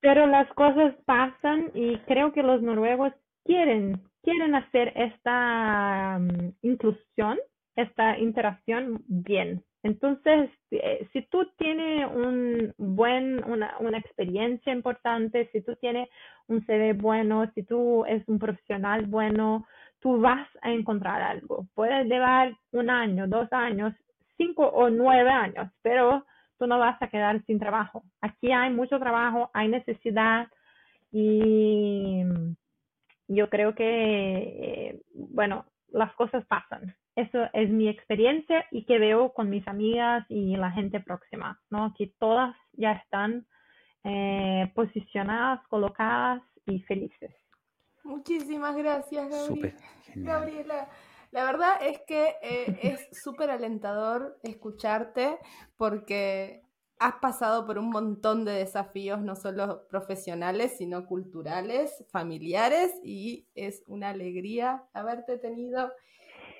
Pero 0.00 0.26
las 0.26 0.48
cosas 0.54 0.94
pasan 1.04 1.70
y 1.74 1.98
creo 2.00 2.32
que 2.32 2.42
los 2.42 2.62
noruegos 2.62 3.12
quieren, 3.44 4.00
quieren 4.22 4.54
hacer 4.54 4.92
esta 4.96 6.18
mm, 6.18 6.52
inclusión, 6.62 7.38
esta 7.76 8.18
interacción 8.18 9.02
bien. 9.06 9.62
Entonces, 9.82 10.50
eh, 10.70 11.08
si 11.12 11.22
tú 11.22 11.46
tienes 11.56 12.06
un 12.06 12.74
buen, 12.76 13.42
una, 13.44 13.76
una 13.80 13.98
experiencia 13.98 14.72
importante, 14.72 15.48
si 15.52 15.62
tú 15.62 15.74
tienes 15.76 16.08
un 16.48 16.64
CV 16.66 16.92
bueno, 16.92 17.50
si 17.54 17.62
tú 17.62 18.04
eres 18.04 18.26
un 18.28 18.38
profesional 18.38 19.06
bueno, 19.06 19.66
tú 20.00 20.20
vas 20.20 20.46
a 20.62 20.70
encontrar 20.70 21.22
algo. 21.22 21.66
Puede 21.74 22.04
llevar 22.04 22.52
un 22.72 22.90
año, 22.90 23.26
dos 23.26 23.50
años, 23.52 23.94
cinco 24.36 24.66
o 24.66 24.90
nueve 24.90 25.30
años, 25.30 25.70
pero 25.82 26.24
tú 26.60 26.66
no 26.66 26.78
vas 26.78 27.00
a 27.00 27.08
quedar 27.08 27.42
sin 27.46 27.58
trabajo. 27.58 28.04
Aquí 28.20 28.52
hay 28.52 28.70
mucho 28.70 28.98
trabajo, 28.98 29.50
hay 29.54 29.68
necesidad 29.68 30.46
y 31.10 32.22
yo 33.28 33.48
creo 33.48 33.74
que, 33.74 33.88
eh, 33.88 35.02
bueno, 35.14 35.64
las 35.88 36.12
cosas 36.14 36.44
pasan. 36.46 36.94
Eso 37.16 37.38
es 37.54 37.70
mi 37.70 37.88
experiencia 37.88 38.66
y 38.70 38.84
que 38.84 38.98
veo 38.98 39.32
con 39.32 39.48
mis 39.48 39.66
amigas 39.66 40.24
y 40.28 40.54
la 40.56 40.70
gente 40.70 41.00
próxima, 41.00 41.58
¿no? 41.70 41.94
Que 41.96 42.12
todas 42.18 42.54
ya 42.72 42.92
están 42.92 43.46
eh, 44.04 44.70
posicionadas, 44.74 45.66
colocadas 45.68 46.42
y 46.66 46.80
felices. 46.82 47.34
Muchísimas 48.04 48.76
gracias, 48.76 49.28
Gabriela. 50.14 50.88
La 51.32 51.44
verdad 51.44 51.74
es 51.80 52.00
que 52.06 52.34
eh, 52.42 52.78
es 52.82 53.08
súper 53.22 53.50
alentador 53.50 54.38
escucharte 54.42 55.38
porque 55.76 56.62
has 56.98 57.14
pasado 57.14 57.66
por 57.66 57.78
un 57.78 57.88
montón 57.90 58.44
de 58.44 58.52
desafíos, 58.52 59.22
no 59.22 59.34
solo 59.34 59.86
profesionales, 59.88 60.76
sino 60.76 61.06
culturales, 61.06 62.04
familiares, 62.10 62.92
y 63.02 63.48
es 63.54 63.82
una 63.86 64.10
alegría 64.10 64.84
haberte 64.92 65.38
tenido 65.38 65.90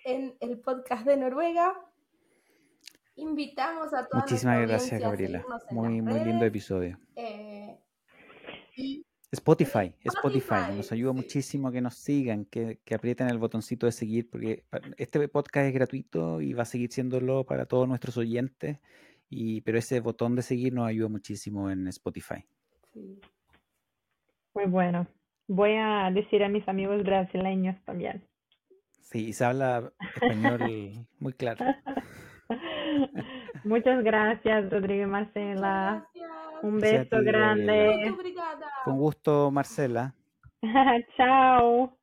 en 0.05 0.37
el 0.41 0.59
podcast 0.61 1.05
de 1.05 1.19
Noruega. 1.19 1.75
Invitamos 3.17 3.93
a 3.93 4.07
toda 4.07 4.23
Muchísimas 4.23 4.61
gracias, 4.67 5.01
Gabriela. 5.01 5.45
Muy, 5.71 6.01
muy 6.01 6.21
lindo 6.21 6.47
episodio. 6.47 6.99
eh, 7.17 7.79
y 8.77 9.05
Spotify, 9.33 9.95
Spotify, 10.03 10.75
nos 10.75 10.91
ayuda 10.91 11.13
muchísimo 11.13 11.71
que 11.71 11.81
nos 11.81 11.95
sigan, 11.95 12.45
que, 12.47 12.81
que 12.85 12.95
aprieten 12.95 13.29
el 13.29 13.39
botoncito 13.39 13.87
de 13.87 13.93
seguir, 13.93 14.29
porque 14.29 14.65
este 14.97 15.29
podcast 15.29 15.69
es 15.69 15.75
gratuito 15.75 16.41
y 16.41 16.53
va 16.53 16.63
a 16.63 16.67
seguir 16.67 16.91
siéndolo 16.91 17.45
para 17.45 17.67
todos 17.67 17.87
nuestros 17.87 18.17
oyentes, 18.17 18.79
y, 19.29 19.61
pero 19.61 19.79
ese 19.79 20.01
botón 20.01 20.35
de 20.35 20.43
seguir 20.43 20.73
nos 20.73 20.89
ayuda 20.89 21.09
muchísimo 21.09 21.71
en 21.71 21.87
Spotify. 21.89 22.45
sí. 22.93 23.21
Muy 24.55 24.67
bueno. 24.67 25.07
Voy 25.47 25.73
a 25.77 26.11
decir 26.13 26.43
a 26.45 26.49
mis 26.49 26.67
amigos 26.69 27.03
brasileños 27.03 27.77
también. 27.85 28.23
Sí, 29.03 29.33
se 29.33 29.45
habla 29.45 29.93
español 30.15 31.07
muy 31.19 31.33
claro. 31.33 31.65
Muchas 33.65 34.03
gracias, 34.05 34.71
Rodrigo 34.71 35.05
y 35.05 35.07
Marcela. 35.07 36.07
Gracias. 36.15 36.31
Un 36.63 36.79
beso 36.79 37.19
ti, 37.19 37.25
grande. 37.25 38.15
Con 38.85 38.99
gusto, 38.99 39.51
Marcela. 39.51 40.15
Chao. 41.17 42.00